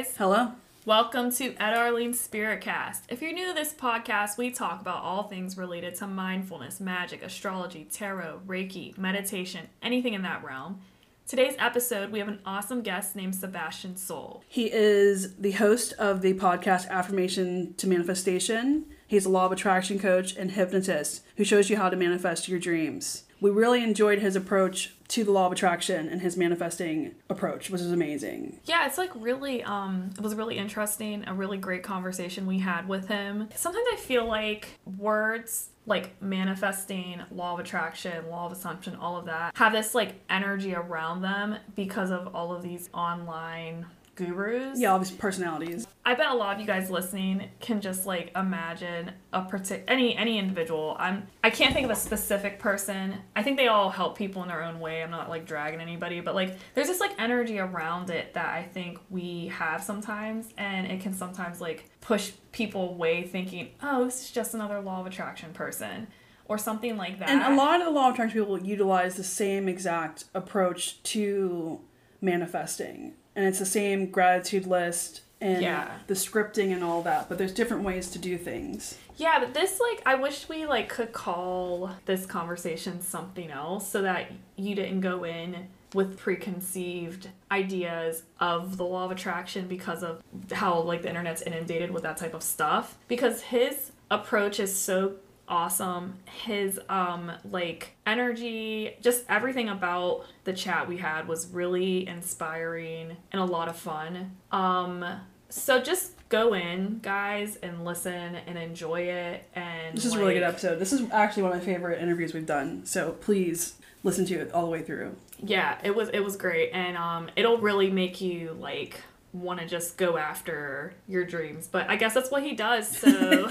Guys. 0.00 0.16
Hello. 0.16 0.52
Welcome 0.86 1.30
to 1.32 1.54
Etta 1.60 1.76
Arlene 1.76 2.14
Spirit 2.14 2.62
Cast. 2.62 3.04
If 3.10 3.20
you're 3.20 3.34
new 3.34 3.48
to 3.48 3.52
this 3.52 3.74
podcast, 3.74 4.38
we 4.38 4.50
talk 4.50 4.80
about 4.80 5.02
all 5.02 5.24
things 5.24 5.58
related 5.58 5.94
to 5.96 6.06
mindfulness, 6.06 6.80
magic, 6.80 7.22
astrology, 7.22 7.86
tarot, 7.92 8.40
Reiki, 8.46 8.96
meditation, 8.96 9.68
anything 9.82 10.14
in 10.14 10.22
that 10.22 10.42
realm. 10.42 10.80
Today's 11.26 11.54
episode, 11.58 12.10
we 12.12 12.18
have 12.18 12.28
an 12.28 12.38
awesome 12.46 12.80
guest 12.80 13.14
named 13.14 13.34
Sebastian 13.34 13.94
Soul. 13.94 14.42
He 14.48 14.72
is 14.72 15.36
the 15.36 15.52
host 15.52 15.92
of 15.98 16.22
the 16.22 16.32
podcast 16.32 16.88
Affirmation 16.88 17.74
to 17.74 17.86
Manifestation. 17.86 18.86
He's 19.06 19.26
a 19.26 19.30
law 19.30 19.44
of 19.44 19.52
attraction 19.52 19.98
coach 19.98 20.34
and 20.34 20.52
hypnotist 20.52 21.22
who 21.36 21.44
shows 21.44 21.68
you 21.68 21.76
how 21.76 21.90
to 21.90 21.96
manifest 21.96 22.48
your 22.48 22.58
dreams. 22.58 23.24
We 23.38 23.50
really 23.50 23.84
enjoyed 23.84 24.20
his 24.20 24.34
approach 24.34 24.94
to 25.10 25.24
the 25.24 25.32
law 25.32 25.46
of 25.46 25.52
attraction 25.52 26.08
and 26.08 26.20
his 26.20 26.36
manifesting 26.36 27.14
approach, 27.28 27.68
which 27.68 27.80
is 27.80 27.92
amazing. 27.92 28.60
Yeah, 28.64 28.86
it's 28.86 28.98
like 28.98 29.10
really 29.14 29.62
um 29.64 30.10
it 30.16 30.22
was 30.22 30.34
really 30.34 30.56
interesting, 30.56 31.24
a 31.26 31.34
really 31.34 31.58
great 31.58 31.82
conversation 31.82 32.46
we 32.46 32.58
had 32.58 32.88
with 32.88 33.08
him. 33.08 33.48
Sometimes 33.54 33.86
I 33.92 33.96
feel 33.96 34.26
like 34.26 34.68
words 34.98 35.70
like 35.86 36.22
manifesting, 36.22 37.20
law 37.32 37.54
of 37.54 37.60
attraction, 37.60 38.28
law 38.28 38.46
of 38.46 38.52
assumption, 38.52 38.94
all 38.94 39.16
of 39.16 39.24
that 39.26 39.56
have 39.56 39.72
this 39.72 39.94
like 39.94 40.14
energy 40.30 40.74
around 40.74 41.22
them 41.22 41.56
because 41.74 42.10
of 42.10 42.34
all 42.34 42.52
of 42.52 42.62
these 42.62 42.88
online 42.94 43.86
gurus. 44.26 44.78
Yeah, 44.78 44.92
all 44.92 44.98
these 44.98 45.10
personalities. 45.10 45.86
I 46.04 46.14
bet 46.14 46.30
a 46.30 46.34
lot 46.34 46.54
of 46.54 46.60
you 46.60 46.66
guys 46.66 46.90
listening 46.90 47.50
can 47.60 47.80
just 47.80 48.06
like 48.06 48.32
imagine 48.34 49.12
a 49.32 49.42
partic- 49.42 49.84
any 49.86 50.16
any 50.16 50.38
individual. 50.38 50.96
I'm 50.98 51.26
I 51.44 51.50
can't 51.50 51.74
think 51.74 51.84
of 51.84 51.90
a 51.90 51.96
specific 51.96 52.58
person. 52.58 53.16
I 53.36 53.42
think 53.42 53.56
they 53.56 53.68
all 53.68 53.90
help 53.90 54.16
people 54.16 54.42
in 54.42 54.48
their 54.48 54.62
own 54.62 54.80
way. 54.80 55.02
I'm 55.02 55.10
not 55.10 55.28
like 55.28 55.46
dragging 55.46 55.80
anybody, 55.80 56.20
but 56.20 56.34
like 56.34 56.56
there's 56.74 56.88
this 56.88 57.00
like 57.00 57.12
energy 57.18 57.58
around 57.58 58.10
it 58.10 58.34
that 58.34 58.48
I 58.48 58.62
think 58.62 58.98
we 59.10 59.48
have 59.48 59.82
sometimes 59.82 60.48
and 60.56 60.86
it 60.86 61.00
can 61.00 61.12
sometimes 61.12 61.60
like 61.60 61.90
push 62.00 62.32
people 62.52 62.90
away 62.90 63.22
thinking, 63.24 63.70
"Oh, 63.82 64.04
this 64.04 64.22
is 64.22 64.30
just 64.30 64.54
another 64.54 64.80
law 64.80 65.00
of 65.00 65.06
attraction 65.06 65.52
person." 65.52 66.08
Or 66.46 66.58
something 66.58 66.96
like 66.96 67.20
that. 67.20 67.28
And 67.28 67.42
a 67.42 67.54
lot 67.54 67.78
of 67.78 67.86
the 67.86 67.92
law 67.92 68.08
of 68.08 68.14
attraction 68.14 68.40
people 68.40 68.58
utilize 68.58 69.14
the 69.14 69.22
same 69.22 69.68
exact 69.68 70.24
approach 70.34 71.00
to 71.04 71.80
manifesting. 72.20 73.14
And 73.36 73.44
it's 73.46 73.58
the 73.58 73.66
same 73.66 74.10
gratitude 74.10 74.66
list 74.66 75.22
and 75.40 75.62
Yeah. 75.62 75.88
the 76.06 76.14
scripting 76.14 76.72
and 76.72 76.84
all 76.84 77.02
that, 77.02 77.28
but 77.28 77.38
there's 77.38 77.54
different 77.54 77.82
ways 77.82 78.10
to 78.10 78.18
do 78.18 78.36
things. 78.36 78.98
Yeah, 79.16 79.38
but 79.38 79.54
this 79.54 79.80
like 79.80 80.02
I 80.06 80.14
wish 80.16 80.48
we 80.48 80.66
like 80.66 80.88
could 80.88 81.12
call 81.12 81.90
this 82.06 82.26
conversation 82.26 83.00
something 83.00 83.50
else 83.50 83.88
so 83.88 84.02
that 84.02 84.30
you 84.56 84.74
didn't 84.74 85.00
go 85.00 85.24
in 85.24 85.68
with 85.94 86.18
preconceived 86.18 87.28
ideas 87.50 88.22
of 88.38 88.76
the 88.76 88.84
law 88.84 89.04
of 89.06 89.10
attraction 89.10 89.66
because 89.66 90.02
of 90.02 90.22
how 90.52 90.80
like 90.80 91.02
the 91.02 91.08
internet's 91.08 91.42
inundated 91.42 91.90
with 91.90 92.02
that 92.02 92.16
type 92.16 92.34
of 92.34 92.42
stuff 92.42 92.96
because 93.08 93.42
his 93.42 93.92
approach 94.10 94.60
is 94.60 94.74
so 94.78 95.14
awesome 95.50 96.14
his 96.44 96.80
um 96.88 97.30
like 97.50 97.90
energy 98.06 98.96
just 99.02 99.24
everything 99.28 99.68
about 99.68 100.24
the 100.44 100.52
chat 100.52 100.88
we 100.88 100.96
had 100.96 101.26
was 101.28 101.48
really 101.48 102.06
inspiring 102.06 103.16
and 103.32 103.42
a 103.42 103.44
lot 103.44 103.68
of 103.68 103.76
fun 103.76 104.36
um 104.52 105.04
so 105.48 105.80
just 105.82 106.12
go 106.28 106.54
in 106.54 107.00
guys 107.02 107.56
and 107.56 107.84
listen 107.84 108.36
and 108.46 108.56
enjoy 108.56 109.00
it 109.00 109.44
and 109.54 109.96
This 109.96 110.04
is 110.04 110.14
a 110.14 110.18
really 110.20 110.34
good 110.34 110.44
episode. 110.44 110.78
This 110.78 110.92
is 110.92 111.10
actually 111.10 111.42
one 111.42 111.50
of 111.52 111.58
my 111.58 111.64
favorite 111.64 112.00
interviews 112.00 112.32
we've 112.32 112.46
done. 112.46 112.86
So 112.86 113.10
please 113.20 113.74
listen 114.04 114.24
to 114.26 114.36
it 114.36 114.52
all 114.52 114.62
the 114.64 114.70
way 114.70 114.82
through. 114.82 115.16
yeah 115.42 115.76
it 115.82 115.92
was 115.94 116.08
it 116.10 116.20
was 116.20 116.36
great 116.36 116.70
and 116.72 116.96
um 116.96 117.28
it'll 117.34 117.58
really 117.58 117.90
make 117.90 118.20
you 118.20 118.56
like 118.60 119.00
want 119.32 119.58
to 119.60 119.66
just 119.66 119.96
go 119.96 120.16
after 120.16 120.92
your 121.08 121.24
dreams 121.24 121.68
but 121.70 121.88
i 121.90 121.96
guess 121.96 122.14
that's 122.14 122.30
what 122.30 122.42
he 122.42 122.52
does 122.54 122.88
so 122.96 123.08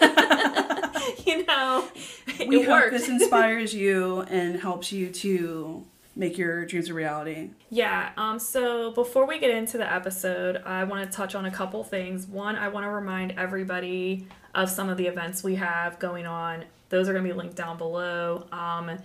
you 1.26 1.44
know 1.46 1.88
We 2.46 2.62
hope 2.62 2.68
worked 2.68 2.92
this 2.92 3.08
inspires 3.08 3.74
you 3.74 4.20
and 4.22 4.60
helps 4.60 4.92
you 4.92 5.10
to 5.10 5.84
make 6.16 6.38
your 6.38 6.64
dreams 6.64 6.88
a 6.88 6.94
reality. 6.94 7.50
Yeah, 7.70 8.10
um, 8.16 8.38
so 8.38 8.92
before 8.92 9.26
we 9.26 9.38
get 9.38 9.50
into 9.50 9.78
the 9.78 9.92
episode, 9.92 10.62
I 10.64 10.84
want 10.84 11.10
to 11.10 11.16
touch 11.16 11.34
on 11.34 11.46
a 11.46 11.50
couple 11.50 11.82
things. 11.82 12.26
One, 12.26 12.56
I 12.56 12.68
want 12.68 12.84
to 12.84 12.90
remind 12.90 13.32
everybody 13.32 14.26
of 14.54 14.70
some 14.70 14.88
of 14.88 14.96
the 14.96 15.06
events 15.06 15.42
we 15.42 15.56
have 15.56 15.98
going 15.98 16.26
on. 16.26 16.64
Those 16.88 17.08
are 17.08 17.12
going 17.12 17.24
to 17.24 17.32
be 17.32 17.36
linked 17.36 17.56
down 17.56 17.78
below. 17.78 18.46
Um, 18.52 18.98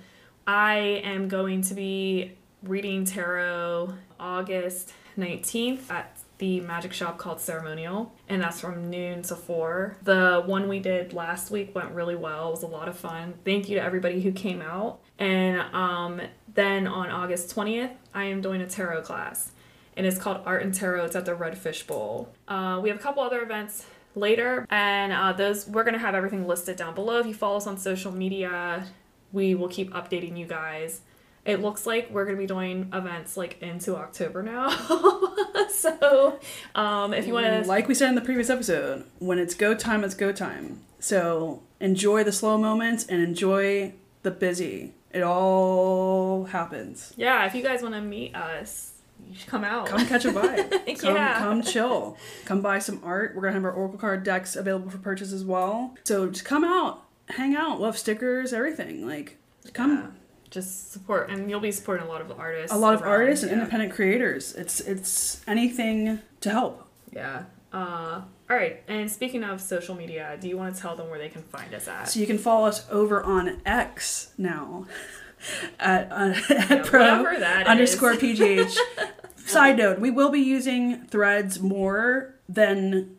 I 0.45 1.01
am 1.03 1.27
going 1.27 1.63
to 1.63 1.73
be 1.73 2.33
reading 2.61 3.05
tarot 3.05 3.93
August 4.19 4.93
19th 5.17 5.89
at 5.89 6.15
the 6.39 6.61
magic 6.61 6.93
shop 6.93 7.17
called 7.17 7.39
Ceremonial, 7.39 8.13
and 8.27 8.41
that's 8.41 8.61
from 8.61 8.89
noon 8.89 9.21
to 9.23 9.35
4. 9.35 9.97
The 10.03 10.41
one 10.45 10.67
we 10.67 10.79
did 10.79 11.13
last 11.13 11.51
week 11.51 11.75
went 11.75 11.91
really 11.91 12.15
well. 12.15 12.47
It 12.47 12.51
was 12.51 12.63
a 12.63 12.67
lot 12.67 12.87
of 12.87 12.97
fun. 12.97 13.35
Thank 13.45 13.69
you 13.69 13.75
to 13.75 13.83
everybody 13.83 14.21
who 14.21 14.31
came 14.31 14.61
out. 14.61 14.99
And 15.19 15.59
um, 15.75 16.21
then 16.53 16.87
on 16.87 17.09
August 17.09 17.53
20th, 17.55 17.91
I 18.13 18.23
am 18.25 18.41
doing 18.41 18.61
a 18.61 18.67
tarot 18.67 19.01
class, 19.01 19.51
and 19.97 20.07
it's 20.07 20.17
called 20.17 20.41
Art 20.45 20.63
and 20.63 20.73
Tarot. 20.73 21.05
It's 21.05 21.15
at 21.15 21.25
the 21.25 21.33
Redfish 21.35 21.85
Bowl. 21.85 22.29
Uh, 22.47 22.79
we 22.81 22.89
have 22.89 22.97
a 22.97 23.01
couple 23.01 23.21
other 23.21 23.41
events 23.41 23.85
later, 24.15 24.65
and 24.69 25.11
uh, 25.11 25.33
those 25.33 25.67
we're 25.67 25.83
gonna 25.83 25.99
have 25.99 26.15
everything 26.15 26.47
listed 26.47 26.77
down 26.77 26.95
below. 26.95 27.19
If 27.19 27.27
you 27.27 27.33
follow 27.33 27.57
us 27.57 27.67
on 27.67 27.77
social 27.77 28.13
media, 28.13 28.85
we 29.33 29.55
will 29.55 29.67
keep 29.67 29.91
updating 29.91 30.37
you 30.37 30.45
guys. 30.45 31.01
It 31.49 31.61
looks 31.61 31.85
like 31.85 32.09
we're 32.11 32.25
gonna 32.25 32.37
be 32.37 32.45
doing 32.47 32.89
events 32.93 33.35
like 33.37 33.61
into 33.61 33.95
October 33.95 34.41
now. 34.43 34.69
so 35.69 36.39
um, 36.75 37.13
if 37.13 37.27
you 37.27 37.33
want 37.33 37.45
to, 37.45 37.67
Like 37.69 37.87
we 37.87 37.93
said 37.95 38.09
in 38.09 38.15
the 38.15 38.21
previous 38.21 38.49
episode, 38.49 39.05
when 39.19 39.39
it's 39.39 39.53
go 39.55 39.73
time, 39.75 40.03
it's 40.03 40.15
go 40.15 40.31
time. 40.31 40.81
So 40.99 41.63
enjoy 41.79 42.23
the 42.23 42.31
slow 42.31 42.57
moments 42.57 43.05
and 43.05 43.21
enjoy 43.21 43.93
the 44.23 44.31
busy. 44.31 44.93
It 45.11 45.21
all 45.23 46.45
happens. 46.45 47.13
yeah, 47.17 47.45
if 47.45 47.55
you 47.55 47.63
guys 47.63 47.81
want 47.81 47.95
to 47.95 48.01
meet 48.01 48.35
us, 48.35 48.93
you 49.27 49.35
should 49.35 49.47
come 49.47 49.63
out. 49.63 49.87
Come 49.87 50.05
catch 50.05 50.25
a 50.25 50.29
vibe. 50.31 50.97
Come, 50.99 51.15
Yeah. 51.15 51.37
come 51.39 51.61
chill. 51.63 52.17
Come 52.45 52.61
buy 52.61 52.79
some 52.79 53.01
art. 53.03 53.33
We're 53.35 53.41
gonna 53.41 53.53
have 53.53 53.63
our 53.65 53.71
Oracle 53.71 53.97
card 53.99 54.23
decks 54.23 54.55
available 54.55 54.89
for 54.91 54.97
purchase 54.97 55.31
as 55.31 55.43
well. 55.45 55.95
So 56.03 56.29
just 56.29 56.45
come 56.45 56.63
out, 56.63 57.05
hang 57.29 57.55
out. 57.55 57.79
We'll 57.79 57.87
have 57.89 57.97
stickers, 57.97 58.53
everything. 58.53 59.05
Like 59.07 59.37
come. 59.73 59.91
Yeah. 59.97 60.07
Just 60.49 60.91
support, 60.91 61.29
and 61.29 61.49
you'll 61.49 61.59
be 61.59 61.71
supporting 61.71 62.05
a 62.05 62.09
lot 62.09 62.21
of 62.21 62.31
artists. 62.39 62.75
A 62.75 62.77
lot 62.77 62.93
of 62.95 63.01
around, 63.01 63.11
artists 63.11 63.43
and 63.43 63.51
yeah. 63.51 63.59
independent 63.59 63.93
creators. 63.93 64.55
It's 64.55 64.79
it's 64.81 65.41
anything 65.47 66.19
to 66.41 66.49
help. 66.49 66.87
Yeah. 67.11 67.43
Uh, 67.71 68.21
all 68.49 68.55
right. 68.55 68.81
And 68.87 69.09
speaking 69.11 69.43
of 69.43 69.61
social 69.61 69.93
media, 69.95 70.37
do 70.41 70.47
you 70.47 70.57
want 70.57 70.75
to 70.75 70.81
tell 70.81 70.95
them 70.95 71.09
where 71.09 71.19
they 71.19 71.29
can 71.29 71.43
find 71.43 71.73
us 71.75 71.87
at? 71.87 72.09
So 72.09 72.19
you 72.19 72.25
can 72.25 72.39
follow 72.39 72.67
us 72.67 72.85
over 72.89 73.21
on 73.23 73.61
X 73.63 74.33
now 74.39 74.87
at, 75.79 76.11
uh, 76.11 76.33
at 76.49 76.69
Yeah, 76.69 76.83
pro 76.83 77.25
underscore 77.65 78.13
is. 78.13 78.19
pgh. 78.19 78.77
Side 79.45 79.77
note: 79.77 79.99
We 79.99 80.09
will 80.11 80.29
be 80.29 80.39
using 80.41 81.05
Threads 81.05 81.59
more 81.59 82.35
than 82.47 83.17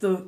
the 0.00 0.26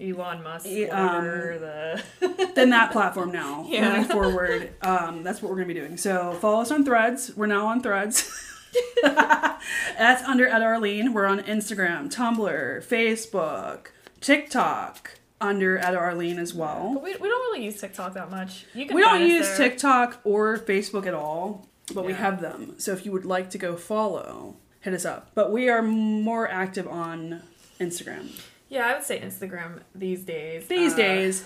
Elon 0.00 0.42
Musk, 0.42 0.66
whatever 0.66 2.02
the. 2.20 2.52
than 2.54 2.70
that 2.70 2.92
platform 2.92 3.32
now. 3.32 3.66
Yeah. 3.70 3.98
Moving 3.98 4.04
forward, 4.10 4.72
um, 4.82 5.22
that's 5.22 5.40
what 5.42 5.50
we're 5.50 5.56
gonna 5.56 5.68
be 5.68 5.74
doing. 5.74 5.96
So 5.96 6.32
follow 6.40 6.62
us 6.62 6.70
on 6.70 6.84
Threads. 6.84 7.32
We're 7.36 7.46
now 7.46 7.66
on 7.66 7.82
Threads. 7.82 8.28
that's 9.02 10.22
under 10.24 10.46
at 10.48 10.62
Arlene. 10.62 11.12
We're 11.12 11.26
on 11.26 11.40
Instagram, 11.40 12.12
Tumblr, 12.12 12.84
Facebook, 12.84 13.88
TikTok. 14.20 15.18
Under 15.42 15.78
at 15.78 15.94
Arlene 15.94 16.38
as 16.38 16.52
well. 16.52 16.90
But 16.92 17.02
we, 17.02 17.12
we 17.16 17.28
don't 17.28 17.40
really 17.52 17.64
use 17.64 17.80
TikTok 17.80 18.12
that 18.12 18.30
much. 18.30 18.66
You 18.74 18.84
can 18.84 18.94
We 18.94 19.00
don't 19.00 19.22
use 19.22 19.46
there. 19.56 19.70
TikTok 19.70 20.20
or 20.24 20.58
Facebook 20.58 21.06
at 21.06 21.14
all, 21.14 21.66
but 21.94 22.04
we 22.04 22.12
have 22.12 22.42
them. 22.42 22.74
So 22.78 22.92
if 22.92 23.06
you 23.06 23.12
would 23.12 23.24
like 23.24 23.48
to 23.50 23.58
go 23.58 23.74
follow, 23.74 24.56
hit 24.80 24.92
us 24.92 25.06
up. 25.06 25.30
But 25.34 25.50
we 25.50 25.70
are 25.70 25.80
more 25.80 26.46
active 26.46 26.86
on 26.86 27.40
Instagram 27.80 28.38
Yeah, 28.70 28.86
I 28.86 28.94
would 28.94 29.02
say 29.02 29.20
Instagram 29.20 29.80
these 29.94 30.22
days. 30.24 30.66
these 30.68 30.94
Uh, 30.94 30.96
days. 30.96 31.44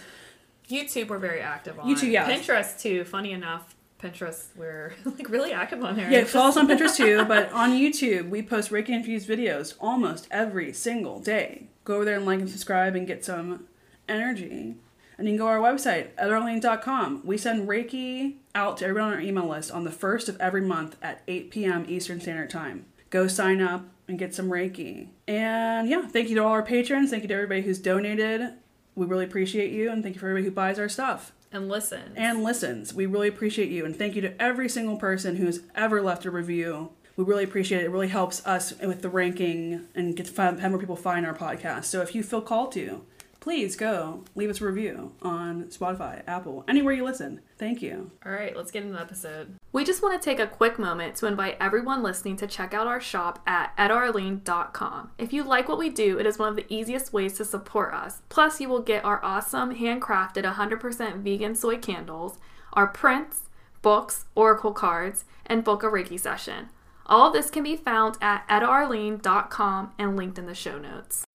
YouTube, 0.71 1.09
we're 1.09 1.19
very 1.19 1.41
active 1.41 1.79
on. 1.81 1.87
YouTube, 1.89 2.11
yeah. 2.13 2.31
Pinterest 2.31 2.79
too. 2.81 3.05
Funny 3.05 3.33
enough, 3.33 3.75
Pinterest, 4.01 4.45
we're 4.57 4.93
like 5.05 5.29
really 5.29 5.53
active 5.53 5.83
on 5.83 5.97
there. 5.97 6.11
Yeah, 6.11 6.25
follow 6.25 6.51
us 6.51 6.57
on 6.57 6.69
Pinterest 6.69 6.97
too. 6.97 7.25
But 7.29 7.51
on 7.53 7.73
YouTube, 7.73 8.29
we 8.31 8.43
post 8.43 8.71
Reiki 8.71 8.91
infused 8.91 9.29
videos 9.29 9.75
almost 9.81 10.29
every 10.31 10.73
single 10.73 11.19
day. 11.19 11.69
Go 11.85 11.97
over 11.97 12.05
there 12.05 12.17
and 12.17 12.27
like 12.27 12.41
and 12.41 12.49
subscribe 12.49 12.95
and 12.95 13.07
get 13.07 13.25
some 13.25 13.67
energy. 14.09 14.77
And 15.17 15.29
you 15.29 15.33
can 15.33 15.39
go 15.39 15.45
to 15.47 15.51
our 15.53 15.59
website, 15.61 16.09
ettaarlene.com. 16.17 17.23
We 17.25 17.39
send 17.39 17.69
Reiki 17.69 18.35
out 18.55 18.79
to 18.79 18.87
everyone 18.87 19.11
on 19.13 19.15
our 19.17 19.21
email 19.21 19.49
list 19.49 19.71
on 19.71 19.85
the 19.85 19.93
first 19.93 20.29
of 20.29 20.37
every 20.41 20.61
month 20.63 20.97
at 21.03 21.23
8 21.29 21.51
p.m. 21.51 21.85
Eastern 21.89 22.21
Standard 22.21 22.51
Time. 22.51 22.87
Go 23.11 23.29
sign 23.29 23.61
up 23.63 23.87
and 24.09 24.19
get 24.19 24.35
some 24.35 24.51
Reiki. 24.51 25.09
And 25.27 25.89
yeah, 25.89 26.07
thank 26.07 26.29
you 26.29 26.37
to 26.37 26.43
all 26.43 26.53
our 26.53 26.63
patrons. 26.63 27.11
Thank 27.11 27.23
you 27.23 27.29
to 27.29 27.35
everybody 27.35 27.63
who's 27.63 27.79
donated. 27.79 28.53
We 28.95 29.07
really 29.07 29.25
appreciate 29.25 29.73
you. 29.73 29.91
And 29.91 30.03
thank 30.03 30.15
you 30.15 30.21
for 30.21 30.29
everybody 30.29 30.45
who 30.45 30.51
buys 30.55 30.79
our 30.79 30.89
stuff 30.89 31.33
and 31.53 31.69
listen. 31.69 32.13
and 32.17 32.43
listens. 32.43 32.93
We 32.95 33.07
really 33.07 33.29
appreciate 33.29 33.71
you. 33.71 33.85
And 33.85 33.97
thank 33.97 34.15
you 34.15 34.23
to 34.23 34.41
every 34.43 34.69
single 34.69 34.97
person 34.97 35.37
who's 35.37 35.61
ever 35.75 36.03
left 36.03 36.25
a 36.25 36.31
review 36.31 36.91
We 37.17 37.25
really 37.25 37.45
appreciate 37.45 37.83
it. 37.83 37.85
It 37.85 37.91
really 37.91 38.09
helps 38.09 38.45
us 38.45 38.77
with 38.81 39.03
the 39.03 39.09
ranking 39.09 39.87
and 39.95 40.17
get 40.17 40.27
to 40.27 40.33
find, 40.33 40.59
have 40.61 40.71
more 40.71 40.81
people 40.81 40.97
find 40.97 41.25
our 41.25 41.35
podcast. 41.35 41.85
So 41.85 42.03
if 42.03 42.15
you 42.15 42.23
feel 42.23 42.41
called 42.41 42.73
to, 42.73 43.05
please 43.45 43.77
go 43.77 44.25
leave 44.35 44.49
us 44.49 44.63
a 44.63 44.65
review 44.65 45.13
on 45.21 45.65
Spotify, 45.65 46.23
Apple, 46.27 46.65
anywhere 46.67 46.95
you 46.95 47.05
listen. 47.05 47.43
Thank 47.59 47.83
you. 47.83 48.11
All 48.25 48.33
right, 48.33 48.57
let's 48.57 48.71
get 48.71 48.83
into 48.83 48.95
the 48.95 49.03
episode. 49.03 49.57
We 49.71 49.85
just 49.85 50.03
want 50.03 50.19
to 50.19 50.25
take 50.25 50.41
a 50.41 50.47
quick 50.47 50.79
moment 50.79 51.15
to 51.17 51.27
invite 51.27 51.59
everyone 51.61 52.03
listening 52.03 52.37
to 52.37 52.47
check 52.47 52.73
out 52.73 52.87
our 52.87 53.03
shop 53.03 53.43
at 53.47 53.77
ettaarlene.com. 53.77 55.11
If 55.19 55.35
you 55.35 55.45
like 55.45 55.69
what 55.69 55.77
we 55.77 55.91
do, 55.91 56.19
it 56.19 56.25
is 56.25 56.39
one 56.39 56.49
of 56.49 56.57
the 56.57 56.65
easiest 56.75 57.13
ways 57.13 57.35
to 57.35 57.45
support 57.45 57.93
us. 57.93 58.23
Plus, 58.31 58.63
you 58.63 58.71
will 58.71 58.81
get 58.81 59.05
our 59.05 59.23
awesome 59.23 59.75
handcrafted 59.75 60.51
100% 60.51 61.17
vegan 61.19 61.55
soy 61.55 61.77
candles, 61.77 62.39
our 62.73 62.87
prints, 62.87 63.43
books, 63.83 64.25
oracle 64.35 64.73
cards, 64.73 65.27
and 65.45 65.65
book 65.65 65.83
a 65.83 65.87
Reiki 65.87 66.19
session. 66.19 66.71
All 67.05 67.31
this 67.31 67.51
can 67.51 67.63
be 67.63 67.77
found 67.77 68.17
at 68.23 68.49
ettaarlene.com 68.49 69.93
and 69.99 70.17
linked 70.17 70.39
in 70.39 70.47
the 70.47 70.55
show 70.55 70.79
notes. 70.79 71.27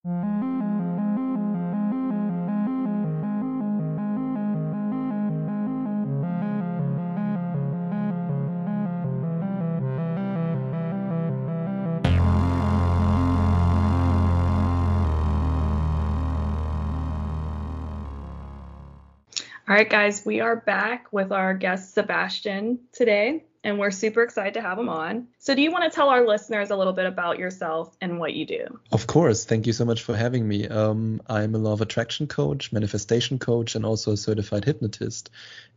All 19.69 19.75
right, 19.75 19.87
guys, 19.87 20.25
we 20.25 20.39
are 20.39 20.55
back 20.55 21.13
with 21.13 21.31
our 21.31 21.53
guest 21.53 21.93
Sebastian 21.93 22.79
today, 22.91 23.43
and 23.63 23.77
we're 23.77 23.91
super 23.91 24.23
excited 24.23 24.55
to 24.55 24.61
have 24.61 24.79
him 24.79 24.89
on. 24.89 25.27
So, 25.37 25.53
do 25.53 25.61
you 25.61 25.71
want 25.71 25.83
to 25.83 25.95
tell 25.95 26.09
our 26.09 26.25
listeners 26.25 26.71
a 26.71 26.75
little 26.75 26.93
bit 26.93 27.05
about 27.05 27.37
yourself 27.37 27.95
and 28.01 28.19
what 28.19 28.33
you 28.33 28.47
do? 28.47 28.79
Of 28.91 29.05
course. 29.05 29.45
Thank 29.45 29.67
you 29.67 29.73
so 29.73 29.85
much 29.85 30.01
for 30.01 30.15
having 30.15 30.47
me. 30.47 30.67
Um, 30.67 31.21
I'm 31.27 31.53
a 31.53 31.59
law 31.59 31.73
of 31.73 31.81
attraction 31.81 32.25
coach, 32.25 32.73
manifestation 32.73 33.37
coach, 33.37 33.75
and 33.75 33.85
also 33.85 34.13
a 34.13 34.17
certified 34.17 34.65
hypnotist. 34.65 35.29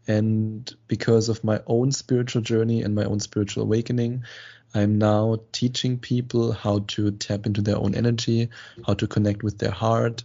And 0.08 0.74
because 0.88 1.28
of 1.28 1.44
my 1.44 1.60
own 1.66 1.92
spiritual 1.92 2.40
journey 2.40 2.80
and 2.80 2.94
my 2.94 3.04
own 3.04 3.20
spiritual 3.20 3.64
awakening, 3.64 4.24
I'm 4.74 4.96
now 4.96 5.40
teaching 5.52 5.98
people 5.98 6.52
how 6.52 6.78
to 6.88 7.10
tap 7.10 7.44
into 7.44 7.60
their 7.60 7.76
own 7.76 7.94
energy, 7.94 8.48
how 8.86 8.94
to 8.94 9.06
connect 9.06 9.42
with 9.42 9.58
their 9.58 9.70
heart, 9.70 10.24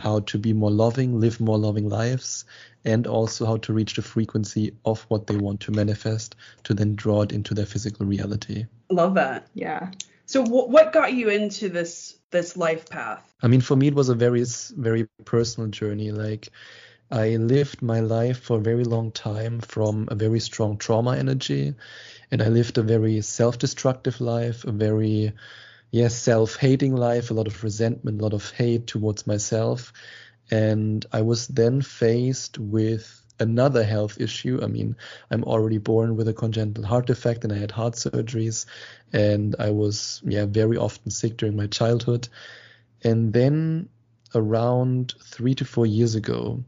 how 0.00 0.20
to 0.20 0.38
be 0.38 0.52
more 0.52 0.70
loving, 0.70 1.20
live 1.20 1.40
more 1.40 1.58
loving 1.58 1.88
lives, 1.88 2.44
and 2.84 3.06
also 3.06 3.46
how 3.46 3.56
to 3.58 3.72
reach 3.72 3.94
the 3.94 4.02
frequency 4.02 4.74
of 4.84 5.02
what 5.08 5.26
they 5.26 5.36
want 5.36 5.60
to 5.60 5.72
manifest 5.72 6.36
to 6.64 6.74
then 6.74 6.94
draw 6.94 7.22
it 7.22 7.32
into 7.32 7.54
their 7.54 7.66
physical 7.66 8.06
reality. 8.06 8.66
Love 8.90 9.14
that. 9.14 9.46
Yeah. 9.54 9.90
So 10.26 10.44
wh- 10.44 10.68
what 10.68 10.92
got 10.92 11.12
you 11.12 11.28
into 11.28 11.68
this 11.68 12.18
this 12.30 12.56
life 12.56 12.88
path? 12.88 13.34
I 13.42 13.48
mean, 13.48 13.60
for 13.60 13.76
me, 13.76 13.88
it 13.88 13.94
was 13.94 14.08
a 14.08 14.14
very, 14.14 14.44
very 14.76 15.06
personal 15.24 15.70
journey. 15.70 16.10
Like, 16.10 16.48
I 17.10 17.36
lived 17.36 17.82
my 17.82 18.00
life 18.00 18.40
for 18.40 18.58
a 18.58 18.62
very 18.62 18.84
long 18.84 19.12
time 19.12 19.60
from 19.60 20.08
a 20.10 20.14
very 20.14 20.40
strong 20.40 20.78
trauma 20.78 21.16
energy, 21.16 21.74
and 22.30 22.42
I 22.42 22.48
lived 22.48 22.78
a 22.78 22.82
very 22.82 23.20
self-destructive 23.20 24.20
life, 24.20 24.64
a 24.64 24.72
very 24.72 25.32
yes, 25.94 26.16
self-hating 26.16 26.96
life, 26.96 27.30
a 27.30 27.34
lot 27.34 27.46
of 27.46 27.62
resentment, 27.62 28.20
a 28.20 28.24
lot 28.24 28.32
of 28.32 28.50
hate 28.50 28.88
towards 28.88 29.28
myself. 29.28 29.92
And 30.50 31.06
I 31.12 31.22
was 31.22 31.46
then 31.46 31.82
faced 31.82 32.58
with 32.58 33.22
another 33.38 33.84
health 33.84 34.20
issue. 34.20 34.58
I 34.60 34.66
mean, 34.66 34.96
I'm 35.30 35.44
already 35.44 35.78
born 35.78 36.16
with 36.16 36.26
a 36.26 36.32
congenital 36.32 36.84
heart 36.84 37.06
defect 37.06 37.44
and 37.44 37.52
I 37.52 37.58
had 37.58 37.70
heart 37.70 37.94
surgeries 37.94 38.66
and 39.12 39.54
I 39.60 39.70
was 39.70 40.20
yeah, 40.24 40.46
very 40.46 40.76
often 40.76 41.12
sick 41.12 41.36
during 41.36 41.54
my 41.54 41.68
childhood. 41.68 42.28
And 43.04 43.32
then 43.32 43.88
around 44.34 45.14
3 45.22 45.54
to 45.54 45.64
4 45.64 45.86
years 45.86 46.16
ago, 46.16 46.64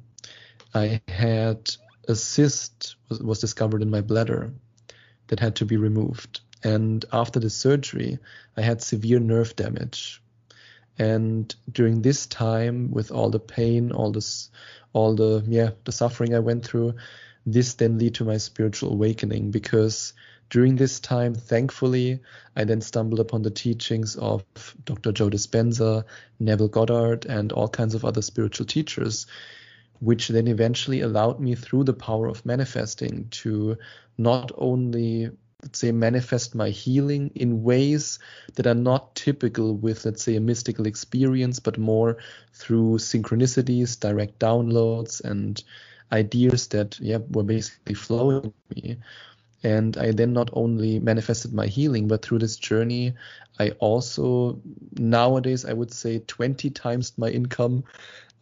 I 0.73 1.01
had 1.09 1.69
a 2.07 2.15
cyst 2.15 2.95
was 3.21 3.41
discovered 3.41 3.83
in 3.83 3.91
my 3.91 4.03
bladder 4.03 4.53
that 5.27 5.41
had 5.41 5.57
to 5.57 5.65
be 5.65 5.77
removed. 5.77 6.43
And 6.67 7.05
after 7.13 7.39
the 7.39 7.49
surgery, 7.49 8.19
I 8.57 8.63
had 8.63 8.83
severe 8.83 9.21
nerve 9.21 9.55
damage. 9.55 10.21
And 10.99 11.55
during 11.71 12.03
this 12.03 12.27
time 12.27 12.91
with 12.91 13.13
all 13.13 13.31
the 13.31 13.39
pain 13.39 13.93
all 13.93 14.11
this 14.11 14.51
all 14.93 15.15
the 15.15 15.45
yeah 15.47 15.71
the 15.85 15.93
suffering 15.93 16.35
i 16.35 16.39
went 16.39 16.65
through 16.65 16.95
this 17.45 17.75
then 17.75 17.99
led 17.99 18.15
to 18.15 18.25
my 18.25 18.39
spiritual 18.39 18.93
awakening 18.93 19.51
because 19.51 20.15
during 20.49 20.77
this 20.77 20.99
time 21.01 21.35
thankfully 21.35 22.21
i 22.57 22.65
then 22.65 22.81
stumbled 22.81 23.21
upon 23.21 23.43
the 23.43 23.51
teachings 23.51 24.17
of 24.17 24.43
dr 24.87 25.13
joe 25.13 25.29
dispenza 25.29 26.05
neville 26.41 26.75
goddard 26.77 27.27
and 27.27 27.53
all 27.53 27.69
kinds 27.69 27.95
of 27.95 28.07
other 28.07 28.23
spiritual 28.23 28.65
teachers 28.65 29.27
which 30.01 30.29
then 30.29 30.49
eventually 30.49 31.03
allowed 31.03 31.39
me 31.41 31.55
through 31.55 31.85
the 31.85 32.01
power 32.09 32.27
of 32.27 32.47
manifesting 32.47 33.29
to 33.31 33.77
not 34.17 34.51
only 34.57 35.31
let's 35.63 35.79
say, 35.79 35.93
manifest 35.93 36.55
my 36.55 36.71
healing 36.71 37.31
in 37.35 37.63
ways 37.63 38.19
that 38.55 38.67
are 38.67 38.75
not 38.75 39.15
typical 39.15 39.75
with, 39.75 40.05
let's 40.05 40.23
say, 40.23 40.37
a 40.37 40.41
mystical 40.41 40.87
experience, 40.87 41.61
but 41.61 41.79
more 41.79 42.19
through 42.53 42.99
synchronicities, 42.99 43.99
direct 43.99 44.39
downloads, 44.39 45.25
and 45.25 45.63
ideas 46.13 46.69
that, 46.69 46.99
yeah, 47.01 47.19
were 47.31 47.43
basically 47.43 47.95
flowing 47.95 48.53
me. 48.75 48.99
And 49.63 49.97
I 49.97 50.13
then 50.13 50.33
not 50.33 50.51
only 50.53 51.01
manifested 51.01 51.53
my 51.53 51.67
healing, 51.67 52.07
but 52.07 52.23
through 52.25 52.39
this 52.41 52.57
journey, 52.57 53.15
I 53.59 53.71
also 53.79 54.61
nowadays 54.99 55.65
I 55.65 55.73
would 55.73 55.93
say 55.93 56.19
20 56.21 56.71
times 56.71 57.15
my 57.17 57.29
income 57.31 57.85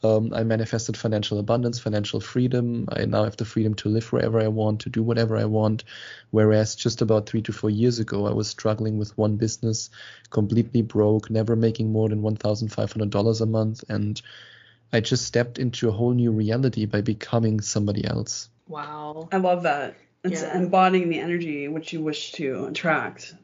um, 0.04 0.32
I 0.34 0.44
manifested 0.44 0.96
financial 0.96 1.38
abundance, 1.38 1.78
financial 1.78 2.20
freedom. 2.20 2.88
I 2.92 3.06
now 3.06 3.24
have 3.24 3.36
the 3.36 3.44
freedom 3.44 3.74
to 3.76 3.88
live 3.88 4.12
wherever 4.12 4.38
I 4.38 4.48
want, 4.48 4.80
to 4.80 4.90
do 4.90 5.02
whatever 5.02 5.36
I 5.36 5.46
want. 5.46 5.84
Whereas 6.30 6.74
just 6.74 7.00
about 7.00 7.26
three 7.26 7.42
to 7.42 7.52
four 7.52 7.70
years 7.70 7.98
ago, 7.98 8.26
I 8.26 8.32
was 8.32 8.48
struggling 8.48 8.98
with 8.98 9.16
one 9.16 9.36
business, 9.36 9.90
completely 10.30 10.82
broke, 10.82 11.30
never 11.30 11.56
making 11.56 11.90
more 11.90 12.08
than 12.08 12.22
$1,500 12.22 13.40
a 13.40 13.46
month. 13.46 13.84
And 13.88 14.20
I 14.92 15.00
just 15.00 15.24
stepped 15.24 15.58
into 15.58 15.88
a 15.88 15.92
whole 15.92 16.12
new 16.12 16.30
reality 16.30 16.84
by 16.84 17.00
becoming 17.00 17.60
somebody 17.60 18.04
else. 18.04 18.50
Wow. 18.68 19.28
I 19.32 19.38
love 19.38 19.62
that. 19.62 19.96
It's 20.22 20.42
yeah. 20.42 20.56
embodying 20.56 21.08
the 21.08 21.20
energy 21.20 21.68
which 21.68 21.92
you 21.92 22.02
wish 22.02 22.32
to 22.32 22.66
attract. 22.66 23.34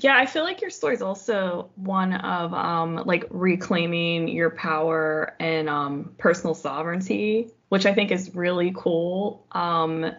Yeah, 0.00 0.16
I 0.16 0.26
feel 0.26 0.44
like 0.44 0.60
your 0.60 0.70
story 0.70 0.94
is 0.94 1.02
also 1.02 1.70
one 1.74 2.14
of 2.14 2.54
um, 2.54 3.02
like 3.04 3.24
reclaiming 3.30 4.28
your 4.28 4.50
power 4.50 5.34
and 5.40 5.68
um, 5.68 6.14
personal 6.18 6.54
sovereignty, 6.54 7.50
which 7.68 7.84
I 7.84 7.92
think 7.92 8.12
is 8.12 8.32
really 8.32 8.72
cool. 8.76 9.44
Um, 9.50 10.12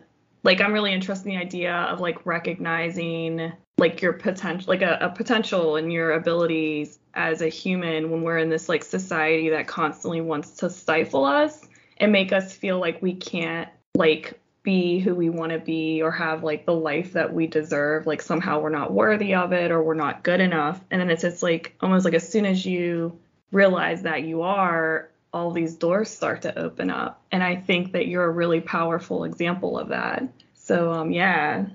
like 0.43 0.59
I'm 0.59 0.73
really 0.73 0.91
interested 0.91 1.29
in 1.29 1.35
the 1.35 1.41
idea 1.41 1.73
of 1.73 2.01
like 2.01 2.25
recognizing 2.25 3.53
like 3.77 4.01
your 4.01 4.11
potential, 4.11 4.65
like 4.67 4.81
a, 4.81 4.97
a 4.99 5.09
potential 5.11 5.77
and 5.77 5.93
your 5.93 6.11
abilities 6.11 6.99
as 7.13 7.41
a 7.41 7.47
human 7.47 8.11
when 8.11 8.21
we're 8.23 8.37
in 8.37 8.49
this 8.49 8.67
like 8.67 8.83
society 8.83 9.47
that 9.49 9.67
constantly 9.67 10.19
wants 10.19 10.51
to 10.57 10.69
stifle 10.69 11.23
us 11.23 11.65
and 11.99 12.11
make 12.11 12.33
us 12.33 12.51
feel 12.51 12.79
like 12.79 13.01
we 13.01 13.13
can't 13.13 13.69
like 13.95 14.41
be 14.63 14.99
who 14.99 15.15
we 15.15 15.29
want 15.29 15.51
to 15.51 15.59
be 15.59 16.01
or 16.01 16.11
have 16.11 16.43
like 16.43 16.65
the 16.65 16.73
life 16.73 17.13
that 17.13 17.33
we 17.33 17.47
deserve 17.47 18.05
like 18.05 18.21
somehow 18.21 18.59
we're 18.59 18.69
not 18.69 18.91
worthy 18.91 19.33
of 19.33 19.53
it 19.53 19.71
or 19.71 19.81
we're 19.81 19.93
not 19.93 20.23
good 20.23 20.41
enough. 20.41 20.79
And 20.91 20.99
then 20.99 21.09
it's 21.09 21.21
just 21.21 21.41
like 21.41 21.75
almost 21.79 22.05
like 22.05 22.13
as 22.13 22.27
soon 22.27 22.45
as 22.45 22.65
you 22.65 23.19
realize 23.51 24.03
that 24.03 24.23
you 24.23 24.41
are 24.41 25.09
all 25.31 25.51
these 25.51 25.75
doors 25.75 26.09
start 26.09 26.41
to 26.41 26.59
open 26.59 26.89
up. 26.89 27.21
And 27.31 27.43
i 27.43 27.55
think 27.55 27.93
that 27.93 28.07
you're 28.07 28.25
a 28.25 28.31
really 28.31 28.61
powerful 28.61 29.23
example 29.23 29.77
of 29.77 29.89
that. 29.89 30.23
So 30.55 30.91
um 30.91 31.11
yeah 31.11 31.65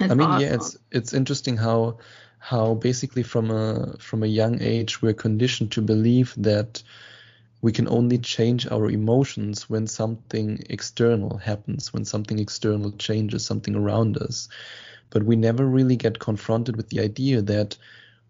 i 0.00 0.08
mean 0.08 0.22
awesome. 0.22 0.40
yeah 0.40 0.54
it's 0.54 0.78
it's 0.90 1.12
interesting 1.12 1.56
how 1.56 1.98
how 2.38 2.74
basically 2.74 3.22
from 3.22 3.50
a 3.50 3.96
from 3.98 4.22
a 4.22 4.26
young 4.26 4.62
age 4.62 5.02
we're 5.02 5.12
conditioned 5.12 5.72
to 5.72 5.82
believe 5.82 6.32
that 6.36 6.82
we 7.62 7.72
can 7.72 7.88
only 7.88 8.18
change 8.18 8.66
our 8.66 8.90
emotions 8.90 9.68
when 9.68 9.86
something 9.86 10.62
external 10.68 11.38
happens, 11.38 11.92
when 11.92 12.04
something 12.04 12.38
external 12.38 12.92
changes 12.92 13.44
something 13.44 13.74
around 13.74 14.18
us. 14.18 14.48
But 15.10 15.24
we 15.24 15.36
never 15.36 15.64
really 15.64 15.96
get 15.96 16.18
confronted 16.18 16.76
with 16.76 16.90
the 16.90 17.00
idea 17.00 17.42
that 17.42 17.76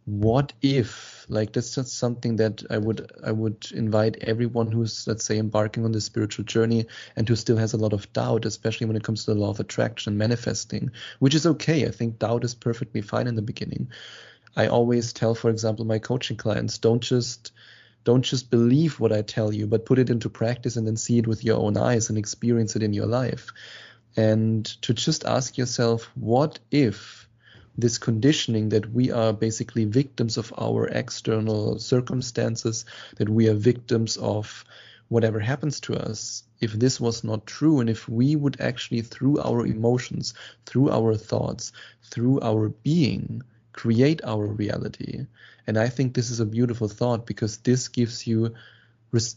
what 0.07 0.53
if 0.63 1.27
like 1.29 1.53
that's 1.53 1.75
just 1.75 1.99
something 1.99 2.37
that 2.37 2.63
i 2.71 2.79
would 2.79 3.11
i 3.25 3.33
would 3.33 3.67
invite 3.75 4.17
everyone 4.21 4.71
who's 4.71 5.05
let's 5.09 5.25
say 5.25 5.37
embarking 5.37 5.85
on 5.85 5.91
this 5.91 6.05
spiritual 6.05 6.45
journey 6.45 6.87
and 7.17 7.29
who 7.29 7.35
still 7.35 7.57
has 7.57 7.73
a 7.73 7.77
lot 7.77 7.93
of 7.93 8.11
doubt 8.13 8.45
especially 8.45 8.87
when 8.87 8.97
it 8.97 9.03
comes 9.03 9.25
to 9.25 9.35
the 9.35 9.41
law 9.41 9.51
of 9.51 9.59
attraction 9.59 10.17
manifesting 10.17 10.93
which 11.19 11.35
is 11.35 11.45
okay 11.45 11.87
i 11.87 11.91
think 11.91 12.21
doubt 12.21 12.45
is 12.45 12.55
perfectly 12.55 13.01
fine 13.01 13.27
in 13.27 13.35
the 13.35 13.43
beginning 13.43 13.91
i 14.55 14.69
always 14.69 15.13
tell 15.13 15.35
for 15.35 15.51
example 15.51 15.85
my 15.85 15.99
coaching 15.99 16.37
clients 16.37 16.79
don't 16.79 17.03
just 17.03 17.51
don't 18.07 18.23
just 18.23 18.51
believe 18.51 19.01
what 19.01 19.13
I 19.13 19.23
tell 19.23 19.53
you, 19.53 19.67
but 19.67 19.85
put 19.85 19.99
it 19.99 20.11
into 20.11 20.31
practice 20.31 20.77
and 20.77 20.87
then 20.87 20.97
see 20.97 21.19
it 21.19 21.27
with 21.27 21.45
your 21.45 21.59
own 21.59 21.77
eyes 21.77 22.09
and 22.09 22.17
experience 22.17 22.77
it 22.77 22.83
in 22.85 22.93
your 22.93 23.07
life. 23.07 23.49
And 24.17 24.65
to 24.83 24.95
just 24.95 25.25
ask 25.25 25.59
yourself, 25.59 26.09
what 26.15 26.61
if 26.71 27.29
this 27.77 27.99
conditioning 27.99 28.69
that 28.69 28.93
we 28.93 29.11
are 29.11 29.33
basically 29.33 29.87
victims 29.87 30.37
of 30.37 30.55
our 30.57 30.87
external 30.87 31.81
circumstances, 31.81 32.85
that 33.17 33.29
we 33.29 33.49
are 33.49 33.55
victims 33.55 34.17
of 34.17 34.65
whatever 35.09 35.41
happens 35.41 35.81
to 35.81 35.97
us, 35.97 36.45
if 36.61 36.73
this 36.75 37.01
was 37.01 37.25
not 37.25 37.45
true, 37.45 37.81
and 37.81 37.91
if 37.91 38.09
we 38.09 38.37
would 38.37 38.61
actually, 38.61 39.01
through 39.01 39.41
our 39.41 39.67
emotions, 39.67 40.33
through 40.65 40.91
our 40.91 41.17
thoughts, 41.17 41.73
through 42.05 42.41
our 42.41 42.69
being, 42.69 43.43
create 43.77 44.21
our 44.25 44.45
reality. 44.45 45.27
And 45.67 45.79
I 45.79 45.89
think 45.89 46.15
this 46.15 46.31
is 46.31 46.41
a 46.41 46.47
beautiful 46.47 46.89
thought 46.89 47.27
because 47.27 47.59
this 47.59 47.89
gives 47.89 48.27
you 48.27 48.55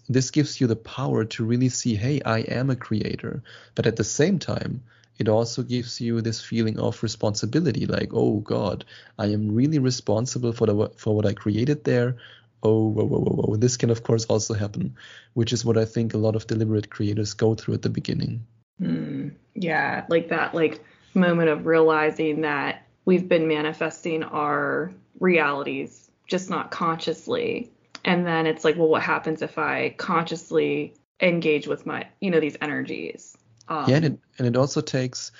this 0.10 0.32
gives 0.32 0.60
you 0.60 0.68
the 0.68 0.76
power 0.76 1.24
to 1.24 1.46
really 1.46 1.70
see, 1.70 1.96
hey, 1.96 2.20
I 2.26 2.40
am 2.40 2.70
a 2.70 2.76
creator. 2.76 3.44
But 3.76 3.86
at 3.86 3.96
the 3.96 4.04
same 4.04 4.40
time, 4.40 4.82
it 5.20 5.30
also 5.30 5.62
gives 5.62 6.02
you 6.02 6.22
this 6.22 6.42
feeling 6.42 6.80
of 6.80 7.04
responsibility 7.04 7.86
like 7.86 8.10
oh 8.14 8.40
god 8.40 8.86
i 9.20 9.26
am 9.26 9.54
really 9.54 9.78
responsible 9.78 10.54
for 10.54 10.66
the 10.66 10.90
for 10.96 11.14
what 11.14 11.26
i 11.26 11.34
created 11.34 11.84
there 11.84 12.16
oh 12.64 12.88
whoa, 12.88 13.04
whoa, 13.04 13.20
whoa, 13.20 13.44
whoa. 13.44 13.56
this 13.58 13.76
can 13.76 13.90
of 13.90 14.04
course 14.04 14.26
also 14.26 14.54
happen 14.54 14.96
which 15.34 15.52
is 15.52 15.66
what 15.66 15.78
i 15.78 15.84
think 15.84 16.14
a 16.14 16.18
lot 16.18 16.36
of 16.36 16.48
deliberate 16.48 16.90
creators 16.90 17.34
go 17.34 17.54
through 17.54 17.74
at 17.74 17.82
the 17.82 17.90
beginning 17.90 18.46
mm, 18.82 19.30
yeah 19.56 20.06
like 20.08 20.30
that 20.30 20.56
like 20.56 20.82
moment 21.14 21.50
of 21.50 21.66
realizing 21.66 22.42
that 22.42 22.86
we've 23.06 23.28
been 23.28 23.48
manifesting 23.48 24.24
our 24.24 24.92
realities 25.20 26.10
just 26.28 26.50
not 26.50 26.72
consciously. 26.72 27.72
And 28.06 28.26
then 28.26 28.46
it's 28.46 28.64
like 28.64 28.78
well 28.78 28.88
what 28.88 29.02
happens 29.02 29.42
if 29.42 29.58
i 29.58 29.94
consciously 29.98 30.94
engage 31.22 31.68
with 31.68 31.86
my 31.86 32.08
you 32.22 32.32
know 32.32 32.40
these 32.40 32.58
energies? 32.62 33.38
Um, 33.68 33.90
yeah 33.90 33.98
and 33.98 34.06
it, 34.06 34.20
and 34.38 34.48
it 34.48 34.56
also 34.56 34.82
takes 34.82 35.32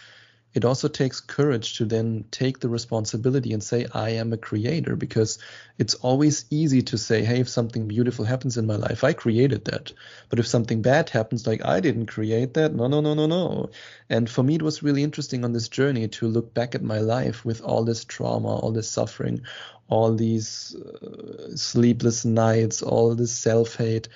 it 0.54 0.66
also 0.66 0.88
takes 0.88 1.20
courage 1.20 1.78
to 1.78 1.86
then 1.86 2.26
take 2.32 2.60
the 2.60 2.70
responsibility 2.70 3.54
and 3.54 3.64
say 3.64 3.86
i 3.94 4.10
am 4.10 4.34
a 4.34 4.38
creator 4.38 4.96
because 4.96 5.38
it's 5.78 5.94
always 5.96 6.46
easy 6.50 6.82
to 6.82 6.98
say 6.98 7.24
hey 7.24 7.40
if 7.40 7.50
something 7.50 7.88
beautiful 7.88 8.26
happens 8.26 8.58
in 8.58 8.66
my 8.66 8.76
life 8.76 9.04
i 9.04 9.14
created 9.14 9.66
that. 9.66 9.94
But 10.30 10.40
if 10.40 10.48
something 10.48 10.82
bad 10.82 11.10
happens 11.10 11.46
like 11.46 11.64
i 11.66 11.80
didn't 11.80 12.08
create 12.08 12.56
that 12.56 12.74
no 12.74 12.88
no 12.88 13.02
no 13.02 13.14
no 13.14 13.28
no. 13.28 13.70
And 14.10 14.30
for 14.30 14.44
me 14.44 14.56
it 14.56 14.62
was 14.62 14.84
really 14.84 15.04
interesting 15.04 15.44
on 15.44 15.54
this 15.54 15.70
journey 15.70 16.08
to 16.08 16.28
look 16.28 16.54
back 16.54 16.76
at 16.76 16.82
my 16.82 17.00
life 17.00 17.46
with 17.46 17.62
all 17.62 17.84
this 17.84 18.04
trauma 18.06 18.56
all 18.56 18.72
this 18.72 18.90
suffering 18.90 19.42
all 19.88 20.14
these 20.14 20.76
uh, 20.76 21.56
sleepless 21.56 22.26
nights 22.26 22.82
all 22.82 23.16
this 23.16 23.34
self-hate. 23.34 24.08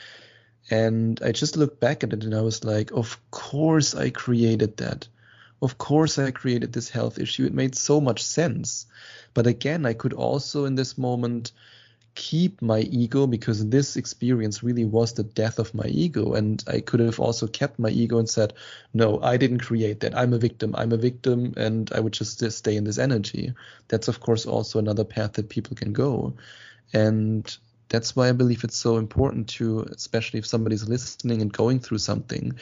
And 0.72 1.22
i 1.24 1.32
just 1.32 1.58
looked 1.58 1.80
back 1.80 2.04
at 2.04 2.14
it 2.14 2.24
and 2.24 2.34
i 2.34 2.42
was 2.42 2.64
like 2.64 2.92
of 2.92 3.20
course 3.32 3.94
i 3.94 4.10
created 4.10 4.78
that 4.78 5.08
of 5.64 5.78
course 5.78 6.20
I 6.20 6.32
created 6.32 6.74
this 6.74 6.90
health 6.90 7.18
issue. 7.18 7.46
It 7.46 7.54
made 7.54 7.76
so 7.76 8.02
much 8.02 8.24
sense. 8.24 8.86
But 9.34 9.48
again, 9.48 9.86
I 9.86 9.94
could 9.94 10.14
also 10.14 10.66
in 10.66 10.76
this 10.76 10.98
moment 10.98 11.54
keep 12.16 12.62
my 12.62 12.82
ego 12.82 13.26
because 13.26 13.68
this 13.70 13.96
experience 13.96 14.62
really 14.62 14.86
was 14.86 15.14
the 15.14 15.24
death 15.24 15.58
of 15.58 15.74
my 15.74 15.86
ego. 15.86 16.34
And 16.34 16.64
I 16.68 16.82
could 16.82 17.00
have 17.00 17.20
also 17.20 17.48
kept 17.48 17.80
my 17.80 17.90
ego 17.90 18.20
and 18.20 18.30
said, 18.30 18.54
no, 18.94 19.20
I 19.22 19.38
didn't 19.38 19.60
create 19.60 20.02
that. 20.02 20.16
I'm 20.16 20.34
a 20.34 20.38
victim. 20.38 20.76
I'm 20.78 20.92
a 20.92 20.98
victim. 20.98 21.54
And 21.58 21.90
I 21.96 22.00
would 22.02 22.14
just 22.14 22.52
stay 22.52 22.76
in 22.76 22.84
this 22.84 23.00
energy. 23.00 23.54
That's, 23.88 24.10
of 24.10 24.20
course, 24.20 24.46
also 24.46 24.80
another 24.80 25.06
path 25.06 25.34
that 25.34 25.50
people 25.50 25.76
can 25.76 25.94
go. 25.94 26.34
And 26.94 27.58
that's 27.90 28.16
why 28.16 28.30
I 28.30 28.34
believe 28.34 28.64
it's 28.64 28.78
so 28.78 28.98
important 28.98 29.50
to, 29.50 29.88
especially 29.92 30.40
if 30.40 30.46
somebody's 30.46 30.88
listening 30.88 31.42
and 31.42 31.52
going 31.52 31.80
through 31.80 32.00
something, 32.00 32.60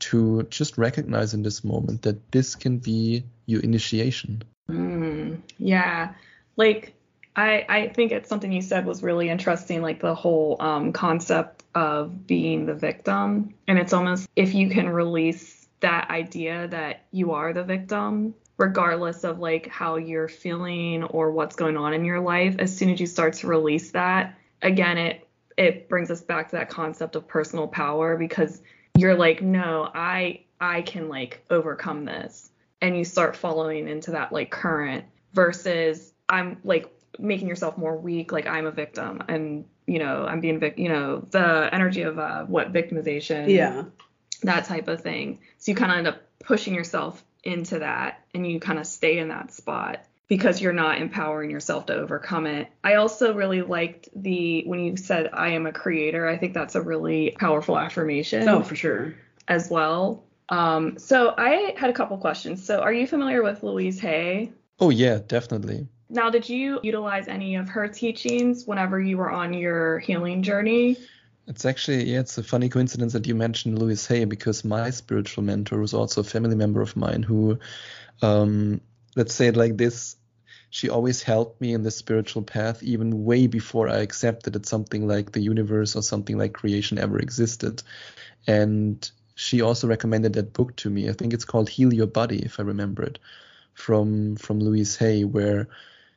to 0.00 0.42
just 0.44 0.78
recognize 0.78 1.34
in 1.34 1.42
this 1.42 1.62
moment 1.62 2.02
that 2.02 2.32
this 2.32 2.54
can 2.54 2.78
be 2.78 3.24
your 3.46 3.60
initiation. 3.60 4.42
Mm, 4.68 5.40
yeah. 5.58 6.14
Like, 6.56 6.94
I, 7.36 7.64
I 7.68 7.88
think 7.88 8.12
it's 8.12 8.28
something 8.28 8.50
you 8.50 8.62
said 8.62 8.86
was 8.86 9.02
really 9.02 9.28
interesting, 9.28 9.82
like 9.82 10.00
the 10.00 10.14
whole 10.14 10.56
um, 10.60 10.92
concept 10.92 11.64
of 11.74 12.26
being 12.26 12.66
the 12.66 12.74
victim. 12.74 13.54
And 13.68 13.78
it's 13.78 13.92
almost 13.92 14.28
if 14.36 14.54
you 14.54 14.70
can 14.70 14.88
release 14.88 15.66
that 15.80 16.10
idea 16.10 16.68
that 16.68 17.04
you 17.10 17.32
are 17.32 17.52
the 17.52 17.64
victim, 17.64 18.34
regardless 18.56 19.24
of 19.24 19.38
like 19.38 19.68
how 19.68 19.96
you're 19.96 20.28
feeling 20.28 21.04
or 21.04 21.30
what's 21.30 21.56
going 21.56 21.76
on 21.76 21.94
in 21.94 22.04
your 22.04 22.20
life, 22.20 22.56
as 22.58 22.76
soon 22.76 22.90
as 22.90 23.00
you 23.00 23.06
start 23.06 23.34
to 23.34 23.46
release 23.46 23.92
that, 23.92 24.38
again, 24.62 24.98
it 24.98 25.26
it 25.56 25.88
brings 25.88 26.10
us 26.10 26.22
back 26.22 26.50
to 26.50 26.56
that 26.56 26.70
concept 26.70 27.16
of 27.16 27.28
personal 27.28 27.68
power 27.68 28.16
because 28.16 28.62
you're 28.96 29.16
like, 29.16 29.42
no, 29.42 29.90
I 29.92 30.44
I 30.60 30.82
can 30.82 31.08
like 31.08 31.44
overcome 31.50 32.04
this. 32.04 32.50
And 32.82 32.96
you 32.96 33.04
start 33.04 33.36
following 33.36 33.88
into 33.88 34.12
that 34.12 34.32
like 34.32 34.50
current 34.50 35.04
versus 35.32 36.12
I'm 36.28 36.58
like 36.64 36.90
making 37.18 37.48
yourself 37.48 37.76
more 37.76 37.96
weak, 37.96 38.32
like 38.32 38.46
I'm 38.46 38.66
a 38.66 38.70
victim 38.70 39.22
and 39.28 39.64
you 39.86 39.98
know, 39.98 40.24
I'm 40.26 40.40
being 40.40 40.60
vic 40.60 40.78
you 40.78 40.88
know, 40.88 41.20
the 41.30 41.68
energy 41.72 42.02
of 42.02 42.18
uh 42.18 42.44
what 42.44 42.72
victimization. 42.72 43.48
Yeah. 43.48 43.84
That 44.42 44.64
type 44.64 44.88
of 44.88 45.02
thing. 45.02 45.40
So 45.58 45.72
you 45.72 45.76
kind 45.76 45.92
of 45.92 45.98
end 45.98 46.08
up 46.08 46.22
pushing 46.42 46.74
yourself 46.74 47.22
into 47.44 47.80
that 47.80 48.24
and 48.34 48.50
you 48.50 48.60
kind 48.60 48.78
of 48.78 48.86
stay 48.86 49.18
in 49.18 49.28
that 49.28 49.52
spot 49.52 50.04
because 50.30 50.60
you're 50.60 50.72
not 50.72 50.98
empowering 50.98 51.50
yourself 51.50 51.86
to 51.86 51.92
overcome 51.92 52.46
it. 52.46 52.68
I 52.84 52.94
also 52.94 53.34
really 53.34 53.62
liked 53.62 54.08
the 54.14 54.62
when 54.64 54.78
you 54.78 54.96
said 54.96 55.28
I 55.32 55.48
am 55.48 55.66
a 55.66 55.72
creator. 55.72 56.26
I 56.28 56.38
think 56.38 56.54
that's 56.54 56.76
a 56.76 56.80
really 56.80 57.34
powerful 57.38 57.76
affirmation. 57.76 58.48
Oh, 58.48 58.62
for 58.62 58.76
sure. 58.76 59.12
As 59.48 59.68
well. 59.68 60.22
Um, 60.48 60.98
so 60.98 61.34
I 61.36 61.74
had 61.76 61.90
a 61.90 61.92
couple 61.92 62.16
questions. 62.18 62.64
So 62.64 62.80
are 62.80 62.92
you 62.92 63.08
familiar 63.08 63.42
with 63.42 63.64
Louise 63.64 63.98
Hay? 63.98 64.52
Oh 64.78 64.90
yeah, 64.90 65.18
definitely. 65.26 65.88
Now, 66.08 66.30
did 66.30 66.48
you 66.48 66.78
utilize 66.84 67.26
any 67.26 67.56
of 67.56 67.68
her 67.68 67.88
teachings 67.88 68.66
whenever 68.66 69.00
you 69.00 69.18
were 69.18 69.30
on 69.30 69.52
your 69.52 69.98
healing 69.98 70.44
journey? 70.44 70.96
It's 71.48 71.64
actually 71.64 72.04
yeah, 72.04 72.20
it's 72.20 72.38
a 72.38 72.44
funny 72.44 72.68
coincidence 72.68 73.14
that 73.14 73.26
you 73.26 73.34
mentioned 73.34 73.80
Louise 73.80 74.06
Hay 74.06 74.26
because 74.26 74.64
my 74.64 74.90
spiritual 74.90 75.42
mentor 75.42 75.80
was 75.80 75.92
also 75.92 76.20
a 76.20 76.24
family 76.24 76.54
member 76.54 76.80
of 76.80 76.96
mine 76.96 77.24
who 77.24 77.58
um, 78.22 78.80
let's 79.16 79.34
say 79.34 79.48
it 79.48 79.56
like 79.56 79.76
this 79.76 80.16
she 80.70 80.88
always 80.88 81.22
helped 81.22 81.60
me 81.60 81.74
in 81.74 81.82
the 81.82 81.90
spiritual 81.90 82.42
path 82.42 82.82
even 82.82 83.24
way 83.24 83.48
before 83.48 83.88
I 83.88 83.98
accepted 83.98 84.52
that 84.52 84.66
something 84.66 85.06
like 85.06 85.32
the 85.32 85.40
universe 85.40 85.96
or 85.96 86.02
something 86.02 86.38
like 86.38 86.52
creation 86.52 86.96
ever 86.96 87.18
existed. 87.18 87.82
And 88.46 89.10
she 89.34 89.62
also 89.62 89.88
recommended 89.88 90.34
that 90.34 90.52
book 90.52 90.76
to 90.76 90.90
me. 90.90 91.08
I 91.08 91.12
think 91.12 91.34
it's 91.34 91.44
called 91.44 91.68
Heal 91.68 91.92
Your 91.92 92.06
Body, 92.06 92.38
if 92.44 92.60
I 92.60 92.62
remember 92.62 93.02
it, 93.02 93.18
from 93.74 94.36
from 94.36 94.60
Louise 94.60 94.96
Hay, 94.96 95.24
where 95.24 95.68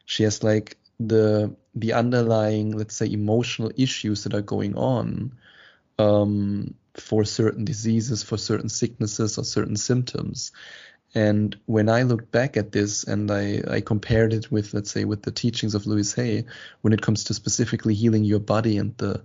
she 0.05 0.23
has 0.23 0.43
like 0.43 0.77
the 0.99 1.55
the 1.73 1.93
underlying, 1.93 2.77
let's 2.77 2.95
say, 2.95 3.11
emotional 3.11 3.71
issues 3.75 4.23
that 4.23 4.35
are 4.35 4.41
going 4.41 4.75
on 4.75 5.33
um, 5.97 6.75
for 6.95 7.23
certain 7.23 7.65
diseases, 7.65 8.21
for 8.21 8.37
certain 8.37 8.69
sicknesses 8.69 9.37
or 9.37 9.43
certain 9.43 9.75
symptoms. 9.75 10.51
And 11.15 11.55
when 11.65 11.89
I 11.89 12.03
look 12.03 12.31
back 12.31 12.57
at 12.57 12.71
this 12.71 13.03
and 13.03 13.29
I, 13.29 13.61
I 13.69 13.81
compared 13.81 14.33
it 14.33 14.51
with, 14.51 14.73
let's 14.73 14.91
say, 14.91 15.05
with 15.05 15.21
the 15.21 15.31
teachings 15.31 15.75
of 15.75 15.85
Louise 15.85 16.13
Hay, 16.15 16.45
when 16.81 16.93
it 16.93 17.01
comes 17.01 17.25
to 17.25 17.33
specifically 17.33 17.93
healing 17.93 18.23
your 18.23 18.39
body 18.39 18.77
and 18.77 18.97
the 18.97 19.23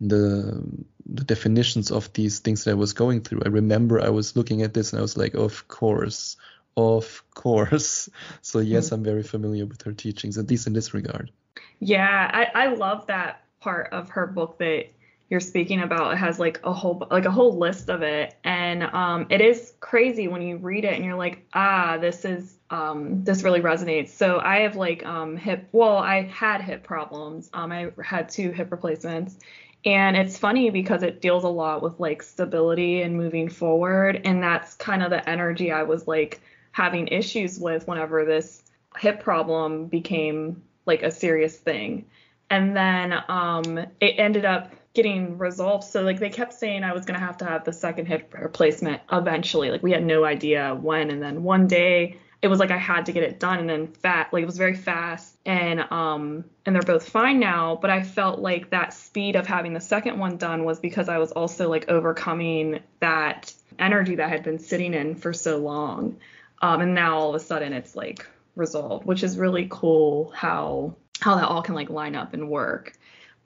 the 0.00 0.62
the 1.06 1.24
definitions 1.24 1.90
of 1.92 2.12
these 2.12 2.40
things 2.40 2.64
that 2.64 2.72
I 2.72 2.74
was 2.74 2.92
going 2.92 3.22
through, 3.22 3.42
I 3.44 3.48
remember 3.48 4.00
I 4.00 4.10
was 4.10 4.36
looking 4.36 4.62
at 4.62 4.74
this 4.74 4.92
and 4.92 4.98
I 4.98 5.02
was 5.02 5.16
like, 5.16 5.34
of 5.34 5.68
course, 5.68 6.36
of 6.76 7.22
course. 7.34 8.08
So 8.42 8.58
yes, 8.58 8.86
mm-hmm. 8.86 8.94
I'm 8.96 9.04
very 9.04 9.22
familiar 9.22 9.64
with 9.66 9.82
her 9.82 9.92
teachings, 9.92 10.36
at 10.38 10.50
least 10.50 10.66
in 10.66 10.72
this 10.72 10.92
regard. 10.92 11.30
Yeah, 11.78 12.30
I, 12.32 12.64
I 12.64 12.66
love 12.74 13.06
that 13.06 13.44
part 13.60 13.92
of 13.92 14.10
her 14.10 14.26
book 14.26 14.58
that 14.58 14.86
you're 15.32 15.40
speaking 15.40 15.80
about 15.80 16.12
it 16.12 16.18
has 16.18 16.38
like 16.38 16.60
a 16.62 16.74
whole 16.74 17.06
like 17.10 17.24
a 17.24 17.30
whole 17.30 17.56
list 17.56 17.88
of 17.88 18.02
it. 18.02 18.36
And 18.44 18.82
um, 18.82 19.28
it 19.30 19.40
is 19.40 19.72
crazy 19.80 20.28
when 20.28 20.42
you 20.42 20.58
read 20.58 20.84
it 20.84 20.92
and 20.92 21.02
you're 21.02 21.16
like 21.16 21.46
ah 21.54 21.96
this 21.98 22.26
is 22.26 22.58
um, 22.68 23.24
this 23.24 23.42
really 23.42 23.62
resonates. 23.62 24.10
So 24.10 24.40
i 24.40 24.58
have 24.58 24.76
like 24.76 25.06
um, 25.06 25.38
hip 25.38 25.70
well 25.72 25.96
i 25.96 26.24
had 26.24 26.60
hip 26.60 26.84
problems. 26.84 27.48
Um, 27.54 27.72
i 27.72 27.90
had 28.04 28.28
two 28.28 28.50
hip 28.50 28.70
replacements. 28.70 29.38
And 29.86 30.18
it's 30.18 30.36
funny 30.36 30.68
because 30.68 31.02
it 31.02 31.22
deals 31.22 31.44
a 31.44 31.48
lot 31.48 31.82
with 31.82 31.98
like 31.98 32.22
stability 32.22 33.00
and 33.00 33.16
moving 33.16 33.48
forward. 33.48 34.20
And 34.26 34.42
that's 34.42 34.74
kind 34.74 35.02
of 35.02 35.08
the 35.08 35.26
energy 35.26 35.72
i 35.72 35.84
was 35.84 36.06
like 36.06 36.42
having 36.72 37.08
issues 37.08 37.58
with 37.58 37.88
whenever 37.88 38.26
this 38.26 38.62
hip 38.98 39.22
problem 39.22 39.86
became 39.86 40.62
like 40.84 41.02
a 41.02 41.10
serious 41.10 41.56
thing. 41.56 42.04
And 42.50 42.76
then 42.76 43.14
um, 43.28 43.78
it 43.98 44.16
ended 44.18 44.44
up 44.44 44.74
getting 44.94 45.38
resolved. 45.38 45.84
So 45.84 46.02
like 46.02 46.18
they 46.20 46.30
kept 46.30 46.52
saying 46.54 46.84
I 46.84 46.92
was 46.92 47.04
gonna 47.04 47.18
have 47.18 47.38
to 47.38 47.44
have 47.44 47.64
the 47.64 47.72
second 47.72 48.06
hip 48.06 48.34
replacement 48.38 49.02
eventually. 49.10 49.70
Like 49.70 49.82
we 49.82 49.92
had 49.92 50.04
no 50.04 50.24
idea 50.24 50.74
when. 50.74 51.10
And 51.10 51.22
then 51.22 51.42
one 51.42 51.66
day 51.66 52.18
it 52.42 52.48
was 52.48 52.58
like 52.58 52.70
I 52.70 52.76
had 52.76 53.06
to 53.06 53.12
get 53.12 53.22
it 53.22 53.38
done 53.38 53.60
and 53.60 53.70
then 53.70 53.86
fat 53.86 54.32
like 54.32 54.42
it 54.42 54.46
was 54.46 54.58
very 54.58 54.74
fast 54.74 55.36
and 55.46 55.80
um 55.92 56.44
and 56.66 56.74
they're 56.74 56.82
both 56.82 57.08
fine 57.08 57.40
now. 57.40 57.78
But 57.80 57.90
I 57.90 58.02
felt 58.02 58.40
like 58.40 58.70
that 58.70 58.92
speed 58.92 59.36
of 59.36 59.46
having 59.46 59.72
the 59.72 59.80
second 59.80 60.18
one 60.18 60.36
done 60.36 60.64
was 60.64 60.78
because 60.78 61.08
I 61.08 61.18
was 61.18 61.32
also 61.32 61.70
like 61.70 61.88
overcoming 61.88 62.80
that 63.00 63.52
energy 63.78 64.16
that 64.16 64.28
had 64.28 64.42
been 64.42 64.58
sitting 64.58 64.92
in 64.92 65.14
for 65.14 65.32
so 65.32 65.58
long. 65.58 66.18
Um 66.60 66.82
and 66.82 66.94
now 66.94 67.16
all 67.16 67.30
of 67.30 67.34
a 67.34 67.44
sudden 67.44 67.72
it's 67.72 67.96
like 67.96 68.26
resolved, 68.56 69.06
which 69.06 69.22
is 69.22 69.38
really 69.38 69.68
cool 69.70 70.32
how 70.34 70.96
how 71.20 71.36
that 71.36 71.46
all 71.46 71.62
can 71.62 71.74
like 71.74 71.88
line 71.88 72.16
up 72.16 72.34
and 72.34 72.50
work. 72.50 72.92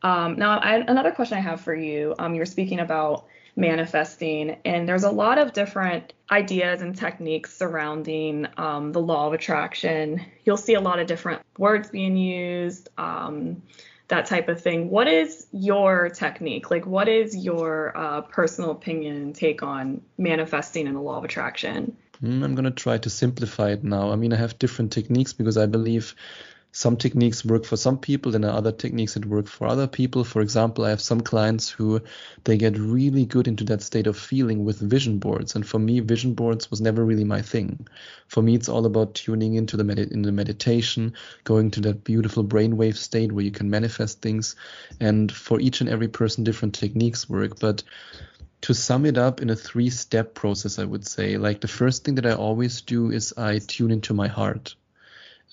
Um, 0.06 0.36
now, 0.36 0.60
I, 0.60 0.76
another 0.76 1.10
question 1.10 1.36
I 1.36 1.40
have 1.40 1.60
for 1.60 1.74
you. 1.74 2.14
Um, 2.16 2.36
you're 2.36 2.46
speaking 2.46 2.78
about 2.78 3.26
manifesting, 3.56 4.56
and 4.64 4.88
there's 4.88 5.02
a 5.02 5.10
lot 5.10 5.36
of 5.36 5.52
different 5.52 6.12
ideas 6.30 6.80
and 6.80 6.96
techniques 6.96 7.52
surrounding 7.56 8.46
um, 8.56 8.92
the 8.92 9.00
law 9.00 9.26
of 9.26 9.32
attraction. 9.32 10.24
You'll 10.44 10.58
see 10.58 10.74
a 10.74 10.80
lot 10.80 11.00
of 11.00 11.08
different 11.08 11.42
words 11.58 11.90
being 11.90 12.16
used, 12.16 12.88
um, 12.96 13.64
that 14.06 14.26
type 14.26 14.48
of 14.48 14.62
thing. 14.62 14.90
What 14.90 15.08
is 15.08 15.48
your 15.50 16.08
technique? 16.10 16.70
Like, 16.70 16.86
what 16.86 17.08
is 17.08 17.36
your 17.36 17.92
uh, 17.96 18.20
personal 18.20 18.70
opinion 18.70 19.16
and 19.16 19.34
take 19.34 19.64
on 19.64 20.02
manifesting 20.18 20.86
and 20.86 20.94
the 20.94 21.00
law 21.00 21.18
of 21.18 21.24
attraction? 21.24 21.96
Mm, 22.22 22.44
I'm 22.44 22.54
going 22.54 22.64
to 22.64 22.70
try 22.70 22.96
to 22.98 23.10
simplify 23.10 23.70
it 23.72 23.82
now. 23.82 24.12
I 24.12 24.16
mean, 24.16 24.32
I 24.32 24.36
have 24.36 24.56
different 24.60 24.92
techniques 24.92 25.32
because 25.32 25.56
I 25.56 25.66
believe 25.66 26.14
some 26.76 26.98
techniques 26.98 27.42
work 27.42 27.64
for 27.64 27.78
some 27.78 27.96
people 27.96 28.34
and 28.36 28.44
other 28.44 28.70
techniques 28.70 29.14
that 29.14 29.24
work 29.24 29.48
for 29.48 29.66
other 29.66 29.86
people. 29.86 30.24
For 30.24 30.42
example 30.42 30.84
i 30.84 30.90
have 30.90 31.00
some 31.00 31.22
clients 31.22 31.70
who 31.70 32.02
they 32.44 32.58
get 32.58 32.76
really 32.76 33.24
good 33.24 33.48
into 33.48 33.64
that 33.64 33.80
state 33.80 34.06
of 34.06 34.18
feeling 34.18 34.62
with 34.62 34.78
vision 34.78 35.18
boards. 35.18 35.54
And 35.54 35.66
for 35.66 35.78
me 35.78 36.00
vision 36.00 36.34
boards 36.34 36.70
was 36.70 36.82
never 36.82 37.02
really 37.02 37.24
my 37.24 37.40
thing. 37.40 37.88
For 38.28 38.42
me 38.42 38.54
it's 38.54 38.68
all 38.68 38.84
about 38.84 39.14
tuning 39.14 39.54
into 39.54 39.78
the 39.78 39.84
med- 39.84 39.98
in 39.98 40.20
the 40.20 40.32
meditation 40.32 41.14
going 41.44 41.70
to 41.70 41.80
that 41.80 42.04
beautiful 42.04 42.44
brainwave 42.44 42.96
state 42.96 43.32
where 43.32 43.46
you 43.46 43.52
can 43.52 43.70
manifest 43.70 44.20
things 44.20 44.54
and 45.00 45.32
for 45.32 45.58
each 45.58 45.80
and 45.80 45.88
every 45.88 46.08
person 46.08 46.44
different 46.44 46.74
techniques 46.74 47.26
work. 47.26 47.58
But 47.58 47.84
to 48.60 48.74
sum 48.74 49.06
it 49.06 49.16
up 49.16 49.40
in 49.40 49.48
a 49.48 49.56
three 49.56 49.88
step 49.88 50.34
process 50.34 50.78
i 50.78 50.84
would 50.84 51.06
say 51.06 51.38
like 51.38 51.60
the 51.60 51.68
first 51.68 52.04
thing 52.04 52.16
that 52.16 52.26
i 52.26 52.32
always 52.32 52.82
do 52.82 53.10
is 53.10 53.32
i 53.38 53.60
tune 53.60 53.90
into 53.90 54.12
my 54.12 54.28
heart. 54.28 54.74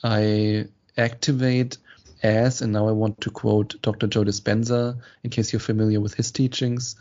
I 0.04 0.68
activate 0.98 1.78
as, 2.24 2.62
and 2.62 2.72
now 2.72 2.88
I 2.88 2.92
want 2.92 3.20
to 3.22 3.30
quote 3.30 3.82
Dr. 3.82 4.08
Joe 4.08 4.24
Dispenza, 4.24 4.98
in 5.24 5.30
case 5.30 5.52
you're 5.52 5.60
familiar 5.60 6.00
with 6.00 6.14
his 6.14 6.32
teachings, 6.32 6.96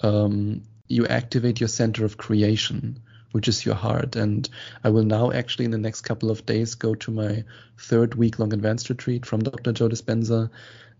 um, 0.00 0.62
you 0.88 1.06
activate 1.06 1.60
your 1.60 1.68
center 1.68 2.04
of 2.04 2.16
creation, 2.16 3.00
which 3.32 3.48
is 3.48 3.64
your 3.64 3.74
heart. 3.74 4.16
And 4.16 4.48
I 4.82 4.88
will 4.88 5.04
now 5.04 5.30
actually, 5.30 5.66
in 5.66 5.70
the 5.70 5.78
next 5.78 6.02
couple 6.02 6.30
of 6.30 6.46
days, 6.46 6.74
go 6.74 6.94
to 6.96 7.10
my 7.10 7.44
third 7.78 8.14
week 8.14 8.38
long 8.38 8.52
advanced 8.52 8.88
retreat 8.88 9.26
from 9.26 9.42
Dr. 9.42 9.72
Joe 9.72 9.88
Dispenza. 9.88 10.50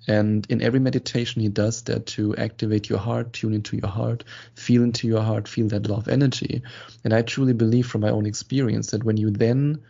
And 0.08 0.46
in 0.50 0.60
every 0.62 0.80
meditation, 0.80 1.42
he 1.42 1.48
does 1.48 1.82
that 1.82 2.06
to 2.06 2.36
activate 2.36 2.88
your 2.88 2.98
heart, 2.98 3.32
tune 3.32 3.54
into 3.54 3.76
your 3.76 3.88
heart, 3.90 4.24
feel 4.54 4.82
into 4.82 5.06
your 5.06 5.22
heart, 5.22 5.46
feel 5.46 5.68
that 5.68 5.86
love 5.86 6.08
energy. 6.08 6.62
And 7.04 7.14
I 7.14 7.22
truly 7.22 7.52
believe 7.52 7.86
from 7.86 8.00
my 8.00 8.10
own 8.10 8.26
experience 8.26 8.90
that 8.90 9.04
when 9.04 9.16
you 9.16 9.30
then 9.30 9.80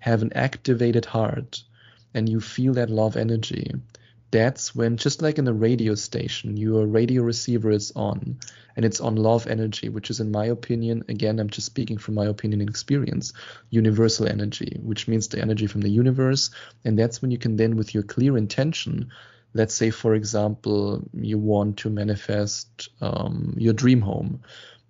have 0.00 0.22
an 0.22 0.32
activated 0.32 1.04
heart, 1.04 1.62
and 2.14 2.28
you 2.28 2.40
feel 2.40 2.74
that 2.74 2.90
love 2.90 3.16
energy, 3.16 3.72
that's 4.30 4.74
when, 4.74 4.96
just 4.96 5.20
like 5.20 5.38
in 5.38 5.46
a 5.46 5.52
radio 5.52 5.94
station, 5.94 6.56
your 6.56 6.86
radio 6.86 7.22
receiver 7.22 7.70
is 7.70 7.92
on 7.94 8.38
and 8.76 8.84
it's 8.84 9.00
on 9.00 9.16
love 9.16 9.46
energy, 9.46 9.90
which 9.90 10.08
is, 10.08 10.20
in 10.20 10.30
my 10.30 10.46
opinion, 10.46 11.04
again, 11.08 11.38
I'm 11.38 11.50
just 11.50 11.66
speaking 11.66 11.98
from 11.98 12.14
my 12.14 12.24
opinion 12.24 12.62
and 12.62 12.70
experience, 12.70 13.34
universal 13.68 14.26
energy, 14.26 14.78
which 14.82 15.06
means 15.06 15.28
the 15.28 15.40
energy 15.40 15.66
from 15.66 15.82
the 15.82 15.90
universe. 15.90 16.50
And 16.84 16.98
that's 16.98 17.20
when 17.20 17.30
you 17.30 17.36
can 17.36 17.56
then, 17.56 17.76
with 17.76 17.92
your 17.92 18.02
clear 18.02 18.38
intention, 18.38 19.10
let's 19.52 19.74
say, 19.74 19.90
for 19.90 20.14
example, 20.14 21.02
you 21.12 21.36
want 21.36 21.76
to 21.78 21.90
manifest 21.90 22.88
um, 23.02 23.54
your 23.58 23.74
dream 23.74 24.00
home 24.00 24.40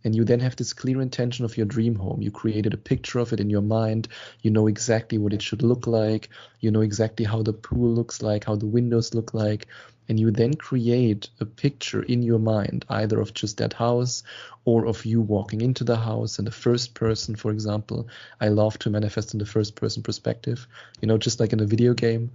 and 0.04 0.14
you 0.14 0.24
then 0.24 0.40
have 0.40 0.56
this 0.56 0.72
clear 0.72 1.00
intention 1.00 1.44
of 1.44 1.56
your 1.56 1.66
dream 1.66 1.94
home. 1.94 2.22
You 2.22 2.30
created 2.30 2.74
a 2.74 2.78
picture 2.78 3.18
of 3.18 3.32
it 3.32 3.40
in 3.40 3.50
your 3.50 3.62
mind. 3.62 4.08
You 4.42 4.50
know 4.50 4.66
exactly 4.66 5.18
what 5.18 5.32
it 5.32 5.42
should 5.42 5.62
look 5.62 5.86
like. 5.86 6.28
You 6.60 6.70
know 6.70 6.80
exactly 6.80 7.24
how 7.24 7.42
the 7.42 7.52
pool 7.52 7.92
looks 7.94 8.22
like, 8.22 8.44
how 8.44 8.56
the 8.56 8.66
windows 8.66 9.14
look 9.14 9.34
like. 9.34 9.66
And 10.08 10.18
you 10.18 10.30
then 10.30 10.54
create 10.54 11.30
a 11.40 11.46
picture 11.46 12.02
in 12.02 12.22
your 12.22 12.40
mind, 12.40 12.84
either 12.88 13.20
of 13.20 13.34
just 13.34 13.58
that 13.58 13.72
house 13.72 14.24
or 14.64 14.86
of 14.86 15.04
you 15.04 15.20
walking 15.20 15.60
into 15.60 15.84
the 15.84 15.96
house 15.96 16.38
in 16.38 16.44
the 16.44 16.50
first 16.50 16.94
person, 16.94 17.36
for 17.36 17.50
example. 17.50 18.08
I 18.40 18.48
love 18.48 18.78
to 18.80 18.90
manifest 18.90 19.32
in 19.32 19.38
the 19.38 19.46
first 19.46 19.76
person 19.76 20.02
perspective, 20.02 20.66
you 21.00 21.08
know, 21.08 21.18
just 21.18 21.38
like 21.38 21.52
in 21.52 21.60
a 21.60 21.66
video 21.66 21.94
game 21.94 22.32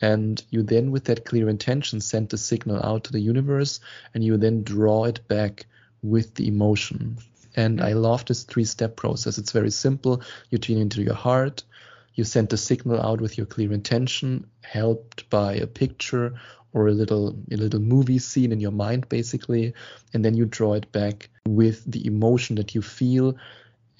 and 0.00 0.44
you 0.50 0.62
then 0.62 0.90
with 0.90 1.04
that 1.04 1.24
clear 1.24 1.48
intention 1.48 2.00
send 2.00 2.28
the 2.28 2.38
signal 2.38 2.80
out 2.84 3.04
to 3.04 3.12
the 3.12 3.20
universe 3.20 3.80
and 4.14 4.22
you 4.22 4.36
then 4.36 4.62
draw 4.62 5.04
it 5.04 5.26
back 5.26 5.66
with 6.02 6.34
the 6.34 6.48
emotion. 6.48 7.18
And 7.56 7.80
I 7.80 7.90
mm-hmm. 7.90 8.00
love 8.00 8.24
this 8.24 8.44
three 8.44 8.64
step 8.64 8.96
process. 8.96 9.38
It's 9.38 9.52
very 9.52 9.70
simple. 9.70 10.22
You 10.50 10.58
tune 10.58 10.78
into 10.78 11.02
your 11.02 11.14
heart, 11.14 11.64
you 12.14 12.24
send 12.24 12.48
the 12.48 12.56
signal 12.56 13.00
out 13.00 13.20
with 13.20 13.38
your 13.38 13.46
clear 13.46 13.72
intention, 13.72 14.46
helped 14.62 15.30
by 15.30 15.54
a 15.54 15.66
picture 15.66 16.34
or 16.72 16.88
a 16.88 16.92
little 16.92 17.38
a 17.50 17.56
little 17.56 17.80
movie 17.80 18.18
scene 18.18 18.52
in 18.52 18.60
your 18.60 18.72
mind 18.72 19.08
basically, 19.08 19.74
and 20.12 20.24
then 20.24 20.34
you 20.34 20.44
draw 20.44 20.74
it 20.74 20.90
back 20.92 21.30
with 21.46 21.90
the 21.90 22.06
emotion 22.06 22.56
that 22.56 22.74
you 22.74 22.82
feel 22.82 23.36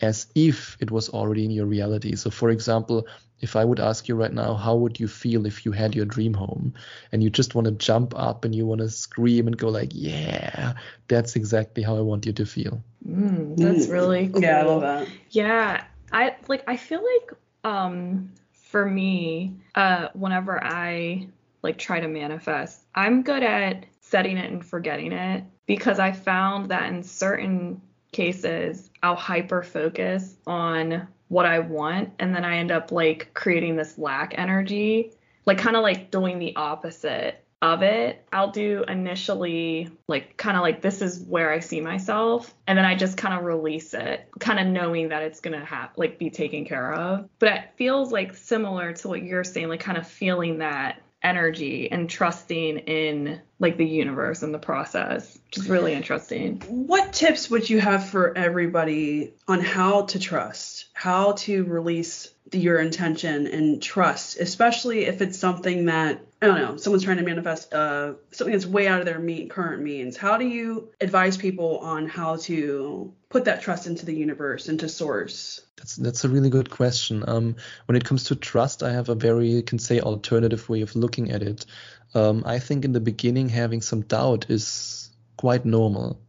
as 0.01 0.27
if 0.35 0.77
it 0.81 0.91
was 0.91 1.09
already 1.09 1.45
in 1.45 1.51
your 1.51 1.67
reality. 1.67 2.15
So 2.17 2.31
for 2.31 2.51
example, 2.51 3.07
if 3.41 3.57
I 3.57 3.65
would 3.65 3.79
ask 3.81 4.09
you 4.09 4.17
right 4.17 4.33
now, 4.33 4.55
how 4.55 4.75
would 4.77 4.99
you 4.99 5.07
feel 5.07 5.47
if 5.47 5.65
you 5.65 5.73
had 5.73 5.95
your 5.95 6.05
dream 6.05 6.35
home 6.35 6.75
and 7.13 7.23
you 7.23 7.31
just 7.31 7.55
want 7.55 7.67
to 7.67 7.73
jump 7.73 8.19
up 8.19 8.45
and 8.45 8.55
you 8.55 8.67
want 8.67 8.81
to 8.81 8.89
scream 8.89 9.47
and 9.47 9.57
go 9.57 9.69
like, 9.69 9.91
yeah, 9.93 10.75
that's 11.07 11.37
exactly 11.37 11.83
how 11.83 11.97
I 11.97 12.01
want 12.01 12.27
you 12.27 12.33
to 12.33 12.47
feel. 12.47 12.83
Mm, 13.09 13.57
that's 13.57 13.87
mm. 13.87 13.93
really 13.93 14.29
cool. 14.29 14.43
Yeah, 14.43 14.61
I 14.61 14.63
love 14.63 14.81
that. 14.83 15.09
Yeah, 15.31 15.85
I 16.13 16.35
like. 16.49 16.65
I 16.67 16.77
feel 16.77 17.03
like 17.03 17.39
um 17.65 18.33
for 18.53 18.85
me, 18.85 19.55
uh, 19.75 20.09
whenever 20.15 20.63
I 20.63 21.29
like 21.63 21.79
try 21.79 22.01
to 22.01 22.09
manifest, 22.09 22.85
I'm 22.95 23.23
good 23.23 23.43
at 23.43 23.87
setting 24.01 24.37
it 24.37 24.51
and 24.51 24.65
forgetting 24.65 25.13
it 25.13 25.45
because 25.67 25.99
I 25.99 26.13
found 26.13 26.71
that 26.71 26.89
in 26.89 27.03
certain 27.03 27.81
cases, 28.13 28.91
I'll 29.03 29.17
hyper 29.17 29.63
focus 29.63 30.37
on 30.47 31.09
what 31.29 31.47
I 31.47 31.59
want 31.59 32.13
and 32.19 32.35
then 32.35 32.45
I 32.45 32.57
end 32.57 32.71
up 32.71 32.91
like 32.91 33.33
creating 33.35 33.77
this 33.77 33.99
lack 33.99 34.35
energy, 34.37 35.13
like 35.47 35.59
kind 35.59 35.77
of 35.77 35.83
like 35.83 36.11
doing 36.11 36.39
the 36.39 36.57
opposite 36.57 37.45
of 37.61 37.83
it. 37.83 38.25
I'll 38.33 38.51
do 38.51 38.85
initially 38.87 39.91
like 40.07 40.37
kind 40.37 40.57
of 40.57 40.63
like 40.63 40.81
this 40.81 41.03
is 41.03 41.21
where 41.21 41.53
I 41.53 41.59
see 41.59 41.81
myself 41.81 42.55
and 42.67 42.79
then 42.79 42.85
I 42.85 42.95
just 42.95 43.17
kind 43.17 43.35
of 43.35 43.45
release 43.45 43.95
it, 43.95 44.29
kind 44.39 44.61
of 44.61 44.67
knowing 44.69 45.09
that 45.09 45.23
it's 45.23 45.41
going 45.41 45.59
to 45.59 45.65
have 45.65 45.91
like 45.97 46.19
be 46.19 46.31
taken 46.31 46.65
care 46.65 46.93
of. 46.95 47.29
But 47.39 47.49
it 47.49 47.71
feels 47.77 48.13
like 48.13 48.35
similar 48.37 48.93
to 48.95 49.09
what 49.09 49.23
you're 49.23 49.45
saying, 49.45 49.69
like 49.69 49.81
kind 49.81 49.99
of 49.99 50.07
feeling 50.07 50.59
that 50.59 51.03
energy 51.23 51.91
and 51.91 52.09
trusting 52.09 52.79
in 52.79 53.41
like 53.59 53.77
the 53.77 53.87
universe 53.87 54.43
and 54.43 54.55
the 54.55 54.59
process, 54.59 55.39
which 55.47 55.59
is 55.59 55.69
really 55.69 55.93
interesting. 55.93 56.61
What 56.69 57.13
tips 57.13 57.51
would 57.51 57.69
you 57.69 57.81
have 57.81 58.09
for 58.09 58.37
everybody 58.37 59.35
on 59.49 59.61
how 59.61 60.03
to 60.03 60.19
trust, 60.19 60.87
how 60.93 61.33
to 61.33 61.65
release 61.65 62.31
your 62.53 62.79
intention 62.79 63.47
and 63.47 63.83
trust, 63.83 64.39
especially 64.39 65.05
if 65.05 65.21
it's 65.21 65.39
something 65.39 65.87
that 65.87 66.21
I 66.41 66.47
don't 66.47 66.61
know, 66.61 66.77
someone's 66.77 67.03
trying 67.03 67.17
to 67.17 67.25
manifest 67.25 67.75
uh, 67.75 68.13
something 68.31 68.53
that's 68.53 68.65
way 68.65 68.87
out 68.87 69.01
of 69.01 69.07
their 69.07 69.21
current 69.49 69.83
means. 69.83 70.17
How 70.17 70.37
do 70.37 70.47
you 70.47 70.91
advise 71.01 71.37
people 71.37 71.79
on 71.79 72.09
how 72.09 72.37
to 72.37 73.13
put 73.29 73.47
that 73.47 73.61
trust 73.61 73.89
into 73.89 74.07
the 74.07 74.15
universe, 74.15 74.69
into 74.69 74.89
source? 74.89 75.61
That's 75.77 75.97
that's 75.97 76.25
a 76.25 76.29
really 76.29 76.51
good 76.51 76.71
question. 76.71 77.25
Um, 77.27 77.57
when 77.87 77.97
it 77.97 78.05
comes 78.05 78.25
to 78.25 78.37
trust, 78.37 78.85
I 78.85 78.93
have 78.93 79.09
a 79.09 79.17
very 79.17 79.49
you 79.49 79.63
can 79.63 79.81
say 79.81 80.01
alternative 80.01 80.69
way 80.69 80.83
of 80.83 80.95
looking 80.95 81.33
at 81.33 81.43
it. 81.43 81.67
Um, 82.15 82.45
I 82.47 82.61
think 82.61 82.85
in 82.85 82.93
the 82.93 83.01
beginning 83.01 83.49
having 83.49 83.83
some 83.83 84.03
doubt 84.03 84.47
is 84.49 85.11
quite 85.37 85.65
normal 85.65 86.21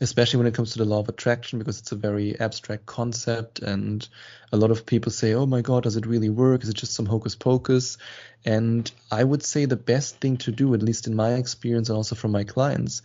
especially 0.00 0.38
when 0.38 0.46
it 0.46 0.54
comes 0.54 0.72
to 0.72 0.78
the 0.78 0.84
law 0.84 1.00
of 1.00 1.08
attraction 1.08 1.58
because 1.58 1.78
it's 1.78 1.92
a 1.92 1.96
very 1.96 2.38
abstract 2.40 2.86
concept 2.86 3.58
and 3.58 4.08
a 4.52 4.56
lot 4.56 4.70
of 4.70 4.86
people 4.86 5.12
say 5.12 5.34
oh 5.34 5.46
my 5.46 5.60
god 5.60 5.82
does 5.82 5.96
it 5.96 6.06
really 6.06 6.30
work? 6.30 6.62
Is 6.62 6.68
it 6.68 6.76
just 6.76 6.94
some 6.94 7.06
hocus 7.06 7.34
pocus? 7.34 7.98
And 8.44 8.90
i 9.10 9.22
would 9.22 9.42
say 9.42 9.64
the 9.64 9.76
best 9.76 10.16
thing 10.20 10.38
to 10.38 10.52
do 10.52 10.72
at 10.74 10.82
least 10.82 11.06
in 11.06 11.14
my 11.14 11.34
experience 11.34 11.88
and 11.88 11.96
also 11.96 12.14
from 12.14 12.32
my 12.32 12.44
clients 12.44 13.02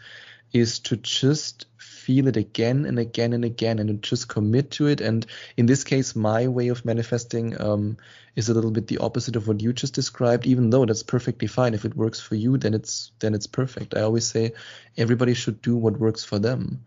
is 0.54 0.80
to 0.80 0.96
just 0.96 1.66
feel 2.06 2.28
it 2.28 2.38
again 2.38 2.86
and 2.86 3.00
again 3.00 3.34
and 3.34 3.44
again 3.44 3.80
and 3.80 4.02
just 4.04 4.28
commit 4.28 4.70
to 4.72 4.86
it. 4.86 5.02
And 5.02 5.26
in 5.58 5.66
this 5.66 5.84
case, 5.84 6.16
my 6.16 6.48
way 6.48 6.68
of 6.68 6.86
manifesting 6.86 7.60
um, 7.60 7.98
is 8.36 8.48
a 8.48 8.54
little 8.54 8.70
bit 8.70 8.88
the 8.88 9.00
opposite 9.00 9.36
of 9.36 9.48
what 9.48 9.62
you 9.62 9.74
just 9.74 9.96
described. 9.96 10.46
Even 10.46 10.70
though 10.70 10.86
that's 10.86 11.02
perfectly 11.02 11.48
fine, 11.48 11.74
if 11.74 11.84
it 11.84 11.98
works 11.98 12.20
for 12.20 12.36
you, 12.36 12.58
then 12.58 12.76
it's 12.76 13.12
then 13.20 13.34
it's 13.34 13.48
perfect. 13.48 13.96
I 13.96 14.02
always 14.02 14.28
say 14.28 14.54
everybody 14.98 15.34
should 15.34 15.62
do 15.64 15.76
what 15.76 16.00
works 16.00 16.24
for 16.24 16.38
them. 16.38 16.86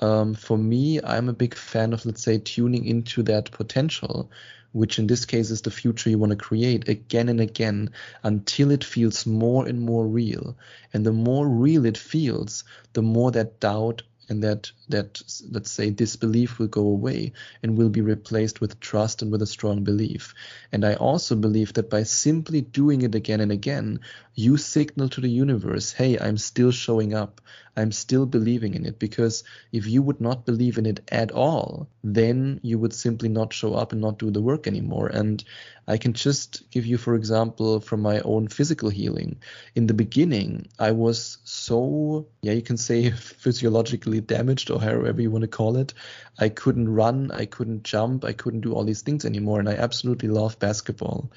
Um, 0.00 0.34
for 0.34 0.56
me, 0.56 1.00
I'm 1.02 1.28
a 1.28 1.34
big 1.34 1.54
fan 1.54 1.92
of 1.92 2.06
let's 2.06 2.22
say 2.22 2.38
tuning 2.38 2.84
into 2.86 3.24
that 3.24 3.50
potential 3.50 4.30
which 4.72 4.98
in 4.98 5.06
this 5.06 5.24
case 5.26 5.50
is 5.50 5.62
the 5.62 5.70
future 5.70 6.08
you 6.10 6.18
want 6.18 6.30
to 6.30 6.36
create 6.36 6.88
again 6.88 7.28
and 7.28 7.40
again 7.40 7.90
until 8.22 8.70
it 8.70 8.82
feels 8.82 9.26
more 9.26 9.66
and 9.66 9.80
more 9.80 10.06
real. 10.06 10.56
And 10.92 11.04
the 11.04 11.12
more 11.12 11.46
real 11.46 11.84
it 11.84 11.98
feels, 11.98 12.64
the 12.94 13.02
more 13.02 13.30
that 13.32 13.60
doubt 13.60 14.02
and 14.32 14.42
that 14.42 14.72
that 14.88 15.22
let's 15.50 15.70
say 15.70 15.90
disbelief 15.90 16.58
will 16.58 16.66
go 16.66 16.82
away 16.82 17.32
and 17.62 17.76
will 17.78 17.88
be 17.88 18.00
replaced 18.00 18.60
with 18.60 18.80
trust 18.80 19.22
and 19.22 19.30
with 19.30 19.42
a 19.42 19.46
strong 19.46 19.84
belief. 19.84 20.34
And 20.72 20.84
i 20.84 20.94
also 20.94 21.36
believe 21.36 21.74
that 21.74 21.90
by 21.90 22.02
simply 22.02 22.62
doing 22.62 23.02
it 23.02 23.14
again 23.14 23.40
and 23.40 23.52
again 23.52 24.00
you 24.34 24.56
signal 24.56 25.08
to 25.10 25.20
the 25.20 25.28
universe 25.28 25.92
hey 25.92 26.18
i'm 26.18 26.38
still 26.38 26.72
showing 26.72 27.14
up 27.14 27.40
i'm 27.76 27.92
still 27.92 28.26
believing 28.26 28.74
in 28.74 28.86
it 28.86 28.98
because 28.98 29.44
if 29.72 29.86
you 29.86 30.02
would 30.02 30.20
not 30.20 30.46
believe 30.46 30.78
in 30.78 30.86
it 30.86 31.00
at 31.10 31.30
all 31.32 31.88
then 32.04 32.60
you 32.62 32.78
would 32.78 32.92
simply 32.92 33.28
not 33.28 33.52
show 33.52 33.74
up 33.74 33.92
and 33.92 34.00
not 34.00 34.18
do 34.18 34.30
the 34.30 34.42
work 34.42 34.66
anymore 34.66 35.06
and 35.06 35.44
i 35.88 35.96
can 35.96 36.12
just 36.12 36.68
give 36.70 36.86
you 36.86 36.98
for 36.98 37.14
example 37.14 37.80
from 37.80 38.00
my 38.00 38.20
own 38.20 38.48
physical 38.48 38.88
healing 38.88 39.36
in 39.74 39.86
the 39.86 39.94
beginning 39.94 40.66
i 40.78 40.90
was 40.90 41.38
so 41.44 42.26
yeah 42.42 42.52
you 42.52 42.62
can 42.62 42.76
say 42.76 43.10
physiologically 43.42 44.20
damaged 44.20 44.70
or 44.70 44.80
however 44.80 45.20
you 45.20 45.30
want 45.30 45.42
to 45.42 45.48
call 45.48 45.76
it. 45.76 45.94
I 46.38 46.48
couldn't 46.48 46.92
run, 46.92 47.30
I 47.30 47.44
couldn't 47.46 47.84
jump, 47.84 48.24
I 48.24 48.32
couldn't 48.32 48.60
do 48.62 48.72
all 48.72 48.84
these 48.84 49.02
things 49.02 49.24
anymore. 49.24 49.60
And 49.60 49.68
I 49.68 49.74
absolutely 49.74 50.28
love 50.28 50.58
basketball. 50.58 51.30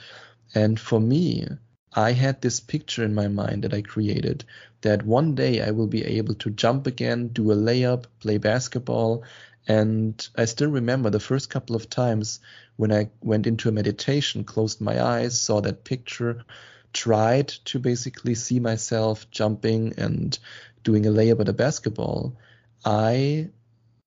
And 0.54 0.80
for 0.80 1.00
me, 1.00 1.48
I 1.96 2.12
had 2.12 2.42
this 2.42 2.60
picture 2.60 3.04
in 3.04 3.14
my 3.14 3.30
mind 3.30 3.64
that 3.64 3.74
I 3.74 3.82
created 3.82 4.44
that 4.82 5.06
one 5.06 5.34
day 5.34 5.62
I 5.62 5.72
will 5.72 5.88
be 5.88 6.04
able 6.04 6.36
to 6.36 6.50
jump 6.50 6.88
again, 6.88 7.30
do 7.30 7.52
a 7.52 7.56
layup, 7.56 8.06
play 8.20 8.38
basketball. 8.38 9.24
And 9.68 10.28
I 10.36 10.46
still 10.46 10.70
remember 10.70 11.10
the 11.10 11.20
first 11.20 11.50
couple 11.50 11.76
of 11.76 11.90
times 11.90 12.40
when 12.76 12.92
I 12.92 13.10
went 13.22 13.48
into 13.48 13.70
a 13.70 13.72
meditation, 13.72 14.44
closed 14.44 14.82
my 14.82 15.02
eyes, 15.02 15.40
saw 15.40 15.62
that 15.62 15.86
picture, 15.86 16.44
tried 16.92 17.48
to 17.48 17.80
basically 17.80 18.36
see 18.36 18.60
myself 18.60 19.30
jumping 19.32 19.94
and 19.98 20.38
doing 20.84 21.06
a 21.06 21.10
layup 21.10 21.40
at 21.40 21.50
a 21.50 21.54
basketball. 21.54 22.36
I 22.84 23.50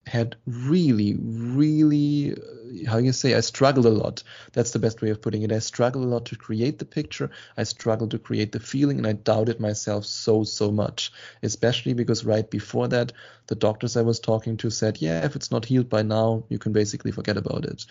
had 0.08 0.36
really, 0.46 1.16
really, 1.20 2.32
uh, 2.32 2.90
how 2.90 2.98
you 2.98 3.12
say, 3.12 3.34
I 3.34 3.40
struggled 3.40 3.86
a 3.86 3.90
lot. 3.90 4.22
That's 4.52 4.72
the 4.72 4.78
best 4.78 5.00
way 5.02 5.10
of 5.10 5.22
putting 5.22 5.42
it. 5.42 5.52
I 5.52 5.60
struggled 5.60 6.04
a 6.04 6.08
lot 6.08 6.26
to 6.26 6.36
create 6.36 6.78
the 6.78 6.84
picture. 6.84 7.30
I 7.56 7.64
struggled 7.64 8.10
to 8.12 8.18
create 8.18 8.52
the 8.52 8.60
feeling, 8.60 8.98
and 8.98 9.06
I 9.06 9.12
doubted 9.12 9.60
myself 9.60 10.04
so, 10.04 10.44
so 10.44 10.72
much. 10.72 11.12
Especially 11.42 11.94
because 11.94 12.24
right 12.24 12.48
before 12.50 12.88
that, 12.88 13.12
the 13.46 13.54
doctors 13.54 13.96
I 13.96 14.02
was 14.02 14.20
talking 14.20 14.56
to 14.58 14.70
said, 14.70 15.00
yeah, 15.00 15.24
if 15.24 15.36
it's 15.36 15.50
not 15.50 15.64
healed 15.64 15.88
by 15.88 16.02
now, 16.02 16.44
you 16.48 16.58
can 16.58 16.72
basically 16.72 17.12
forget 17.12 17.36
about 17.36 17.64
it. 17.64 17.86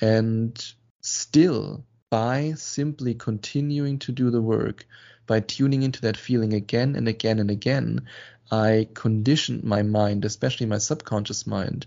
And 0.00 0.64
still, 1.00 1.84
by 2.10 2.52
simply 2.56 3.14
continuing 3.14 3.98
to 3.98 4.12
do 4.12 4.30
the 4.30 4.42
work, 4.42 4.86
by 5.26 5.40
tuning 5.40 5.82
into 5.82 6.00
that 6.02 6.16
feeling 6.16 6.52
again 6.52 6.96
and 6.96 7.08
again 7.08 7.38
and 7.38 7.50
again, 7.50 8.06
I 8.54 8.86
conditioned 8.94 9.64
my 9.64 9.82
mind, 9.82 10.24
especially 10.24 10.66
my 10.66 10.78
subconscious 10.78 11.44
mind, 11.44 11.86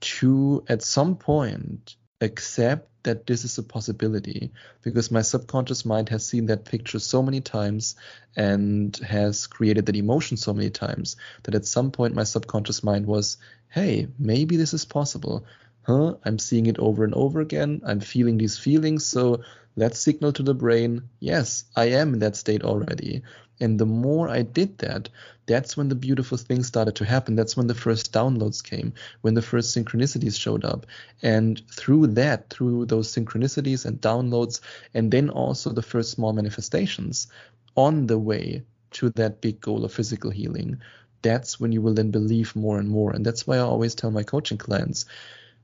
to 0.00 0.64
at 0.66 0.82
some 0.82 1.16
point 1.16 1.96
accept 2.22 2.88
that 3.02 3.26
this 3.26 3.44
is 3.44 3.58
a 3.58 3.62
possibility 3.62 4.50
because 4.82 5.10
my 5.10 5.20
subconscious 5.20 5.84
mind 5.84 6.08
has 6.08 6.26
seen 6.26 6.46
that 6.46 6.64
picture 6.64 6.98
so 6.98 7.22
many 7.22 7.42
times 7.42 7.94
and 8.36 8.96
has 8.96 9.46
created 9.46 9.84
that 9.86 9.96
emotion 9.96 10.38
so 10.38 10.54
many 10.54 10.70
times 10.70 11.16
that 11.42 11.54
at 11.54 11.66
some 11.66 11.90
point 11.90 12.14
my 12.14 12.24
subconscious 12.24 12.82
mind 12.82 13.04
was, 13.06 13.36
hey, 13.68 14.08
maybe 14.18 14.56
this 14.56 14.72
is 14.72 14.86
possible. 14.86 15.44
Huh? 15.82 16.14
I'm 16.24 16.38
seeing 16.38 16.66
it 16.66 16.78
over 16.78 17.04
and 17.04 17.14
over 17.14 17.40
again. 17.40 17.82
I'm 17.84 18.00
feeling 18.00 18.38
these 18.38 18.56
feelings. 18.56 19.04
So 19.04 19.42
let's 19.76 20.00
signal 20.00 20.32
to 20.32 20.42
the 20.42 20.54
brain, 20.54 21.02
yes, 21.20 21.64
I 21.76 21.90
am 22.00 22.14
in 22.14 22.20
that 22.20 22.36
state 22.36 22.62
already. 22.62 23.22
And 23.60 23.78
the 23.78 23.86
more 23.86 24.28
I 24.28 24.42
did 24.42 24.78
that, 24.78 25.10
that's 25.48 25.76
when 25.76 25.88
the 25.88 25.94
beautiful 25.94 26.36
things 26.36 26.68
started 26.68 26.94
to 26.96 27.04
happen. 27.06 27.34
That's 27.34 27.56
when 27.56 27.66
the 27.66 27.74
first 27.74 28.12
downloads 28.12 28.62
came, 28.62 28.92
when 29.22 29.34
the 29.34 29.42
first 29.42 29.74
synchronicities 29.76 30.38
showed 30.38 30.64
up. 30.64 30.86
And 31.22 31.60
through 31.70 32.08
that, 32.08 32.50
through 32.50 32.84
those 32.84 33.12
synchronicities 33.12 33.86
and 33.86 34.00
downloads, 34.00 34.60
and 34.92 35.10
then 35.10 35.30
also 35.30 35.70
the 35.70 35.82
first 35.82 36.10
small 36.12 36.34
manifestations 36.34 37.26
on 37.74 38.06
the 38.06 38.18
way 38.18 38.62
to 38.90 39.08
that 39.10 39.40
big 39.40 39.60
goal 39.60 39.84
of 39.84 39.92
physical 39.92 40.30
healing, 40.30 40.80
that's 41.22 41.58
when 41.58 41.72
you 41.72 41.80
will 41.80 41.94
then 41.94 42.10
believe 42.10 42.54
more 42.54 42.78
and 42.78 42.88
more. 42.88 43.10
And 43.12 43.24
that's 43.24 43.46
why 43.46 43.56
I 43.56 43.60
always 43.60 43.94
tell 43.94 44.10
my 44.10 44.22
coaching 44.22 44.58
clients 44.58 45.06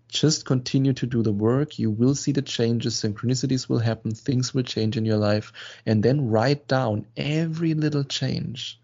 just 0.08 0.46
continue 0.46 0.92
to 0.94 1.06
do 1.06 1.22
the 1.22 1.32
work. 1.32 1.78
You 1.78 1.90
will 1.90 2.14
see 2.14 2.32
the 2.32 2.42
changes, 2.42 2.94
synchronicities 2.94 3.68
will 3.68 3.80
happen, 3.80 4.12
things 4.12 4.54
will 4.54 4.62
change 4.62 4.96
in 4.96 5.04
your 5.04 5.18
life, 5.18 5.52
and 5.84 6.02
then 6.02 6.30
write 6.30 6.68
down 6.68 7.06
every 7.16 7.74
little 7.74 8.04
change. 8.04 8.80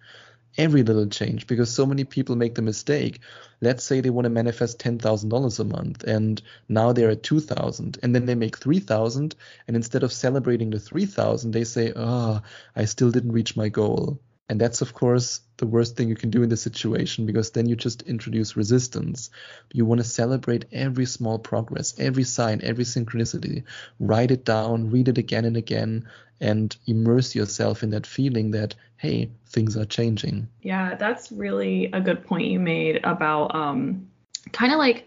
Every 0.59 0.83
little 0.83 1.07
change, 1.07 1.47
because 1.47 1.71
so 1.71 1.87
many 1.87 2.05
people 2.05 2.37
make 2.37 2.55
the 2.55 2.63
mistake. 2.63 3.21
Let's 3.61 3.85
say 3.85 4.01
they 4.01 4.11
want 4.11 4.25
to 4.27 4.31
manifest 4.31 4.79
ten 4.79 4.99
thousand 4.99 5.29
dollars 5.31 5.59
a 5.59 5.65
month, 5.65 6.05
and 6.05 6.41
now 6.69 6.93
they're 6.93 7.11
at 7.11 7.23
two 7.23 7.41
thousand, 7.41 7.99
and 8.03 8.15
then 8.15 8.27
they 8.27 8.35
make 8.35 8.59
three 8.59 8.81
thousand, 8.81 9.35
and 9.67 9.77
instead 9.77 10.03
of 10.03 10.13
celebrating 10.13 10.71
the 10.71 10.81
three 10.81 11.07
thousand, 11.07 11.53
they 11.53 11.65
say, 11.65 11.93
"Oh, 11.97 12.43
I 12.77 12.85
still 12.85 13.11
didn't 13.11 13.33
reach 13.33 13.57
my 13.57 13.69
goal." 13.69 14.21
And 14.51 14.61
that's, 14.61 14.81
of 14.81 14.95
course, 14.95 15.43
the 15.59 15.67
worst 15.67 15.97
thing 15.97 16.09
you 16.09 16.17
can 16.17 16.29
do 16.29 16.43
in 16.43 16.49
this 16.49 16.61
situation 16.61 17.25
because 17.25 17.53
then 17.53 17.69
you 17.69 17.77
just 17.77 18.03
introduce 18.03 18.57
resistance. 18.57 19.31
You 19.73 19.85
want 19.85 20.01
to 20.01 20.05
celebrate 20.05 20.65
every 20.73 21.07
small 21.07 21.39
progress, 21.39 21.95
every 22.01 22.25
sign, 22.25 22.61
every 22.65 22.83
synchronicity. 22.83 23.63
Write 24.01 24.33
it 24.33 24.45
down, 24.45 24.91
read 24.91 25.07
it 25.07 25.19
again 25.19 25.45
and 25.45 25.57
again, 25.57 26.09
and 26.41 26.77
immerse 26.89 27.33
yourself 27.33 27.85
in 27.85 27.91
that 27.91 28.09
feeling 28.09 28.51
that, 28.51 28.75
hey, 28.97 29.31
things 29.47 29.77
are 29.77 29.85
changing. 29.85 30.49
Yeah, 30.63 30.97
that's 30.97 31.31
really 31.31 31.89
a 31.93 32.01
good 32.01 32.27
point 32.27 32.49
you 32.49 32.59
made 32.59 33.05
about 33.05 33.55
um, 33.55 34.09
kind 34.51 34.73
of 34.73 34.81
like 34.81 35.07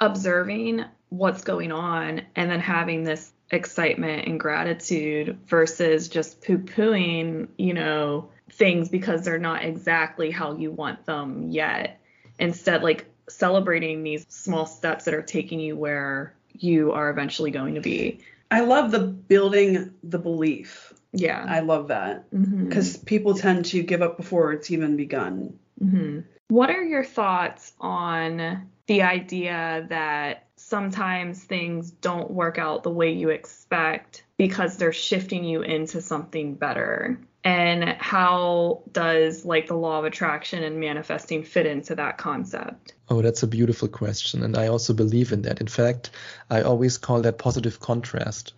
observing 0.00 0.84
what's 1.08 1.44
going 1.44 1.72
on 1.72 2.20
and 2.36 2.50
then 2.50 2.60
having 2.60 3.04
this 3.04 3.32
excitement 3.50 4.26
and 4.26 4.38
gratitude 4.38 5.38
versus 5.46 6.08
just 6.08 6.42
poo 6.44 6.58
pooing, 6.58 7.48
you 7.56 7.72
know, 7.72 8.28
things 8.52 8.88
because 8.88 9.24
they're 9.24 9.38
not 9.38 9.64
exactly 9.64 10.30
how 10.30 10.54
you 10.56 10.70
want 10.70 11.04
them 11.06 11.50
yet. 11.50 12.00
Instead, 12.38 12.82
like 12.82 13.06
celebrating 13.28 14.02
these 14.02 14.26
small 14.28 14.66
steps 14.66 15.04
that 15.04 15.14
are 15.14 15.22
taking 15.22 15.60
you 15.60 15.76
where 15.76 16.34
you 16.52 16.92
are 16.92 17.10
eventually 17.10 17.50
going 17.50 17.74
to 17.74 17.80
be. 17.80 18.20
I 18.50 18.60
love 18.60 18.90
the 18.90 19.00
building 19.00 19.94
the 20.02 20.18
belief. 20.18 20.92
Yeah. 21.12 21.44
I 21.46 21.60
love 21.60 21.88
that 21.88 22.30
because 22.30 22.96
mm-hmm. 22.96 23.04
people 23.04 23.34
tend 23.34 23.66
to 23.66 23.82
give 23.82 24.02
up 24.02 24.16
before 24.16 24.52
it's 24.52 24.70
even 24.70 24.96
begun. 24.96 25.58
Mm-hmm. 25.82 26.20
What 26.48 26.70
are 26.70 26.84
your 26.84 27.04
thoughts 27.04 27.72
on 27.80 28.68
the 28.86 29.02
idea 29.02 29.86
that 29.88 30.48
sometimes 30.56 31.42
things 31.42 31.90
don't 31.90 32.30
work 32.30 32.58
out 32.58 32.82
the 32.82 32.90
way 32.90 33.12
you 33.12 33.30
expect 33.30 34.24
because 34.36 34.76
they're 34.76 34.92
shifting 34.92 35.44
you 35.44 35.62
into 35.62 36.00
something 36.02 36.54
better? 36.54 37.18
And 37.44 37.84
how 37.98 38.82
does 38.92 39.44
like 39.44 39.66
the 39.66 39.74
law 39.74 39.98
of 39.98 40.04
attraction 40.04 40.62
and 40.62 40.78
manifesting 40.78 41.42
fit 41.42 41.66
into 41.66 41.94
that 41.94 42.18
concept 42.18 42.94
oh 43.08 43.20
that's 43.20 43.42
a 43.42 43.46
beautiful 43.46 43.88
question 43.88 44.42
and 44.42 44.56
i 44.56 44.68
also 44.68 44.92
believe 44.92 45.32
in 45.32 45.42
that 45.42 45.60
in 45.60 45.66
fact 45.66 46.10
i 46.50 46.60
always 46.62 46.96
call 46.98 47.20
that 47.20 47.38
positive 47.38 47.80
contrast 47.80 48.54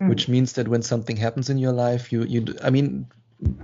mm. 0.00 0.08
which 0.08 0.28
means 0.28 0.54
that 0.54 0.68
when 0.68 0.82
something 0.82 1.16
happens 1.16 1.50
in 1.50 1.58
your 1.58 1.72
life 1.72 2.10
you 2.10 2.22
you 2.24 2.44
i 2.62 2.70
mean 2.70 3.06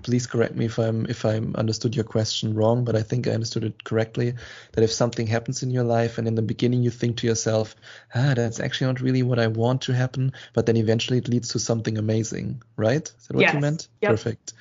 please 0.02 0.26
correct 0.26 0.54
me 0.54 0.66
if 0.66 0.78
I'm 0.78 1.06
if 1.06 1.24
I'm 1.24 1.54
understood 1.56 1.94
your 1.94 2.04
question 2.04 2.54
wrong, 2.54 2.84
but 2.84 2.96
I 2.96 3.02
think 3.02 3.26
I 3.26 3.32
understood 3.32 3.64
it 3.64 3.84
correctly. 3.84 4.34
That 4.72 4.84
if 4.84 4.92
something 4.92 5.26
happens 5.26 5.62
in 5.62 5.70
your 5.70 5.84
life 5.84 6.18
and 6.18 6.28
in 6.28 6.34
the 6.34 6.42
beginning 6.42 6.82
you 6.82 6.90
think 6.90 7.18
to 7.18 7.26
yourself, 7.26 7.74
ah, 8.14 8.34
that's 8.36 8.60
actually 8.60 8.88
not 8.88 9.00
really 9.00 9.22
what 9.22 9.38
I 9.38 9.46
want 9.46 9.82
to 9.82 9.94
happen, 9.94 10.32
but 10.52 10.66
then 10.66 10.76
eventually 10.76 11.18
it 11.18 11.28
leads 11.28 11.48
to 11.50 11.58
something 11.58 11.96
amazing, 11.96 12.62
right? 12.76 13.02
Is 13.06 13.26
that 13.26 13.36
what 13.36 13.42
yes. 13.42 13.54
you 13.54 13.60
meant? 13.60 13.88
Yep. 14.02 14.10
Perfect. 14.10 14.52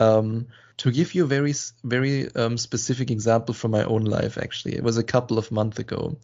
Um, 0.00 0.48
to 0.78 0.92
give 0.92 1.14
you 1.14 1.24
a 1.24 1.26
very 1.26 1.54
very 1.82 2.32
um, 2.36 2.56
specific 2.56 3.10
example 3.10 3.52
from 3.54 3.72
my 3.72 3.82
own 3.84 4.04
life, 4.04 4.38
actually, 4.38 4.76
it 4.76 4.84
was 4.84 4.96
a 4.96 5.02
couple 5.02 5.38
of 5.38 5.50
months 5.50 5.78
ago. 5.78 6.16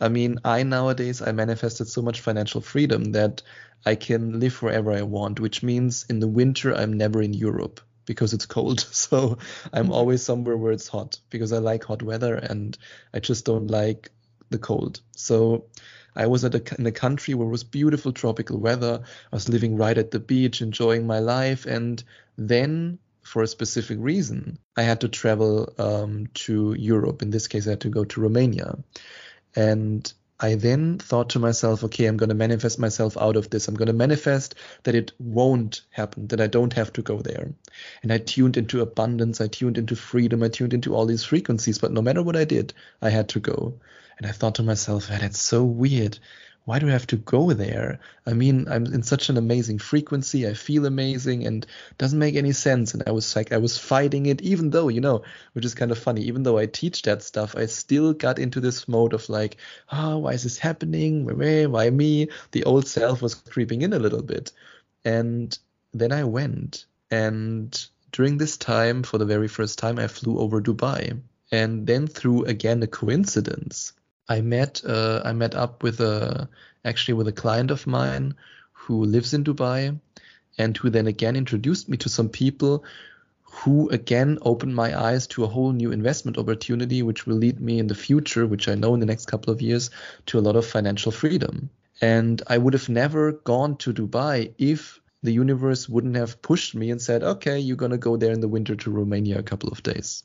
I 0.00 0.08
mean, 0.08 0.38
I 0.44 0.62
nowadays 0.62 1.22
I 1.22 1.32
manifested 1.32 1.88
so 1.88 2.02
much 2.02 2.20
financial 2.20 2.60
freedom 2.60 3.12
that 3.12 3.42
I 3.84 3.94
can 3.94 4.40
live 4.40 4.62
wherever 4.62 4.92
I 4.92 5.02
want, 5.02 5.40
which 5.40 5.62
means 5.62 6.06
in 6.08 6.20
the 6.20 6.28
winter 6.28 6.74
I'm 6.74 6.92
never 6.92 7.22
in 7.22 7.34
Europe 7.34 7.80
because 8.04 8.32
it's 8.32 8.46
cold. 8.46 8.86
So 8.92 9.38
I'm 9.72 9.84
mm-hmm. 9.84 9.92
always 9.92 10.22
somewhere 10.22 10.56
where 10.56 10.72
it's 10.72 10.88
hot 10.88 11.20
because 11.30 11.52
I 11.52 11.58
like 11.58 11.84
hot 11.84 12.02
weather 12.02 12.34
and 12.34 12.76
I 13.12 13.20
just 13.20 13.44
don't 13.44 13.68
like 13.68 14.10
the 14.50 14.58
cold. 14.58 15.00
So 15.16 15.66
I 16.14 16.26
was 16.26 16.44
at 16.44 16.54
a, 16.54 16.74
in 16.78 16.86
a 16.86 16.92
country 16.92 17.34
where 17.34 17.46
it 17.46 17.50
was 17.50 17.64
beautiful 17.64 18.12
tropical 18.12 18.58
weather. 18.58 19.02
I 19.32 19.36
was 19.36 19.48
living 19.48 19.76
right 19.76 19.98
at 19.98 20.10
the 20.10 20.20
beach, 20.20 20.62
enjoying 20.62 21.06
my 21.06 21.18
life. 21.18 21.66
And 21.66 22.02
then, 22.38 22.98
for 23.26 23.42
a 23.42 23.46
specific 23.46 23.98
reason, 24.00 24.58
I 24.76 24.82
had 24.82 25.00
to 25.00 25.08
travel 25.08 25.72
um, 25.78 26.28
to 26.46 26.74
Europe. 26.78 27.22
In 27.22 27.30
this 27.30 27.48
case, 27.48 27.66
I 27.66 27.70
had 27.70 27.80
to 27.80 27.88
go 27.88 28.04
to 28.04 28.20
Romania. 28.20 28.78
And 29.56 30.10
I 30.38 30.54
then 30.54 30.98
thought 30.98 31.30
to 31.30 31.40
myself, 31.40 31.82
okay, 31.84 32.06
I'm 32.06 32.18
going 32.18 32.28
to 32.28 32.36
manifest 32.36 32.78
myself 32.78 33.16
out 33.16 33.36
of 33.36 33.50
this. 33.50 33.66
I'm 33.66 33.74
going 33.74 33.88
to 33.88 33.92
manifest 33.92 34.54
that 34.84 34.94
it 34.94 35.12
won't 35.18 35.80
happen, 35.90 36.28
that 36.28 36.40
I 36.40 36.46
don't 36.46 36.74
have 36.74 36.92
to 36.92 37.02
go 37.02 37.18
there. 37.20 37.52
And 38.02 38.12
I 38.12 38.18
tuned 38.18 38.56
into 38.56 38.80
abundance, 38.80 39.40
I 39.40 39.48
tuned 39.48 39.76
into 39.76 39.96
freedom, 39.96 40.44
I 40.44 40.48
tuned 40.48 40.74
into 40.74 40.94
all 40.94 41.06
these 41.06 41.24
frequencies. 41.24 41.78
But 41.78 41.92
no 41.92 42.02
matter 42.02 42.22
what 42.22 42.36
I 42.36 42.44
did, 42.44 42.74
I 43.02 43.10
had 43.10 43.30
to 43.30 43.40
go. 43.40 43.80
And 44.18 44.26
I 44.26 44.32
thought 44.32 44.54
to 44.56 44.62
myself, 44.62 45.08
that's 45.08 45.40
so 45.40 45.64
weird 45.64 46.18
why 46.66 46.80
do 46.80 46.88
I 46.88 46.92
have 46.92 47.06
to 47.06 47.16
go 47.16 47.52
there? 47.52 48.00
I 48.26 48.32
mean, 48.32 48.66
I'm 48.68 48.86
in 48.86 49.04
such 49.04 49.28
an 49.28 49.36
amazing 49.36 49.78
frequency. 49.78 50.48
I 50.48 50.54
feel 50.54 50.84
amazing 50.84 51.46
and 51.46 51.64
doesn't 51.96 52.18
make 52.18 52.34
any 52.34 52.50
sense. 52.50 52.92
And 52.92 53.04
I 53.06 53.12
was 53.12 53.36
like, 53.36 53.52
I 53.52 53.58
was 53.58 53.78
fighting 53.78 54.26
it, 54.26 54.42
even 54.42 54.70
though, 54.70 54.88
you 54.88 55.00
know, 55.00 55.22
which 55.52 55.64
is 55.64 55.76
kind 55.76 55.92
of 55.92 55.98
funny, 55.98 56.22
even 56.22 56.42
though 56.42 56.58
I 56.58 56.66
teach 56.66 57.02
that 57.02 57.22
stuff, 57.22 57.54
I 57.56 57.66
still 57.66 58.12
got 58.14 58.40
into 58.40 58.58
this 58.60 58.88
mode 58.88 59.12
of 59.12 59.28
like, 59.28 59.58
oh, 59.92 60.18
why 60.18 60.32
is 60.32 60.42
this 60.42 60.58
happening? 60.58 61.24
Why, 61.24 61.66
why 61.66 61.88
me? 61.88 62.30
The 62.50 62.64
old 62.64 62.88
self 62.88 63.22
was 63.22 63.36
creeping 63.36 63.82
in 63.82 63.92
a 63.92 64.00
little 64.00 64.22
bit. 64.22 64.50
And 65.04 65.56
then 65.94 66.10
I 66.10 66.24
went. 66.24 66.86
And 67.12 67.80
during 68.10 68.38
this 68.38 68.56
time, 68.56 69.04
for 69.04 69.18
the 69.18 69.24
very 69.24 69.46
first 69.46 69.78
time, 69.78 70.00
I 70.00 70.08
flew 70.08 70.40
over 70.40 70.60
Dubai. 70.60 71.20
And 71.52 71.86
then 71.86 72.08
through 72.08 72.46
again 72.46 72.82
a 72.82 72.88
coincidence, 72.88 73.92
I 74.28 74.40
met 74.40 74.82
uh, 74.84 75.22
I 75.24 75.32
met 75.32 75.54
up 75.54 75.82
with 75.82 76.00
a 76.00 76.48
actually 76.84 77.14
with 77.14 77.28
a 77.28 77.32
client 77.32 77.70
of 77.70 77.86
mine 77.86 78.34
who 78.72 79.04
lives 79.04 79.34
in 79.34 79.44
Dubai 79.44 79.98
and 80.58 80.76
who 80.76 80.90
then 80.90 81.06
again 81.06 81.36
introduced 81.36 81.88
me 81.88 81.96
to 81.98 82.08
some 82.08 82.28
people 82.28 82.84
who 83.42 83.88
again 83.90 84.38
opened 84.42 84.74
my 84.74 84.98
eyes 84.98 85.26
to 85.28 85.44
a 85.44 85.46
whole 85.46 85.72
new 85.72 85.92
investment 85.92 86.38
opportunity 86.38 87.02
which 87.02 87.26
will 87.26 87.36
lead 87.36 87.60
me 87.60 87.78
in 87.78 87.86
the 87.86 87.94
future 87.94 88.46
which 88.46 88.68
I 88.68 88.74
know 88.74 88.94
in 88.94 89.00
the 89.00 89.06
next 89.06 89.26
couple 89.26 89.52
of 89.52 89.62
years 89.62 89.90
to 90.26 90.38
a 90.38 90.44
lot 90.46 90.56
of 90.56 90.66
financial 90.66 91.12
freedom. 91.12 91.70
And 92.00 92.42
I 92.46 92.58
would 92.58 92.74
have 92.74 92.88
never 92.88 93.32
gone 93.32 93.76
to 93.78 93.92
Dubai 93.92 94.52
if 94.58 95.00
the 95.22 95.32
universe 95.32 95.88
wouldn't 95.88 96.16
have 96.16 96.42
pushed 96.42 96.74
me 96.74 96.90
and 96.90 97.00
said 97.00 97.22
okay 97.22 97.58
you're 97.58 97.76
going 97.76 97.92
to 97.92 97.98
go 97.98 98.16
there 98.16 98.32
in 98.32 98.40
the 98.40 98.48
winter 98.48 98.76
to 98.76 98.90
Romania 98.90 99.38
a 99.38 99.42
couple 99.42 99.70
of 99.70 99.82
days. 99.82 100.22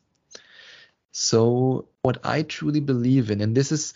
So, 1.12 1.88
what 2.04 2.18
I 2.24 2.42
truly 2.44 2.80
believe 2.80 3.30
in, 3.30 3.42
and 3.42 3.56
this 3.56 3.72
is, 3.72 3.94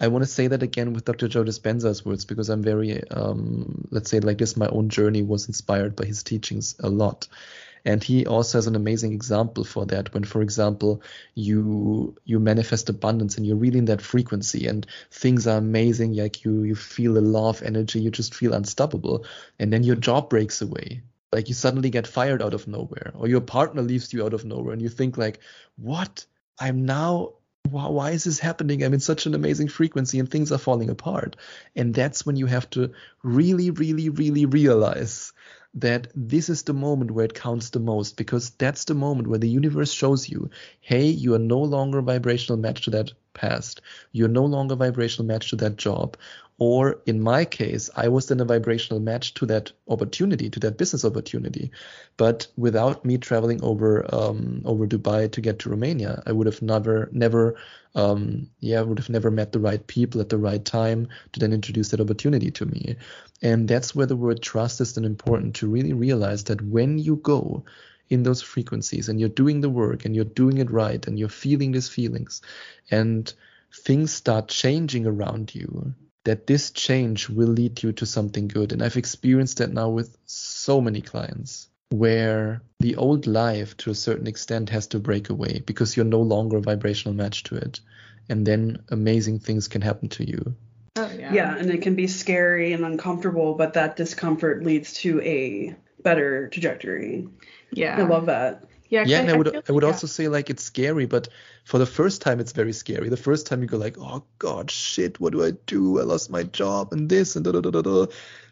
I 0.00 0.08
want 0.08 0.22
to 0.22 0.30
say 0.30 0.46
that 0.46 0.62
again 0.62 0.92
with 0.92 1.04
Dr. 1.04 1.26
Joe 1.26 1.42
Dispenza's 1.42 2.04
words 2.04 2.24
because 2.24 2.48
I'm 2.48 2.62
very, 2.62 3.08
um, 3.10 3.88
let's 3.90 4.08
say 4.08 4.20
like 4.20 4.38
this, 4.38 4.56
my 4.56 4.68
own 4.68 4.88
journey 4.88 5.22
was 5.22 5.48
inspired 5.48 5.96
by 5.96 6.04
his 6.04 6.22
teachings 6.22 6.76
a 6.78 6.88
lot. 6.88 7.26
And 7.84 8.04
he 8.04 8.26
also 8.26 8.58
has 8.58 8.66
an 8.66 8.76
amazing 8.76 9.14
example 9.14 9.64
for 9.64 9.86
that. 9.86 10.12
When, 10.12 10.22
for 10.22 10.42
example, 10.42 11.02
you 11.34 12.14
you 12.24 12.38
manifest 12.38 12.90
abundance 12.90 13.38
and 13.38 13.46
you're 13.46 13.56
really 13.56 13.78
in 13.78 13.86
that 13.86 14.02
frequency 14.02 14.66
and 14.66 14.86
things 15.10 15.46
are 15.46 15.56
amazing, 15.56 16.14
like 16.14 16.44
you 16.44 16.62
you 16.64 16.74
feel 16.74 17.16
a 17.16 17.20
love 17.20 17.62
energy, 17.62 17.98
you 18.00 18.10
just 18.10 18.34
feel 18.34 18.52
unstoppable, 18.52 19.24
and 19.58 19.72
then 19.72 19.82
your 19.82 19.96
job 19.96 20.28
breaks 20.28 20.60
away 20.60 21.02
like 21.32 21.48
you 21.48 21.54
suddenly 21.54 21.90
get 21.90 22.06
fired 22.06 22.42
out 22.42 22.54
of 22.54 22.66
nowhere 22.66 23.12
or 23.14 23.28
your 23.28 23.40
partner 23.40 23.82
leaves 23.82 24.12
you 24.12 24.24
out 24.24 24.34
of 24.34 24.44
nowhere 24.44 24.72
and 24.72 24.82
you 24.82 24.88
think 24.88 25.16
like 25.16 25.38
what 25.76 26.26
I'm 26.58 26.84
now 26.84 27.34
why 27.68 28.10
is 28.10 28.24
this 28.24 28.38
happening? 28.38 28.82
I'm 28.82 28.94
in 28.94 29.00
such 29.00 29.26
an 29.26 29.34
amazing 29.34 29.68
frequency 29.68 30.18
and 30.18 30.30
things 30.30 30.50
are 30.52 30.58
falling 30.58 30.90
apart. 30.90 31.36
And 31.76 31.94
that's 31.94 32.26
when 32.26 32.36
you 32.36 32.46
have 32.46 32.68
to 32.70 32.92
really, 33.22 33.70
really, 33.70 34.08
really 34.08 34.46
realize 34.46 35.32
that 35.74 36.08
this 36.16 36.48
is 36.48 36.64
the 36.64 36.74
moment 36.74 37.12
where 37.12 37.24
it 37.24 37.34
counts 37.34 37.70
the 37.70 37.78
most 37.78 38.16
because 38.16 38.50
that's 38.50 38.84
the 38.86 38.94
moment 38.94 39.28
where 39.28 39.38
the 39.38 39.48
universe 39.48 39.92
shows 39.92 40.28
you, 40.28 40.50
hey, 40.80 41.06
you 41.06 41.34
are 41.34 41.38
no 41.38 41.60
longer 41.60 41.98
a 41.98 42.02
vibrational 42.02 42.58
match 42.58 42.82
to 42.82 42.90
that 42.90 43.12
past. 43.34 43.80
You're 44.10 44.28
no 44.28 44.44
longer 44.44 44.74
a 44.74 44.76
vibrational 44.76 45.26
match 45.26 45.50
to 45.50 45.56
that 45.56 45.76
job. 45.76 46.16
Or 46.60 47.00
in 47.06 47.22
my 47.22 47.46
case, 47.46 47.88
I 47.96 48.08
was 48.08 48.26
then 48.26 48.38
a 48.40 48.44
vibrational 48.44 49.00
match 49.00 49.32
to 49.34 49.46
that 49.46 49.72
opportunity, 49.88 50.50
to 50.50 50.60
that 50.60 50.76
business 50.76 51.06
opportunity. 51.06 51.70
But 52.18 52.48
without 52.54 53.02
me 53.02 53.16
traveling 53.16 53.64
over 53.64 54.04
um, 54.14 54.60
over 54.66 54.86
Dubai 54.86 55.32
to 55.32 55.40
get 55.40 55.60
to 55.60 55.70
Romania, 55.70 56.22
I 56.26 56.32
would 56.32 56.46
have 56.46 56.60
never, 56.60 57.08
never, 57.12 57.56
um, 57.94 58.50
yeah, 58.60 58.82
would 58.82 58.98
have 58.98 59.08
never 59.08 59.30
met 59.30 59.52
the 59.52 59.58
right 59.58 59.86
people 59.86 60.20
at 60.20 60.28
the 60.28 60.36
right 60.36 60.62
time 60.62 61.08
to 61.32 61.40
then 61.40 61.54
introduce 61.54 61.88
that 61.88 62.00
opportunity 62.00 62.50
to 62.50 62.66
me. 62.66 62.96
And 63.40 63.66
that's 63.66 63.94
where 63.94 64.04
the 64.04 64.16
word 64.16 64.42
trust 64.42 64.82
is 64.82 64.92
then 64.92 65.06
important 65.06 65.54
to 65.56 65.66
really 65.66 65.94
realize 65.94 66.44
that 66.44 66.60
when 66.60 66.98
you 66.98 67.16
go 67.16 67.64
in 68.10 68.22
those 68.22 68.42
frequencies 68.42 69.08
and 69.08 69.18
you're 69.18 69.30
doing 69.30 69.62
the 69.62 69.70
work 69.70 70.04
and 70.04 70.14
you're 70.14 70.26
doing 70.26 70.58
it 70.58 70.70
right 70.70 71.06
and 71.06 71.18
you're 71.18 71.30
feeling 71.30 71.72
these 71.72 71.88
feelings 71.88 72.42
and 72.90 73.32
things 73.72 74.12
start 74.12 74.48
changing 74.48 75.06
around 75.06 75.54
you 75.54 75.94
that 76.30 76.46
this 76.46 76.70
change 76.70 77.28
will 77.28 77.48
lead 77.48 77.82
you 77.82 77.90
to 77.90 78.06
something 78.06 78.46
good. 78.46 78.70
And 78.70 78.84
I've 78.84 78.96
experienced 78.96 79.58
that 79.58 79.72
now 79.72 79.88
with 79.88 80.16
so 80.26 80.80
many 80.80 81.00
clients 81.00 81.66
where 81.88 82.62
the 82.78 82.94
old 82.94 83.26
life 83.26 83.76
to 83.78 83.90
a 83.90 83.96
certain 83.96 84.28
extent 84.28 84.70
has 84.70 84.86
to 84.88 85.00
break 85.00 85.28
away 85.28 85.60
because 85.66 85.96
you're 85.96 86.06
no 86.06 86.22
longer 86.22 86.58
a 86.58 86.60
vibrational 86.60 87.16
match 87.16 87.42
to 87.44 87.56
it. 87.56 87.80
And 88.28 88.46
then 88.46 88.84
amazing 88.90 89.40
things 89.40 89.66
can 89.66 89.82
happen 89.82 90.08
to 90.10 90.24
you. 90.24 90.54
Oh, 90.94 91.10
yeah. 91.18 91.32
yeah, 91.32 91.56
and 91.56 91.68
it 91.68 91.82
can 91.82 91.96
be 91.96 92.06
scary 92.06 92.74
and 92.74 92.84
uncomfortable, 92.84 93.54
but 93.54 93.72
that 93.72 93.96
discomfort 93.96 94.62
leads 94.62 94.92
to 95.02 95.20
a 95.22 95.74
better 96.00 96.46
trajectory. 96.46 97.26
Yeah. 97.72 97.98
I 97.98 98.02
love 98.02 98.26
that. 98.26 98.66
Yeah, 98.90 99.04
yeah, 99.06 99.20
and 99.20 99.30
I, 99.30 99.34
I 99.34 99.36
would 99.36 99.56
I 99.68 99.72
would 99.72 99.84
yeah. 99.84 99.88
also 99.88 100.08
say 100.08 100.26
like 100.26 100.50
it's 100.50 100.64
scary, 100.64 101.06
but 101.06 101.28
for 101.64 101.78
the 101.78 101.86
first 101.86 102.20
time 102.22 102.40
it's 102.40 102.52
very 102.52 102.72
scary. 102.72 103.08
The 103.08 103.16
first 103.16 103.46
time 103.46 103.62
you 103.62 103.68
go 103.68 103.78
like, 103.78 103.96
oh 103.98 104.24
god, 104.40 104.70
shit, 104.70 105.20
what 105.20 105.32
do 105.32 105.44
I 105.44 105.52
do? 105.66 106.00
I 106.00 106.02
lost 106.02 106.28
my 106.28 106.42
job 106.42 106.92
and 106.92 107.08
this 107.08 107.36
and 107.36 107.44
da 107.44 107.52
da 107.52 107.60
da 107.60 107.70
da 107.70 107.82
da. 107.82 108.06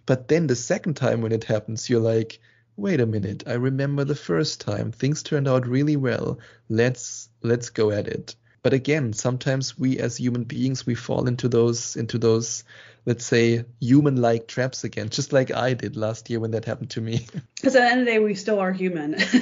But 0.07 0.29
then 0.29 0.47
the 0.47 0.57
second 0.57 0.95
time 0.95 1.21
when 1.21 1.33
it 1.33 1.45
happens, 1.45 1.91
you're 1.91 2.01
like, 2.01 2.39
wait 2.77 3.01
a 3.01 3.07
minute, 3.07 3.43
I 3.49 3.55
remember 3.55 4.05
the 4.05 4.15
first 4.15 4.61
time 4.61 4.93
things 4.93 5.25
turned 5.25 5.49
out 5.49 5.67
really 5.67 5.97
well. 5.97 6.39
Let's 6.69 7.29
let's 7.43 7.71
go 7.71 7.91
at 7.91 8.07
it. 8.07 8.37
But 8.63 8.73
again, 8.73 9.13
sometimes 9.13 9.77
we 9.77 9.99
as 9.99 10.17
human 10.17 10.45
beings 10.45 10.87
we 10.87 10.95
fall 10.95 11.27
into 11.27 11.49
those 11.49 11.97
into 11.97 12.17
those 12.17 12.63
let's 13.07 13.25
say 13.25 13.65
human 13.81 14.17
like 14.21 14.47
traps 14.47 14.85
again, 14.85 15.09
just 15.09 15.33
like 15.33 15.51
I 15.53 15.75
did 15.75 15.97
last 15.97 16.31
year 16.31 16.41
when 16.41 16.51
that 16.53 16.67
happened 16.67 16.91
to 16.91 17.01
me. 17.01 17.27
Because 17.57 17.75
at 17.75 17.81
the 17.81 17.91
end 17.91 18.01
of 18.01 18.07
the 18.07 18.13
day, 18.13 18.19
we 18.21 18.35
still 18.35 18.61
are 18.61 18.73
human. 18.73 19.15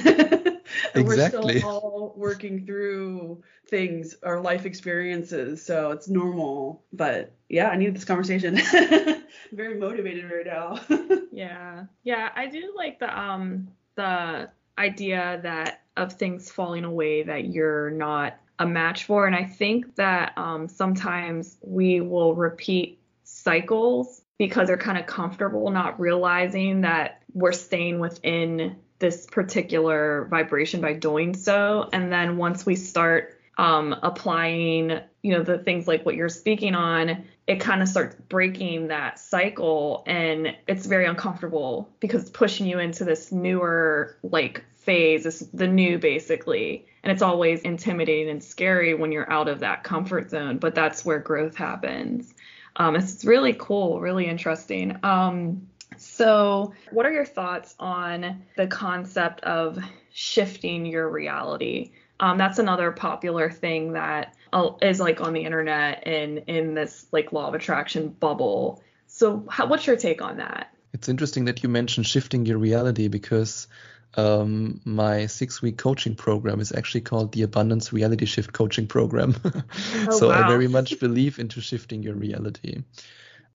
exactly. 0.99 1.55
We're 1.55 1.59
still 1.59 1.69
all 1.69 2.13
working 2.15 2.65
through 2.65 3.43
things, 3.67 4.15
our 4.23 4.39
life 4.39 4.65
experiences, 4.65 5.65
so 5.65 5.91
it's 5.91 6.07
normal. 6.07 6.83
But 6.93 7.33
yeah, 7.49 7.69
I 7.69 7.77
need 7.77 7.95
this 7.95 8.05
conversation. 8.05 8.57
very 9.51 9.79
motivated 9.79 10.31
right 10.31 10.45
now. 10.45 10.79
yeah, 11.31 11.85
yeah, 12.03 12.29
I 12.35 12.47
do 12.47 12.73
like 12.75 12.99
the 12.99 13.19
um 13.19 13.69
the 13.95 14.49
idea 14.77 15.39
that 15.43 15.81
of 15.95 16.13
things 16.13 16.51
falling 16.51 16.83
away 16.83 17.23
that 17.23 17.45
you're 17.45 17.89
not 17.89 18.39
a 18.59 18.65
match 18.65 19.05
for, 19.05 19.27
and 19.27 19.35
I 19.35 19.43
think 19.43 19.95
that 19.95 20.37
um 20.37 20.67
sometimes 20.67 21.57
we 21.61 22.01
will 22.01 22.35
repeat 22.35 22.99
cycles 23.23 24.21
because 24.37 24.67
they're 24.67 24.77
kind 24.77 24.97
of 24.97 25.05
comfortable 25.05 25.69
not 25.71 25.99
realizing 25.99 26.81
that 26.81 27.21
we're 27.33 27.51
staying 27.51 27.99
within 27.99 28.77
this 28.99 29.25
particular 29.25 30.27
vibration 30.29 30.81
by 30.81 30.93
doing 30.93 31.35
so. 31.35 31.89
And 31.93 32.11
then 32.11 32.37
once 32.37 32.65
we 32.65 32.75
start 32.75 33.39
um, 33.57 33.95
applying, 34.03 34.99
you 35.21 35.33
know, 35.33 35.43
the 35.43 35.57
things 35.57 35.87
like 35.87 36.05
what 36.05 36.15
you're 36.15 36.29
speaking 36.29 36.75
on, 36.75 37.23
it 37.47 37.59
kind 37.59 37.81
of 37.81 37.87
starts 37.87 38.15
breaking 38.27 38.87
that 38.87 39.19
cycle 39.19 40.03
and 40.05 40.55
it's 40.67 40.85
very 40.85 41.05
uncomfortable 41.05 41.89
because 41.99 42.23
it's 42.23 42.31
pushing 42.31 42.67
you 42.67 42.79
into 42.79 43.03
this 43.03 43.31
newer 43.31 44.17
like 44.21 44.63
phase, 44.75 45.23
this, 45.23 45.39
the 45.53 45.67
new 45.67 45.97
basically. 45.97 46.85
And 47.03 47.11
it's 47.11 47.21
always 47.21 47.61
intimidating 47.61 48.29
and 48.29 48.43
scary 48.43 48.93
when 48.93 49.11
you're 49.11 49.31
out 49.31 49.47
of 49.47 49.59
that 49.61 49.83
comfort 49.83 50.29
zone, 50.29 50.57
but 50.57 50.75
that's 50.75 51.05
where 51.05 51.19
growth 51.19 51.55
happens. 51.55 52.33
Um, 52.75 52.95
it's 52.95 53.25
really 53.25 53.55
cool, 53.57 54.01
really 54.01 54.27
interesting. 54.27 54.97
Um, 55.03 55.67
so, 55.97 56.73
what 56.91 57.05
are 57.05 57.11
your 57.11 57.25
thoughts 57.25 57.75
on 57.79 58.43
the 58.55 58.67
concept 58.67 59.41
of 59.41 59.77
shifting 60.13 60.85
your 60.85 61.09
reality? 61.09 61.91
Um, 62.19 62.37
that's 62.37 62.59
another 62.59 62.91
popular 62.91 63.49
thing 63.51 63.93
that 63.93 64.35
uh, 64.53 64.71
like 64.99 65.21
on 65.21 65.33
the 65.33 65.43
internet 65.43 66.03
and 66.07 66.39
in 66.47 66.73
this 66.73 67.05
like 67.11 67.31
law 67.31 67.47
of 67.47 67.53
attraction 67.53 68.09
bubble. 68.09 68.81
So, 69.07 69.45
how, 69.49 69.67
what's 69.67 69.85
your 69.85 69.97
take 69.97 70.21
on 70.21 70.37
that? 70.37 70.73
It's 70.93 71.09
interesting 71.09 71.45
that 71.45 71.61
you 71.63 71.69
mentioned 71.69 72.07
shifting 72.07 72.45
your 72.45 72.57
reality 72.57 73.07
because 73.07 73.67
um, 74.15 74.81
my 74.83 75.27
six 75.27 75.61
week 75.61 75.77
coaching 75.77 76.15
program 76.15 76.59
is 76.59 76.71
actually 76.71 77.01
called 77.01 77.33
the 77.33 77.43
Abundance 77.43 77.93
Reality 77.93 78.25
Shift 78.25 78.53
Coaching 78.53 78.87
Program. 78.87 79.35
oh, 79.45 80.17
so 80.17 80.29
wow. 80.29 80.43
I 80.43 80.47
very 80.47 80.67
much 80.67 80.99
believe 80.99 81.39
into 81.39 81.61
shifting 81.61 82.01
your 82.01 82.15
reality. 82.15 82.83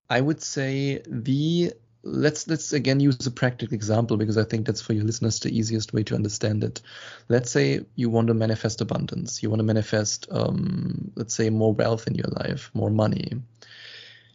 I 0.09 0.21
would 0.21 0.41
say 0.41 1.01
the 1.07 1.73
let's 2.03 2.47
let's 2.47 2.73
again 2.73 2.99
use 2.99 3.19
a 3.19 3.25
practical 3.25 3.67
example 3.67 4.09
because 4.09 4.31
I 4.31 4.37
think 4.37 4.57
that's 4.57 4.75
for 4.75 4.87
your 4.87 4.97
listeners 4.97 5.33
the 5.33 5.49
easiest 5.49 5.91
way 5.91 6.03
to 6.03 6.13
understand 6.15 6.63
it. 6.63 6.81
Let's 7.29 7.51
say 7.51 7.81
you 7.95 8.09
want 8.09 8.27
to 8.27 8.33
manifest 8.33 8.81
abundance, 8.81 9.41
you 9.41 9.49
want 9.49 9.59
to 9.59 9.65
manifest, 9.65 10.27
um, 10.31 11.11
let's 11.15 11.33
say, 11.35 11.49
more 11.49 11.73
wealth 11.73 12.07
in 12.07 12.15
your 12.15 12.29
life, 12.29 12.71
more 12.73 12.89
money. 12.89 13.41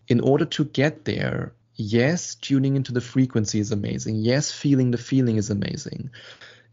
in 0.08 0.20
order 0.20 0.44
to 0.44 0.64
get 0.64 1.04
there, 1.04 1.54
yes, 1.76 2.34
tuning 2.34 2.76
into 2.76 2.92
the 2.92 3.00
frequency 3.00 3.58
is 3.60 3.72
amazing. 3.72 4.16
Yes, 4.16 4.50
feeling 4.52 4.90
the 4.90 4.98
feeling 4.98 5.36
is 5.36 5.50
amazing. 5.50 6.10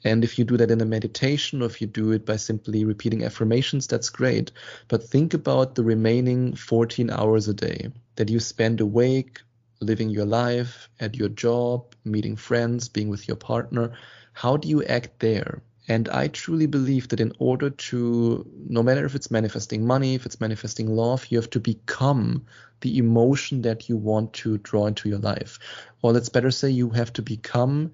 And 0.03 0.23
if 0.23 0.38
you 0.38 0.45
do 0.45 0.58
that 0.58 0.71
in 0.71 0.81
a 0.81 0.86
meditation 0.86 1.62
or 1.62 1.65
if 1.65 1.81
you 1.81 1.88
do 1.88 2.12
it 2.12 2.25
by 2.25 2.38
simply 2.38 2.86
repeating 2.86 3.23
affirmations, 3.23 3.88
that's 3.88 4.10
great. 4.10 4.51
But 4.88 5.03
think 5.03 5.34
about 5.34 5.75
the 5.75 5.84
remaining 5.84 6.55
14 6.55 7.10
hours 7.10 7.47
a 7.47 7.53
day 7.53 7.91
that 8.15 8.29
you 8.29 8.39
spend 8.39 8.81
awake, 8.81 9.41
living 9.79 10.09
your 10.09 10.25
life, 10.25 10.89
at 10.99 11.15
your 11.15 11.29
job, 11.29 11.95
meeting 12.03 12.35
friends, 12.35 12.89
being 12.89 13.09
with 13.09 13.27
your 13.27 13.38
partner. 13.38 13.93
How 14.33 14.57
do 14.57 14.67
you 14.67 14.83
act 14.83 15.19
there? 15.19 15.61
And 15.88 16.09
I 16.09 16.27
truly 16.27 16.65
believe 16.65 17.09
that 17.09 17.19
in 17.19 17.31
order 17.38 17.69
to, 17.69 18.45
no 18.67 18.81
matter 18.81 19.05
if 19.05 19.13
it's 19.15 19.29
manifesting 19.29 19.85
money, 19.85 20.15
if 20.15 20.25
it's 20.25 20.41
manifesting 20.41 20.95
love, 20.95 21.27
you 21.29 21.38
have 21.38 21.49
to 21.51 21.59
become 21.59 22.45
the 22.81 22.97
emotion 22.97 23.61
that 23.61 23.88
you 23.88 23.97
want 23.97 24.33
to 24.33 24.57
draw 24.57 24.88
into 24.88 25.09
your 25.09 25.19
life. 25.19 25.59
Or 26.01 26.11
let's 26.11 26.29
better 26.29 26.51
say 26.51 26.69
you 26.69 26.89
have 26.89 27.13
to 27.13 27.21
become 27.21 27.91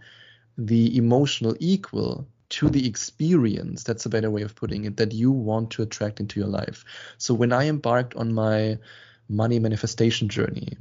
the 0.58 0.98
emotional 0.98 1.56
equal 1.60 2.28
to 2.50 2.70
the 2.70 2.86
experience 2.88 3.84
that's 3.84 4.06
a 4.06 4.10
better 4.10 4.30
way 4.30 4.42
of 4.42 4.56
putting 4.56 4.84
it 4.86 4.98
that 4.98 5.14
you 5.14 5.32
want 5.32 5.72
to 5.72 5.82
attract 5.82 6.20
into 6.20 6.40
your 6.40 6.50
life 6.50 6.84
so 7.18 7.34
when 7.34 7.54
i 7.54 7.68
embarked 7.68 8.14
on 8.16 8.34
my 8.34 8.78
money 9.30 9.58
manifestation 9.58 10.28
journey 10.28 10.78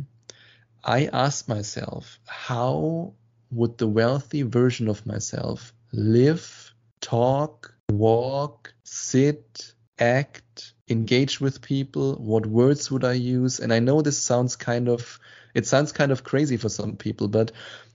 i 0.85 1.07
asked 1.13 1.49
myself 1.49 2.19
how 2.27 3.13
would 3.51 3.79
the 3.79 3.89
wealthy 3.89 4.43
version 4.43 4.89
of 4.89 5.05
myself 5.07 5.73
live 5.93 6.73
talk 7.01 7.75
walk 7.91 8.73
sit 8.85 9.75
act 9.99 10.73
engage 10.89 11.41
with 11.41 11.63
people? 11.63 12.15
What 12.15 12.47
words 12.47 12.91
would 12.91 13.05
i 13.05 13.13
use? 13.13 13.61
And 13.61 13.73
i 13.73 13.79
know 13.79 14.03
this 14.03 14.19
sounds 14.19 14.57
kind 14.57 14.89
of 14.89 15.19
it 15.55 15.67
sounds 15.67 15.93
kind 15.93 16.13
of 16.13 16.25
crazy 16.25 16.57
for 16.57 16.69
some 16.69 16.97
people 16.97 17.29
but 17.29 17.53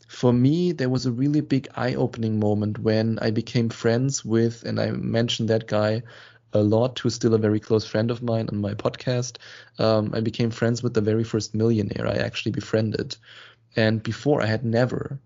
for 0.08 0.32
me, 0.32 0.72
there 0.72 0.90
was 0.90 1.06
a 1.06 1.12
really 1.12 1.42
big 1.42 1.68
eye 1.76 1.96
opening 1.96 2.40
moment 2.40 2.78
when 2.78 3.18
I 3.20 3.32
became 3.32 3.70
friends 3.70 4.24
with, 4.24 4.64
and 4.64 4.80
I 4.80 4.92
mentioned 4.92 5.50
that 5.50 5.68
guy 5.68 6.04
a 6.56 6.64
lot, 6.64 6.98
who's 7.00 7.14
still 7.14 7.34
a 7.34 7.38
very 7.38 7.60
close 7.60 7.86
friend 7.86 8.10
of 8.10 8.24
mine 8.24 8.48
on 8.50 8.62
my 8.62 8.74
podcast. 8.74 9.38
Um, 9.78 10.12
I 10.14 10.22
became 10.22 10.52
friends 10.52 10.82
with 10.82 10.94
the 10.94 11.02
very 11.02 11.26
first 11.26 11.54
millionaire 11.54 12.08
I 12.08 12.16
actually 12.16 12.54
befriended. 12.54 13.18
And 13.76 14.02
before, 14.02 14.42
I 14.42 14.46
had 14.46 14.64
never 14.64 15.20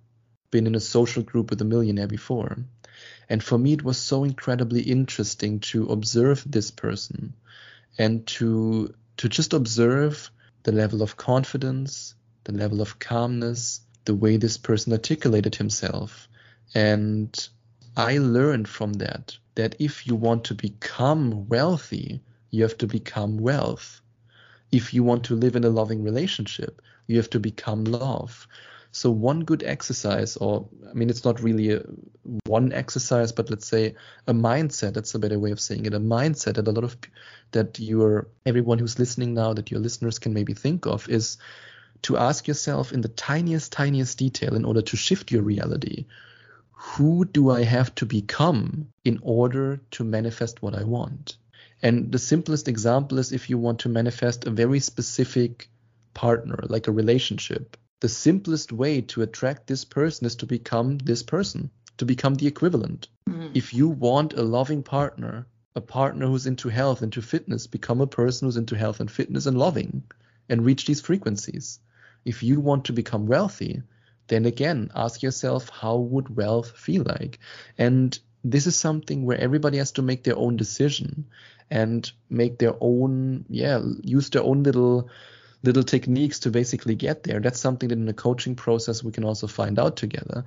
been 0.49 0.65
in 0.65 0.73
a 0.73 0.79
social 0.79 1.21
group 1.21 1.51
with 1.51 1.61
a 1.61 1.65
millionaire 1.65 2.07
before. 2.07 2.57
And 3.29 3.43
for 3.43 3.59
me, 3.59 3.73
it 3.73 3.83
was 3.83 3.97
so 3.99 4.23
incredibly 4.23 4.81
interesting 4.81 5.59
to 5.71 5.85
observe 5.85 6.43
this 6.45 6.71
person 6.71 7.35
and 7.97 8.25
to 8.27 8.93
to 9.17 9.29
just 9.29 9.53
observe 9.53 10.31
the 10.63 10.71
level 10.71 11.01
of 11.01 11.17
confidence, 11.17 12.15
the 12.45 12.53
level 12.53 12.81
of 12.81 12.97
calmness, 12.97 13.81
the 14.05 14.15
way 14.15 14.37
this 14.37 14.57
person 14.57 14.93
articulated 14.93 15.55
himself. 15.55 16.27
And 16.73 17.49
I 17.95 18.17
learned 18.17 18.67
from 18.67 18.93
that 18.93 19.37
that 19.59 19.75
if 19.77 20.07
you 20.07 20.15
want 20.15 20.45
to 20.45 20.55
become 20.55 21.49
wealthy, 21.49 22.21
you 22.49 22.63
have 22.63 22.77
to 22.77 22.87
become 22.87 23.37
wealth. 23.37 24.01
If 24.71 24.93
you 24.93 25.03
want 25.03 25.25
to 25.25 25.35
live 25.35 25.57
in 25.57 25.65
a 25.65 25.69
loving 25.69 26.01
relationship, 26.01 26.81
you 27.07 27.17
have 27.17 27.29
to 27.31 27.41
become 27.41 27.83
love. 27.83 28.47
So 28.93 29.11
one 29.11 29.41
good 29.41 29.61
exercise, 29.63 30.37
or 30.37 30.69
I 30.89 30.93
mean, 30.93 31.09
it's 31.09 31.25
not 31.25 31.43
really 31.43 31.73
a, 31.73 31.83
one 32.45 32.71
exercise, 32.71 33.33
but 33.33 33.49
let's 33.49 33.67
say 33.67 33.95
a 34.27 34.33
mindset. 34.33 34.93
That's 34.93 35.13
a 35.13 35.19
better 35.19 35.37
way 35.37 35.51
of 35.51 35.59
saying 35.59 35.85
it. 35.85 35.93
A 35.93 35.99
mindset 35.99 36.53
that 36.53 36.69
a 36.69 36.71
lot 36.71 36.85
of 36.85 36.95
that 37.51 37.79
you're 37.79 38.29
everyone 38.45 38.79
who's 38.79 38.97
listening 38.97 39.33
now, 39.33 39.53
that 39.53 39.71
your 39.71 39.81
listeners 39.81 40.19
can 40.19 40.33
maybe 40.33 40.53
think 40.53 40.85
of 40.85 41.09
is 41.09 41.37
to 42.03 42.15
ask 42.15 42.47
yourself 42.47 42.93
in 42.93 43.01
the 43.01 43.09
tiniest, 43.09 43.73
tiniest 43.73 44.17
detail 44.17 44.55
in 44.55 44.63
order 44.63 44.81
to 44.81 44.95
shift 44.95 45.31
your 45.33 45.43
reality 45.43 46.05
who 46.81 47.25
do 47.25 47.49
I 47.49 47.63
have 47.63 47.93
to 47.95 48.05
become 48.05 48.87
in 49.03 49.19
order 49.21 49.81
to 49.91 50.05
manifest 50.05 50.61
what 50.61 50.75
I 50.75 50.85
want? 50.85 51.35
And 51.83 52.09
the 52.09 52.19
simplest 52.19 52.69
example 52.69 53.19
is 53.19 53.33
if 53.33 53.49
you 53.49 53.57
want 53.57 53.79
to 53.79 53.89
manifest 53.89 54.45
a 54.45 54.49
very 54.49 54.79
specific 54.79 55.69
partner, 56.13 56.57
like 56.69 56.87
a 56.87 56.93
relationship. 56.93 57.75
The 57.99 58.07
simplest 58.07 58.71
way 58.71 59.01
to 59.01 59.23
attract 59.23 59.67
this 59.67 59.83
person 59.83 60.25
is 60.25 60.37
to 60.37 60.45
become 60.45 60.99
this 60.99 61.21
person, 61.21 61.69
to 61.97 62.05
become 62.05 62.35
the 62.35 62.47
equivalent. 62.47 63.09
Mm. 63.29 63.51
If 63.53 63.73
you 63.73 63.89
want 63.89 64.33
a 64.33 64.43
loving 64.43 64.81
partner, 64.81 65.47
a 65.75 65.81
partner 65.81 66.27
who's 66.27 66.47
into 66.47 66.69
health, 66.69 67.03
into 67.03 67.21
fitness, 67.21 67.67
become 67.67 67.99
a 67.99 68.07
person 68.07 68.47
who's 68.47 68.55
into 68.55 68.77
health 68.77 69.01
and 69.01 69.11
fitness 69.11 69.47
and 69.47 69.57
loving 69.57 70.03
and 70.47 70.65
reach 70.65 70.85
these 70.85 71.01
frequencies. 71.01 71.79
If 72.23 72.41
you 72.41 72.61
want 72.61 72.85
to 72.85 72.93
become 72.93 73.27
wealthy, 73.27 73.83
then 74.29 74.45
again, 74.45 74.91
ask 74.95 75.21
yourself, 75.21 75.69
how 75.69 75.97
would 75.97 76.35
wealth 76.35 76.71
feel 76.77 77.03
like? 77.05 77.39
And 77.77 78.17
this 78.43 78.67
is 78.67 78.75
something 78.75 79.25
where 79.25 79.39
everybody 79.39 79.77
has 79.77 79.91
to 79.93 80.01
make 80.01 80.23
their 80.23 80.37
own 80.37 80.55
decision 80.55 81.25
and 81.69 82.09
make 82.29 82.57
their 82.57 82.75
own, 82.79 83.45
yeah, 83.49 83.81
use 84.01 84.29
their 84.29 84.43
own 84.43 84.63
little 84.63 85.09
little 85.61 85.83
techniques 85.83 86.39
to 86.39 86.51
basically 86.51 86.95
get 86.95 87.23
there. 87.23 87.41
That's 87.41 87.59
something 87.59 87.89
that 87.89 87.97
in 87.97 88.05
the 88.05 88.13
coaching 88.13 88.55
process 88.55 89.03
we 89.03 89.11
can 89.11 89.25
also 89.25 89.47
find 89.47 89.77
out 89.77 89.97
together. 89.97 90.45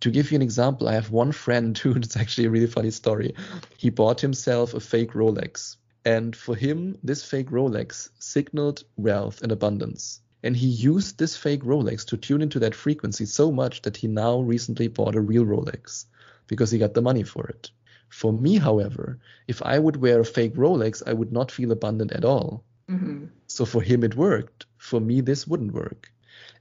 To 0.00 0.10
give 0.10 0.30
you 0.30 0.36
an 0.36 0.42
example, 0.42 0.88
I 0.88 0.94
have 0.94 1.10
one 1.10 1.32
friend 1.32 1.76
who 1.78 1.94
it's 1.94 2.16
actually 2.16 2.46
a 2.46 2.50
really 2.50 2.66
funny 2.66 2.90
story. 2.90 3.34
He 3.78 3.90
bought 3.90 4.20
himself 4.20 4.74
a 4.74 4.80
fake 4.80 5.12
Rolex. 5.12 5.76
And 6.04 6.34
for 6.34 6.56
him, 6.56 6.98
this 7.02 7.24
fake 7.24 7.50
Rolex 7.50 8.10
signaled 8.18 8.82
wealth 8.96 9.42
and 9.42 9.52
abundance. 9.52 10.20
And 10.42 10.56
he 10.56 10.66
used 10.66 11.18
this 11.18 11.36
fake 11.36 11.62
Rolex 11.62 12.04
to 12.06 12.16
tune 12.16 12.42
into 12.42 12.58
that 12.60 12.74
frequency 12.74 13.26
so 13.26 13.52
much 13.52 13.82
that 13.82 13.96
he 13.96 14.08
now 14.08 14.40
recently 14.40 14.88
bought 14.88 15.14
a 15.14 15.20
real 15.20 15.44
Rolex 15.44 16.06
because 16.46 16.70
he 16.70 16.78
got 16.78 16.94
the 16.94 17.02
money 17.02 17.22
for 17.22 17.46
it. 17.46 17.70
For 18.08 18.32
me, 18.32 18.56
however, 18.56 19.18
if 19.48 19.62
I 19.62 19.78
would 19.78 19.96
wear 19.96 20.20
a 20.20 20.24
fake 20.24 20.54
Rolex, 20.54 21.02
I 21.06 21.12
would 21.12 21.32
not 21.32 21.50
feel 21.50 21.72
abundant 21.72 22.12
at 22.12 22.24
all. 22.24 22.64
Mm-hmm. 22.90 23.26
So 23.46 23.64
for 23.64 23.80
him, 23.80 24.04
it 24.04 24.16
worked. 24.16 24.66
For 24.76 25.00
me, 25.00 25.20
this 25.20 25.46
wouldn't 25.46 25.72
work. 25.72 26.12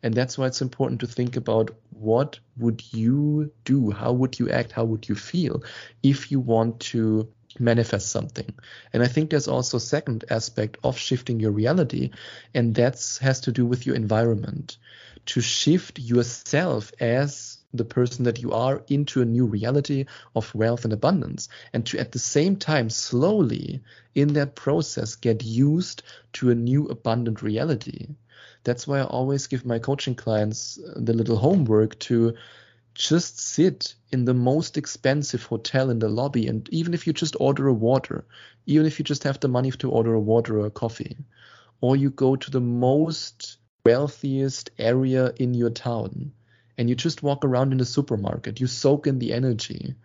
And 0.03 0.13
that's 0.13 0.37
why 0.37 0.47
it's 0.47 0.61
important 0.61 1.01
to 1.01 1.07
think 1.07 1.35
about 1.35 1.71
what 1.89 2.39
would 2.57 2.81
you 2.93 3.51
do? 3.65 3.91
How 3.91 4.11
would 4.11 4.39
you 4.39 4.49
act? 4.49 4.71
How 4.71 4.85
would 4.85 5.09
you 5.09 5.15
feel 5.15 5.63
if 6.01 6.31
you 6.31 6.39
want 6.39 6.79
to 6.91 7.27
manifest 7.59 8.09
something. 8.09 8.53
And 8.93 9.03
I 9.03 9.07
think 9.07 9.29
there's 9.29 9.47
also 9.47 9.77
a 9.77 9.81
second 9.81 10.25
aspect 10.29 10.77
of 10.83 10.97
shifting 10.97 11.39
your 11.39 11.51
reality, 11.51 12.11
and 12.53 12.75
that 12.75 12.95
has 13.21 13.41
to 13.41 13.51
do 13.51 13.65
with 13.65 13.85
your 13.85 13.95
environment. 13.95 14.77
To 15.27 15.41
shift 15.41 15.99
yourself 15.99 16.91
as 16.99 17.59
the 17.73 17.85
person 17.85 18.25
that 18.25 18.41
you 18.41 18.51
are 18.51 18.83
into 18.87 19.21
a 19.21 19.25
new 19.25 19.45
reality 19.45 20.05
of 20.35 20.53
wealth 20.55 20.83
and 20.83 20.93
abundance, 20.93 21.47
and 21.73 21.85
to 21.87 21.99
at 21.99 22.11
the 22.11 22.19
same 22.19 22.55
time 22.55 22.89
slowly 22.89 23.81
in 24.15 24.33
that 24.33 24.55
process 24.55 25.15
get 25.15 25.43
used 25.43 26.03
to 26.33 26.49
a 26.49 26.55
new 26.55 26.87
abundant 26.87 27.41
reality. 27.41 28.07
That's 28.63 28.87
why 28.87 28.99
I 28.99 29.05
always 29.05 29.47
give 29.47 29.65
my 29.65 29.79
coaching 29.79 30.15
clients 30.15 30.79
the 30.95 31.13
little 31.13 31.37
homework 31.37 31.97
to 31.99 32.35
just 32.93 33.39
sit 33.39 33.95
in 34.11 34.25
the 34.25 34.33
most 34.33 34.77
expensive 34.77 35.43
hotel 35.43 35.89
in 35.89 35.99
the 35.99 36.09
lobby 36.09 36.47
and 36.47 36.67
even 36.69 36.93
if 36.93 37.07
you 37.07 37.13
just 37.13 37.35
order 37.39 37.67
a 37.67 37.73
water 37.73 38.25
even 38.65 38.85
if 38.85 38.99
you 38.99 39.05
just 39.05 39.23
have 39.23 39.39
the 39.39 39.47
money 39.47 39.71
to 39.71 39.89
order 39.89 40.13
a 40.13 40.19
water 40.19 40.59
or 40.59 40.65
a 40.65 40.71
coffee 40.71 41.17
or 41.79 41.95
you 41.95 42.09
go 42.09 42.35
to 42.35 42.51
the 42.51 42.61
most 42.61 43.57
wealthiest 43.85 44.69
area 44.77 45.33
in 45.37 45.53
your 45.53 45.69
town 45.69 46.31
and 46.77 46.89
you 46.89 46.95
just 46.95 47.23
walk 47.23 47.45
around 47.45 47.71
in 47.71 47.77
the 47.77 47.85
supermarket 47.85 48.59
you 48.59 48.67
soak 48.67 49.07
in 49.07 49.19
the 49.19 49.33
energy 49.33 49.95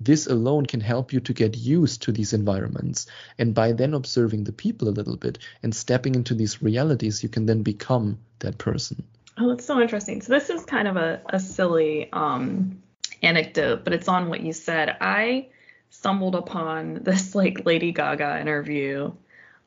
this 0.00 0.26
alone 0.26 0.66
can 0.66 0.80
help 0.80 1.12
you 1.12 1.20
to 1.20 1.32
get 1.32 1.56
used 1.56 2.02
to 2.02 2.10
these 2.10 2.32
environments. 2.32 3.06
And 3.38 3.54
by 3.54 3.70
then 3.70 3.94
observing 3.94 4.42
the 4.42 4.52
people 4.52 4.88
a 4.88 4.90
little 4.98 5.16
bit 5.16 5.38
and 5.62 5.72
stepping 5.72 6.16
into 6.16 6.34
these 6.34 6.60
realities 6.60 7.22
you 7.22 7.28
can 7.28 7.46
then 7.46 7.62
become 7.62 8.18
that 8.40 8.58
person 8.58 9.04
Oh, 9.38 9.48
that's 9.48 9.64
so 9.64 9.80
interesting. 9.80 10.20
So 10.20 10.32
this 10.32 10.50
is 10.50 10.64
kind 10.64 10.86
of 10.86 10.96
a, 10.96 11.22
a 11.30 11.40
silly 11.40 12.12
um, 12.12 12.82
anecdote, 13.22 13.84
but 13.84 13.92
it's 13.92 14.08
on 14.08 14.28
what 14.28 14.40
you 14.40 14.52
said. 14.52 14.96
I 15.00 15.48
stumbled 15.90 16.34
upon 16.34 16.94
this 17.02 17.34
like 17.34 17.64
Lady 17.64 17.92
Gaga 17.92 18.40
interview 18.40 19.12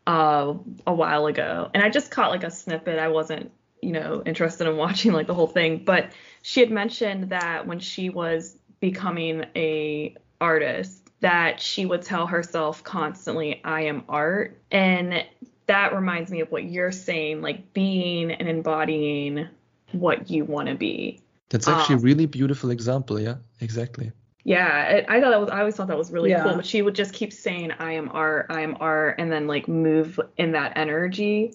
uh, 0.06 0.54
a 0.86 0.94
while 0.94 1.26
ago, 1.26 1.70
and 1.74 1.84
I 1.84 1.90
just 1.90 2.12
caught 2.12 2.32
like 2.32 2.44
a 2.44 2.52
snippet. 2.52 3.00
I 3.00 3.08
wasn't, 3.08 3.52
you 3.82 3.92
know, 3.92 4.22
interested 4.26 4.68
in 4.68 4.78
watching 4.78 5.14
like 5.14 5.28
the 5.28 5.34
whole 5.34 5.48
thing, 5.48 5.84
but 5.84 6.12
she 6.42 6.60
had 6.60 6.72
mentioned 6.72 7.32
that 7.32 7.66
when 7.66 7.80
she 7.80 8.10
was 8.10 8.58
becoming 8.80 9.46
a 9.56 10.16
artist, 10.40 11.10
that 11.22 11.60
she 11.60 11.88
would 11.88 12.04
tell 12.04 12.28
herself 12.28 12.84
constantly, 12.84 13.62
"I 13.64 13.82
am 13.82 14.04
art," 14.08 14.60
and 14.70 15.26
that 15.68 15.96
reminds 15.96 16.32
me 16.32 16.42
of 16.42 16.52
what 16.52 16.66
you're 16.66 16.92
saying, 16.92 17.42
like 17.42 17.74
being 17.74 18.32
and 18.32 18.48
embodying 18.48 19.48
what 19.92 20.30
you 20.30 20.46
want 20.46 20.70
to 20.70 20.76
be. 20.76 21.22
That's 21.50 21.68
actually 21.68 21.96
um, 21.96 22.02
a 22.02 22.04
really 22.04 22.26
beautiful 22.26 22.72
example. 22.72 23.20
Yeah, 23.20 23.36
exactly. 23.62 24.12
Yeah, 24.44 25.04
I, 25.10 25.18
I 25.18 25.22
thought 25.22 25.32
that 25.32 25.40
was. 25.40 25.50
I 25.50 25.60
always 25.60 25.76
thought 25.76 25.88
that 25.88 25.98
was 25.98 26.12
really 26.12 26.30
yeah. 26.30 26.44
cool. 26.44 26.56
But 26.56 26.66
she 26.66 26.82
would 26.82 26.96
just 26.96 27.14
keep 27.14 27.34
saying, 27.34 27.72
"I 27.80 27.94
am 27.94 28.10
art, 28.10 28.48
I 28.50 28.62
am 28.62 28.78
art," 28.80 29.16
and 29.20 29.32
then 29.32 29.48
like 29.48 29.68
move 29.68 30.20
in 30.38 30.52
that 30.52 30.74
energy. 30.76 31.54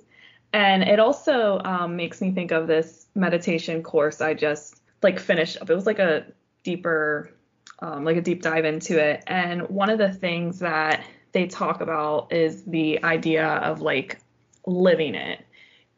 And 0.53 0.83
it 0.83 0.99
also 0.99 1.61
um, 1.65 1.97
makes 1.97 2.21
me 2.21 2.33
think 2.33 2.51
of 2.51 2.67
this 2.67 3.07
meditation 3.15 3.83
course 3.83 4.21
I 4.21 4.35
just 4.35 4.83
like 5.03 5.21
finished 5.21 5.59
up. 5.61 5.71
It 5.71 5.75
was 5.75 5.87
like 5.87 6.01
a 6.01 6.27
deeper, 6.65 7.31
um, 7.79 8.05
like 8.05 8.17
a 8.17 8.21
deep 8.21 8.43
dive 8.43 8.65
into 8.65 8.99
it. 8.99 9.23
And 9.27 9.69
one 9.69 9.91
of 9.91 9.99
the 9.99 10.13
things 10.13 10.59
that 10.59 11.05
they 11.33 11.47
talk 11.47 11.81
about 11.81 12.33
is 12.33 12.65
the 12.65 13.03
idea 13.05 13.47
of 13.47 13.81
like 13.81 14.19
living 14.67 15.15
it 15.15 15.45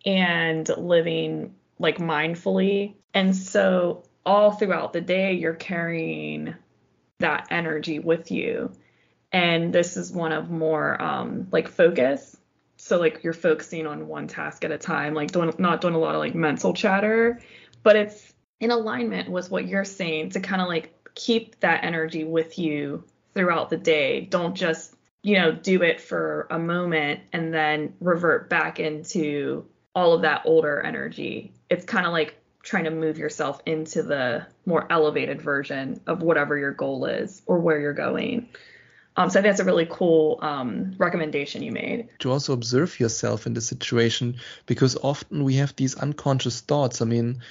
and 0.04 0.68
living 0.76 1.54
like 1.78 1.98
mindfully. 1.98 2.94
And 3.14 3.34
so 3.34 4.04
all 4.24 4.52
throughout 4.52 4.92
the 4.92 5.00
day, 5.00 5.34
you're 5.34 5.54
carrying 5.54 6.54
that 7.18 7.48
energy 7.50 7.98
with 7.98 8.30
you. 8.30 8.72
And 9.32 9.72
this 9.72 9.96
is 9.96 10.12
one 10.12 10.32
of 10.32 10.50
more 10.50 11.00
um, 11.00 11.48
like 11.50 11.68
focus. 11.68 12.36
So 12.76 12.98
like 12.98 13.22
you're 13.22 13.32
focusing 13.32 13.86
on 13.86 14.08
one 14.08 14.26
task 14.28 14.64
at 14.64 14.72
a 14.72 14.78
time, 14.78 15.14
like 15.14 15.30
doing 15.30 15.52
not 15.58 15.80
doing 15.80 15.94
a 15.94 15.98
lot 15.98 16.14
of 16.14 16.20
like 16.20 16.34
mental 16.34 16.74
chatter, 16.74 17.40
but 17.82 17.96
it's 17.96 18.32
in 18.60 18.70
alignment 18.70 19.30
with 19.30 19.50
what 19.50 19.66
you're 19.66 19.84
saying 19.84 20.30
to 20.30 20.40
kind 20.40 20.60
of 20.60 20.68
like 20.68 20.94
keep 21.14 21.58
that 21.60 21.84
energy 21.84 22.24
with 22.24 22.58
you 22.58 23.04
throughout 23.34 23.70
the 23.70 23.76
day. 23.76 24.20
Don't 24.20 24.54
just, 24.54 24.94
you 25.22 25.36
know, 25.36 25.52
do 25.52 25.82
it 25.82 26.00
for 26.00 26.46
a 26.50 26.58
moment 26.58 27.20
and 27.32 27.54
then 27.54 27.94
revert 28.00 28.50
back 28.50 28.80
into 28.80 29.64
all 29.94 30.14
of 30.14 30.22
that 30.22 30.42
older 30.44 30.80
energy. 30.80 31.52
It's 31.70 31.84
kind 31.84 32.06
of 32.06 32.12
like 32.12 32.36
trying 32.62 32.84
to 32.84 32.90
move 32.90 33.18
yourself 33.18 33.60
into 33.66 34.02
the 34.02 34.46
more 34.66 34.86
elevated 34.90 35.42
version 35.42 36.00
of 36.06 36.22
whatever 36.22 36.56
your 36.56 36.72
goal 36.72 37.06
is 37.06 37.42
or 37.46 37.58
where 37.58 37.80
you're 37.80 37.92
going. 37.92 38.48
Um, 39.16 39.28
so 39.28 39.42
that's 39.42 39.60
a 39.60 39.64
really 39.64 39.86
cool 39.90 40.38
um, 40.40 40.94
recommendation 40.96 41.62
you 41.62 41.70
made. 41.70 42.08
To 42.20 42.32
also 42.32 42.52
observe 42.52 42.98
yourself 42.98 43.46
in 43.46 43.52
the 43.52 43.60
situation, 43.60 44.36
because 44.66 44.96
often 44.96 45.44
we 45.44 45.56
have 45.56 45.76
these 45.76 45.94
unconscious 45.94 46.62
thoughts. 46.62 47.02
I 47.02 47.04
mean, 47.04 47.42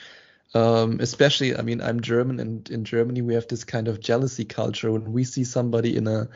um, 0.55 0.99
especially, 0.99 1.55
I 1.55 1.61
mean, 1.61 1.79
I'm 1.79 2.01
German, 2.01 2.39
and 2.39 2.67
in 2.69 2.83
Germany 2.83 3.21
we 3.21 3.35
have 3.35 3.47
this 3.47 3.63
kind 3.63 3.87
of 3.87 3.99
jealousy 3.99 4.43
culture. 4.43 4.91
When 4.91 5.13
we 5.13 5.23
see 5.23 5.43
somebody 5.43 5.95
in 5.95 6.07
a 6.07 6.29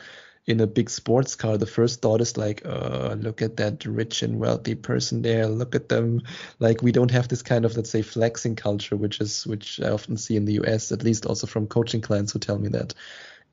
in 0.46 0.60
a 0.60 0.66
big 0.66 0.88
sports 0.88 1.34
car, 1.34 1.58
the 1.58 1.66
first 1.66 2.00
thought 2.00 2.20
is 2.20 2.36
like, 2.36 2.64
uh, 2.64 3.16
look 3.18 3.42
at 3.42 3.56
that 3.56 3.84
rich 3.84 4.22
and 4.22 4.38
wealthy 4.38 4.76
person 4.76 5.22
there. 5.22 5.48
Look 5.48 5.74
at 5.74 5.88
them. 5.88 6.22
Like 6.60 6.82
we 6.82 6.92
don't 6.92 7.10
have 7.10 7.26
this 7.26 7.42
kind 7.42 7.64
of, 7.64 7.76
let's 7.76 7.90
say, 7.90 8.02
flexing 8.02 8.54
culture, 8.54 8.96
which 8.96 9.20
is 9.20 9.44
which 9.46 9.80
I 9.80 9.90
often 9.90 10.16
see 10.16 10.36
in 10.36 10.44
the 10.44 10.60
US, 10.60 10.92
at 10.92 11.02
least 11.02 11.26
also 11.26 11.48
from 11.48 11.66
coaching 11.66 12.00
clients 12.00 12.32
who 12.32 12.38
tell 12.38 12.58
me 12.58 12.68
that. 12.68 12.94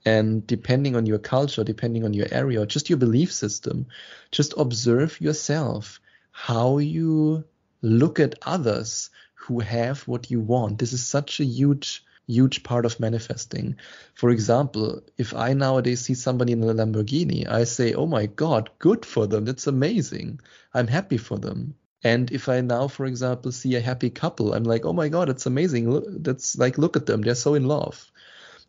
And 0.06 0.46
depending 0.46 0.96
on 0.96 1.06
your 1.06 1.18
culture, 1.18 1.64
depending 1.64 2.06
on 2.06 2.14
your 2.14 2.28
area, 2.30 2.66
just 2.66 2.89
your 2.89 2.98
belief 3.00 3.32
system, 3.32 3.88
just 4.32 4.54
observe 4.58 5.20
yourself 5.20 6.00
how 6.32 6.78
you 6.78 7.44
look 7.82 8.20
at 8.20 8.36
others 8.44 9.10
who 9.34 9.62
have 9.62 10.02
what 10.02 10.30
you 10.30 10.41
want. 10.41 10.78
This 10.78 10.94
is 10.94 11.06
such 11.06 11.39
a 11.39 11.46
huge 11.46 12.04
huge 12.28 12.64
part 12.64 12.86
of 12.86 13.00
manifesting. 13.00 13.76
For 14.14 14.30
example, 14.30 15.04
if 15.18 15.34
I 15.34 15.54
nowadays 15.54 16.02
see 16.02 16.14
somebody 16.14 16.54
in 16.54 16.64
a 16.64 16.74
Lamborghini, 16.74 17.48
I 17.48 17.64
say, 17.66 17.94
oh 17.94 18.06
my 18.06 18.26
God, 18.28 18.70
good 18.80 19.06
for 19.06 19.28
them. 19.28 19.46
That's 19.46 19.68
amazing. 19.68 20.40
I'm 20.74 20.88
happy 20.88 21.18
for 21.18 21.38
them. 21.38 21.76
And 22.04 22.32
if 22.32 22.50
I 22.50 22.62
now, 22.62 22.88
for 22.88 23.06
example, 23.06 23.52
see 23.52 23.76
a 23.76 23.82
happy 23.82 24.10
couple, 24.10 24.54
I'm 24.54 24.66
like, 24.66 24.86
oh 24.86 24.94
my 24.94 25.08
God, 25.08 25.30
it's 25.30 25.46
amazing. 25.46 25.90
Look, 25.90 26.06
that's 26.08 26.58
like, 26.58 26.78
look 26.78 26.98
at 26.98 27.06
them. 27.06 27.22
They're 27.22 27.36
so 27.36 27.54
in 27.54 27.66
love. 27.68 28.12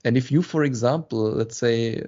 And 0.04 0.16
if 0.16 0.30
you, 0.30 0.42
for 0.42 0.62
example, 0.62 1.32
let's 1.32 1.56
say 1.56 2.04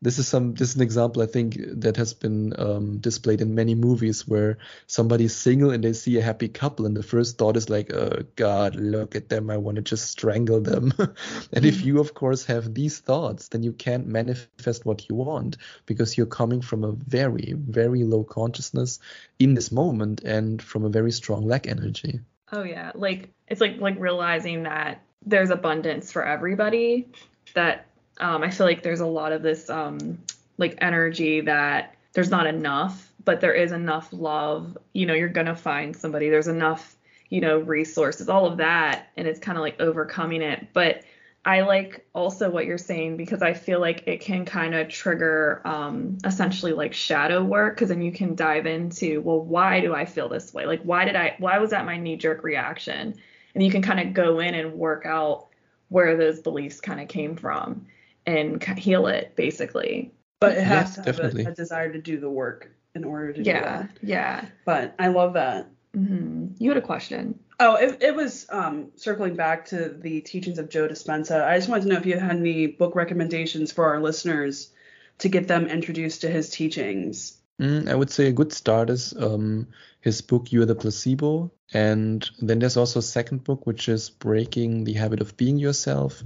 this 0.00 0.18
is 0.18 0.28
some 0.28 0.54
this 0.54 0.70
is 0.70 0.76
an 0.76 0.82
example 0.82 1.22
I 1.22 1.26
think 1.26 1.56
that 1.58 1.96
has 1.96 2.14
been 2.14 2.54
um, 2.58 2.98
displayed 2.98 3.40
in 3.40 3.54
many 3.54 3.74
movies 3.74 4.28
where 4.28 4.58
somebody's 4.86 5.34
single 5.34 5.70
and 5.70 5.82
they 5.82 5.92
see 5.92 6.18
a 6.18 6.22
happy 6.22 6.48
couple 6.48 6.86
and 6.86 6.96
the 6.96 7.02
first 7.02 7.38
thought 7.38 7.56
is 7.56 7.68
like, 7.68 7.92
oh 7.92 8.22
God, 8.36 8.76
look 8.76 9.16
at 9.16 9.28
them, 9.28 9.50
I 9.50 9.56
want 9.56 9.76
to 9.76 9.82
just 9.82 10.10
strangle 10.10 10.60
them. 10.60 10.92
and 11.52 11.64
if 11.64 11.84
you 11.84 11.98
of 11.98 12.14
course 12.14 12.44
have 12.46 12.74
these 12.74 12.98
thoughts, 12.98 13.48
then 13.48 13.62
you 13.62 13.72
can't 13.72 14.06
manifest 14.06 14.86
what 14.86 15.08
you 15.08 15.16
want 15.16 15.56
because 15.86 16.16
you're 16.16 16.26
coming 16.26 16.62
from 16.62 16.84
a 16.84 16.92
very 16.92 17.54
very 17.56 18.04
low 18.04 18.22
consciousness 18.22 19.00
in 19.38 19.54
this 19.54 19.72
moment 19.72 20.22
and 20.22 20.62
from 20.62 20.84
a 20.84 20.88
very 20.88 21.10
strong 21.10 21.46
lack 21.46 21.66
energy. 21.66 22.20
Oh 22.52 22.62
yeah, 22.62 22.92
like 22.94 23.30
it's 23.48 23.60
like 23.60 23.80
like 23.80 23.98
realizing 23.98 24.62
that 24.62 25.02
there's 25.26 25.50
abundance 25.50 26.12
for 26.12 26.24
everybody 26.24 27.08
that 27.54 27.87
um, 28.20 28.42
I 28.42 28.50
feel 28.50 28.66
like 28.66 28.82
there's 28.82 29.00
a 29.00 29.06
lot 29.06 29.32
of 29.32 29.42
this 29.42 29.70
um, 29.70 30.18
like 30.56 30.76
energy 30.80 31.40
that 31.42 31.94
there's 32.12 32.30
not 32.30 32.46
enough, 32.46 33.12
but 33.24 33.40
there 33.40 33.54
is 33.54 33.72
enough 33.72 34.08
love. 34.12 34.76
You 34.92 35.06
know, 35.06 35.14
you're 35.14 35.28
gonna 35.28 35.56
find 35.56 35.96
somebody. 35.96 36.28
There's 36.28 36.48
enough, 36.48 36.96
you 37.28 37.40
know, 37.40 37.58
resources, 37.58 38.28
all 38.28 38.46
of 38.46 38.58
that, 38.58 39.08
and 39.16 39.28
it's 39.28 39.40
kind 39.40 39.56
of 39.56 39.62
like 39.62 39.80
overcoming 39.80 40.42
it. 40.42 40.68
But 40.72 41.04
I 41.44 41.62
like 41.62 42.06
also 42.14 42.50
what 42.50 42.66
you're 42.66 42.76
saying 42.76 43.16
because 43.16 43.40
I 43.40 43.54
feel 43.54 43.80
like 43.80 44.02
it 44.06 44.20
can 44.20 44.44
kind 44.44 44.74
of 44.74 44.88
trigger 44.88 45.62
um, 45.64 46.18
essentially 46.24 46.72
like 46.72 46.92
shadow 46.92 47.42
work 47.42 47.76
because 47.76 47.88
then 47.88 48.02
you 48.02 48.12
can 48.12 48.34
dive 48.34 48.66
into, 48.66 49.20
well, 49.22 49.40
why 49.40 49.80
do 49.80 49.94
I 49.94 50.04
feel 50.04 50.28
this 50.28 50.52
way? 50.52 50.66
Like, 50.66 50.82
why 50.82 51.04
did 51.04 51.16
I, 51.16 51.36
why 51.38 51.58
was 51.58 51.70
that 51.70 51.86
my 51.86 51.96
knee 51.96 52.16
jerk 52.16 52.42
reaction? 52.42 53.14
And 53.54 53.64
you 53.64 53.70
can 53.70 53.80
kind 53.80 54.00
of 54.00 54.12
go 54.12 54.40
in 54.40 54.54
and 54.54 54.74
work 54.74 55.06
out 55.06 55.46
where 55.88 56.16
those 56.16 56.40
beliefs 56.40 56.80
kind 56.80 57.00
of 57.00 57.08
came 57.08 57.34
from 57.36 57.86
and 58.28 58.62
heal 58.78 59.06
it 59.06 59.34
basically. 59.36 60.12
But 60.40 60.56
it 60.56 60.64
has 60.64 60.94
to 60.94 61.00
have 61.00 61.06
definitely. 61.06 61.44
a, 61.44 61.48
a, 61.48 61.54
desire 61.54 61.92
to 61.92 62.00
do 62.00 62.20
the 62.20 62.30
work 62.30 62.70
in 62.94 63.04
order 63.04 63.32
to 63.32 63.42
yeah, 63.42 63.82
do 63.82 63.88
Yeah, 64.02 64.42
yeah. 64.42 64.46
But 64.64 64.94
I 64.98 65.08
love 65.08 65.32
that. 65.32 65.68
Mm-hmm. 65.96 66.62
You 66.62 66.70
had 66.70 66.76
a 66.76 66.82
question. 66.82 67.40
Oh, 67.58 67.74
it, 67.74 68.02
it 68.02 68.14
was 68.14 68.46
um, 68.50 68.92
circling 68.94 69.34
back 69.34 69.66
to 69.66 69.88
the 69.88 70.20
teachings 70.20 70.58
of 70.58 70.68
Joe 70.68 70.86
Dispenza. 70.86 71.44
I 71.44 71.56
just 71.56 71.68
wanted 71.68 71.84
to 71.84 71.88
know 71.88 71.96
if 71.96 72.06
you 72.06 72.16
had 72.16 72.36
any 72.36 72.68
book 72.68 72.94
recommendations 72.94 73.72
for 73.72 73.86
our 73.86 74.00
listeners 74.00 74.70
to 75.18 75.28
get 75.28 75.48
them 75.48 75.66
introduced 75.66 76.20
to 76.20 76.28
his 76.28 76.50
teachings. 76.50 77.36
Mm, 77.60 77.88
I 77.88 77.96
would 77.96 78.10
say 78.10 78.26
a 78.26 78.32
good 78.32 78.52
start 78.52 78.90
is 78.90 79.12
um, 79.16 79.66
his 80.00 80.20
book 80.20 80.52
"You're 80.52 80.66
the 80.66 80.76
Placebo," 80.76 81.50
and 81.72 82.28
then 82.40 82.60
there's 82.60 82.76
also 82.76 83.00
a 83.00 83.02
second 83.02 83.42
book 83.42 83.66
which 83.66 83.88
is 83.88 84.10
"Breaking 84.10 84.84
the 84.84 84.92
Habit 84.92 85.20
of 85.20 85.36
Being 85.36 85.58
Yourself." 85.58 86.22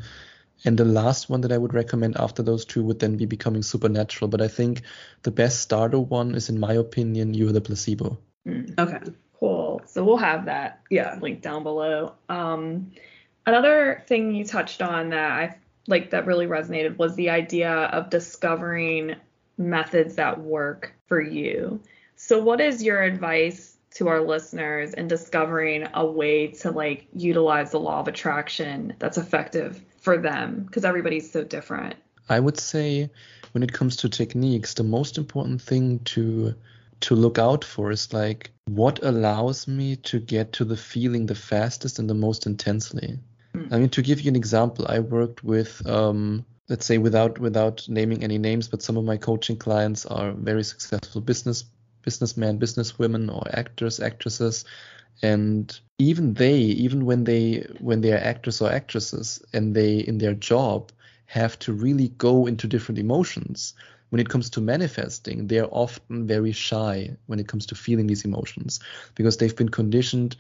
And 0.65 0.79
the 0.79 0.85
last 0.85 1.29
one 1.29 1.41
that 1.41 1.53
I 1.53 1.59
would 1.59 1.75
recommend 1.75 2.17
after 2.17 2.43
those 2.43 2.65
two 2.65 2.85
would 2.85 3.01
then 3.01 3.17
be 3.17 3.27
Becoming 3.27 3.63
Supernatural. 3.63 4.29
But 4.29 4.41
I 4.41 4.49
think 4.49 4.83
the 5.23 5.31
best 5.31 5.61
starter 5.61 5.99
one 5.99 6.35
is, 6.35 6.49
in 6.49 6.61
my 6.61 6.75
opinion, 6.75 7.35
You're 7.35 7.53
the 7.53 7.61
Placebo. 7.61 8.19
Mm. 8.47 8.79
Okay, 8.79 9.13
cool. 9.39 9.81
So 9.87 10.05
we'll 10.05 10.17
have 10.17 10.47
that 10.47 10.81
yeah 10.91 11.19
link 11.21 11.43
down 11.43 11.63
below. 11.63 12.15
Um, 12.29 12.93
another 13.47 14.05
thing 14.07 14.35
you 14.35 14.45
touched 14.45 14.83
on 14.83 15.11
that 15.11 15.31
I 15.31 15.57
like 15.89 16.11
that 16.11 16.27
really 16.27 16.47
resonated 16.47 16.97
was 16.97 17.15
the 17.17 17.31
idea 17.31 17.71
of 17.71 18.11
discovering 18.11 19.17
methods 19.59 20.17
that 20.17 20.41
work 20.41 20.95
for 21.07 21.21
you. 21.21 21.81
So 22.17 22.43
what 22.43 22.61
is 22.61 22.83
your 22.83 23.03
advice 23.03 23.77
to 23.95 24.09
our 24.09 24.21
listeners 24.21 24.95
in 24.95 25.09
discovering 25.09 25.87
a 25.95 26.07
way 26.07 26.49
to 26.49 26.71
like 26.71 27.07
utilize 27.13 27.73
the 27.73 27.81
law 27.81 28.01
of 28.01 28.09
attraction 28.09 28.95
that's 28.99 29.19
effective 29.19 29.83
for 30.03 30.19
them 30.19 30.65
because 30.65 30.85
everybody's 30.85 31.31
so 31.31 31.43
different. 31.45 31.95
I 32.29 32.39
would 32.39 32.59
say 32.59 33.11
when 33.53 33.63
it 33.63 33.73
comes 33.73 33.97
to 33.97 34.09
techniques, 34.09 34.75
the 34.75 34.85
most 34.85 35.17
important 35.17 35.63
thing 35.63 36.01
to 36.01 36.55
to 37.01 37.15
look 37.17 37.39
out 37.39 37.65
for 37.65 37.91
is 37.91 38.13
like 38.13 38.51
what 38.67 39.01
allows 39.03 39.67
me 39.67 39.97
to 39.97 40.21
get 40.21 40.53
to 40.53 40.65
the 40.65 40.77
feeling 40.77 41.27
the 41.27 41.35
fastest 41.35 41.99
and 41.99 42.09
the 42.09 42.15
most 42.15 42.47
intensely. 42.47 43.19
Mm. 43.55 43.73
I 43.73 43.79
mean, 43.79 43.89
to 43.91 44.03
give 44.03 44.21
you 44.21 44.29
an 44.29 44.37
example, 44.37 44.87
I 44.89 45.01
worked 45.01 45.43
with 45.43 45.85
um, 45.87 46.45
let's 46.69 46.87
say 46.87 46.99
without 46.99 47.39
without 47.39 47.89
naming 47.89 48.23
any 48.23 48.39
names, 48.39 48.69
but 48.69 48.83
some 48.83 48.97
of 48.97 49.05
my 49.05 49.17
coaching 49.17 49.57
clients 49.57 50.07
are 50.07 50.33
very 50.33 50.65
successful 50.65 51.21
business 51.21 51.65
businessmen, 52.03 52.59
businesswomen, 52.59 53.33
or 53.33 53.45
actors, 53.53 54.01
actresses 54.01 54.65
and 55.23 55.81
even 55.99 56.35
they 56.35 56.55
even 56.59 57.05
when 57.07 57.25
they 57.25 57.65
when 57.81 58.01
they 58.01 58.13
are 58.13 58.19
actors 58.19 58.61
or 58.61 58.71
actresses 58.71 59.41
and 59.53 59.75
they 59.75 59.99
in 59.99 60.19
their 60.19 60.35
job 60.35 60.91
have 61.27 61.59
to 61.61 61.73
really 61.73 62.09
go 62.09 62.47
into 62.47 62.67
different 62.67 62.99
emotions 62.99 63.75
when 64.11 64.21
it 64.21 64.29
comes 64.29 64.51
to 64.51 64.61
manifesting 64.61 65.47
they're 65.47 65.73
often 65.73 66.27
very 66.27 66.53
shy 66.53 67.17
when 67.27 67.39
it 67.39 67.49
comes 67.49 67.67
to 67.67 67.75
feeling 67.75 68.07
these 68.07 68.25
emotions 68.25 68.81
because 69.15 69.37
they've 69.37 69.57
been 69.57 69.69
conditioned 69.69 70.37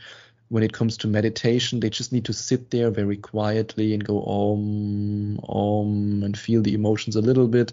when 0.52 0.62
it 0.62 0.74
comes 0.74 0.98
to 0.98 1.08
meditation, 1.08 1.80
they 1.80 1.88
just 1.88 2.12
need 2.12 2.26
to 2.26 2.34
sit 2.34 2.70
there 2.70 2.90
very 2.90 3.16
quietly 3.16 3.94
and 3.94 4.04
go 4.04 4.22
om, 4.22 5.40
om, 5.48 6.22
and 6.22 6.38
feel 6.38 6.60
the 6.60 6.74
emotions 6.74 7.16
a 7.16 7.22
little 7.22 7.48
bit. 7.48 7.72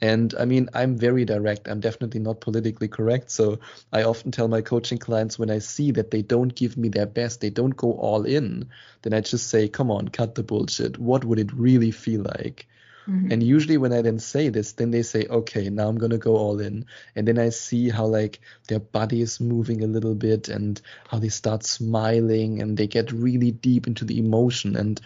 And 0.00 0.32
I 0.38 0.44
mean, 0.44 0.68
I'm 0.72 0.96
very 0.96 1.24
direct. 1.24 1.66
I'm 1.66 1.80
definitely 1.80 2.20
not 2.20 2.40
politically 2.40 2.86
correct. 2.86 3.32
So 3.32 3.58
I 3.92 4.04
often 4.04 4.30
tell 4.30 4.46
my 4.46 4.60
coaching 4.60 4.98
clients 4.98 5.40
when 5.40 5.50
I 5.50 5.58
see 5.58 5.90
that 5.90 6.12
they 6.12 6.22
don't 6.22 6.54
give 6.54 6.76
me 6.76 6.88
their 6.88 7.06
best, 7.06 7.40
they 7.40 7.50
don't 7.50 7.76
go 7.76 7.94
all 7.94 8.24
in, 8.24 8.68
then 9.02 9.12
I 9.12 9.22
just 9.22 9.48
say, 9.48 9.68
come 9.68 9.90
on, 9.90 10.06
cut 10.06 10.36
the 10.36 10.44
bullshit. 10.44 10.98
What 10.98 11.24
would 11.24 11.40
it 11.40 11.52
really 11.52 11.90
feel 11.90 12.22
like? 12.22 12.68
Mm-hmm. 13.10 13.32
And 13.32 13.42
usually 13.42 13.76
when 13.76 13.92
I 13.92 14.02
then 14.02 14.20
say 14.20 14.50
this, 14.50 14.72
then 14.72 14.92
they 14.92 15.02
say, 15.02 15.26
okay, 15.28 15.68
now 15.68 15.88
I'm 15.88 15.98
to 15.98 16.18
go 16.18 16.36
all 16.36 16.60
in. 16.60 16.86
And 17.16 17.26
then 17.26 17.38
I 17.38 17.48
see 17.48 17.88
how 17.88 18.06
like 18.06 18.40
their 18.68 18.78
body 18.78 19.20
is 19.20 19.40
moving 19.40 19.82
a 19.82 19.88
little 19.88 20.14
bit 20.14 20.48
and 20.48 20.80
how 21.08 21.18
they 21.18 21.28
start 21.28 21.64
smiling 21.64 22.62
and 22.62 22.76
they 22.76 22.86
get 22.86 23.10
really 23.10 23.50
deep 23.50 23.88
into 23.88 24.04
the 24.04 24.18
emotion. 24.18 24.76
And 24.76 25.00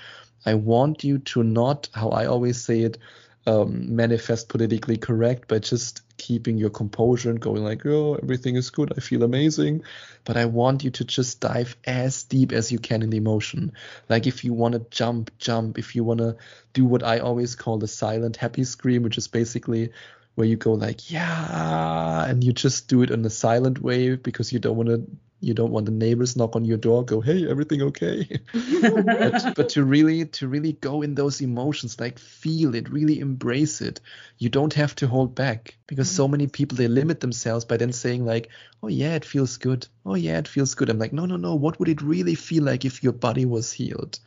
I 0.45 0.55
want 0.55 1.03
you 1.03 1.19
to 1.19 1.43
not, 1.43 1.89
how 1.95 2.11
I 2.11 2.27
always 2.27 2.63
say 2.63 2.81
it, 2.81 2.99
um, 3.47 3.95
manifest 3.95 4.49
politically 4.49 4.97
correct 4.97 5.49
but 5.49 5.63
just 5.63 6.01
keeping 6.17 6.57
your 6.57 6.71
composure 6.71 7.31
and 7.31 7.41
going 7.41 7.65
like, 7.65 7.85
oh, 7.87 8.19
everything 8.23 8.57
is 8.57 8.71
good. 8.71 8.93
I 8.97 9.01
feel 9.01 9.23
amazing. 9.23 9.83
But 10.25 10.37
I 10.37 10.47
want 10.47 10.85
you 10.85 10.91
to 10.91 11.05
just 11.05 11.41
dive 11.41 11.77
as 11.85 12.25
deep 12.25 12.53
as 12.53 12.71
you 12.73 12.79
can 12.79 13.03
in 13.03 13.11
the 13.11 13.17
emotion. 13.17 13.73
Like 14.09 14.27
if 14.27 14.45
you 14.45 14.53
want 14.53 14.75
to 14.75 14.87
jump, 14.91 15.37
jump. 15.39 15.79
If 15.79 15.95
you 15.95 16.05
want 16.05 16.19
to 16.19 16.37
do 16.73 16.85
what 16.85 17.03
I 17.03 17.19
always 17.19 17.55
call 17.55 17.79
the 17.79 17.89
silent 17.89 18.37
happy 18.37 18.65
scream, 18.65 19.03
which 19.03 19.19
is 19.19 19.29
basically 19.29 19.91
where 20.35 20.47
you 20.47 20.57
go 20.57 20.72
like, 20.72 21.11
yeah, 21.11 22.24
and 22.24 22.43
you 22.43 22.53
just 22.53 22.89
do 22.89 23.03
it 23.03 23.11
in 23.11 23.24
a 23.24 23.30
silent 23.30 23.80
way 23.80 24.16
because 24.16 24.53
you 24.53 24.59
don't 24.59 24.76
want 24.76 24.89
to 24.89 25.07
you 25.41 25.53
don't 25.53 25.72
want 25.72 25.85
the 25.85 25.93
neighbors 25.93 26.37
knock 26.37 26.57
on 26.57 26.64
your 26.64 26.78
door 26.78 27.05
go 27.05 27.20
hey 27.20 27.47
everything 27.47 27.82
okay? 27.82 28.41
But, 28.80 29.55
but 29.55 29.68
to 29.70 29.85
really 29.85 30.24
to 30.24 30.49
really 30.49 30.72
go 30.72 31.03
in 31.03 31.14
those 31.14 31.43
emotions 31.43 32.01
like 32.01 32.18
feel 32.18 32.74
it 32.74 32.89
really 32.89 33.20
embrace 33.20 33.82
it 33.82 34.01
you 34.39 34.49
don't 34.49 34.72
have 34.72 34.95
to 34.97 35.07
hold 35.07 35.35
back 35.35 35.76
because 35.87 36.11
so 36.11 36.26
many 36.26 36.45
mm-hmm. 36.45 36.53
people 36.53 36.76
they 36.78 36.89
limit 36.89 37.20
themselves 37.20 37.66
by 37.66 37.76
then 37.76 37.93
saying 37.93 38.24
like 38.24 38.49
oh 38.82 38.89
yeah 38.89 39.14
it 39.14 39.24
feels 39.24 39.57
good. 39.57 39.87
Oh 40.05 40.14
yeah 40.14 40.39
it 40.39 40.49
feels 40.49 40.74
good. 40.74 40.91
I'm 40.91 40.99
like 40.99 41.12
no 41.12 41.26
no 41.26 41.37
no. 41.37 41.55
What 41.55 41.78
would 41.78 41.89
it 41.89 42.03
really 42.03 42.35
feel 42.35 42.64
like 42.64 42.85
if 42.85 43.03
your 43.03 43.12
body 43.12 43.45
was 43.45 43.72
healed? 43.72 44.18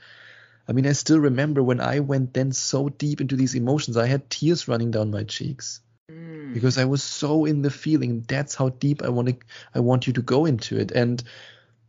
I 0.68 0.74
mean, 0.74 0.86
I 0.86 0.92
still 0.92 1.20
remember 1.20 1.64
when 1.64 1.80
I 1.80 2.02
went 2.02 2.34
then 2.34 2.52
so 2.52 2.90
deep 2.90 3.22
into 3.22 3.38
these 3.38 3.56
emotions, 3.56 3.96
I 3.96 4.08
had 4.08 4.30
tears 4.30 4.68
running 4.68 4.92
down 4.92 5.12
my 5.12 5.24
cheeks. 5.24 5.80
Mm. 6.10 6.54
because 6.54 6.78
I 6.78 6.86
was 6.86 7.04
so 7.04 7.46
in 7.46 7.62
the 7.62 7.70
feeling. 7.70 8.24
That's 8.28 8.56
how 8.56 8.70
deep 8.70 9.04
I 9.04 9.10
want 9.10 9.28
to 9.30 9.36
I 9.76 9.80
want 9.82 10.08
you 10.08 10.14
to 10.14 10.22
go 10.22 10.46
into 10.46 10.80
it. 10.80 10.92
And 10.92 11.22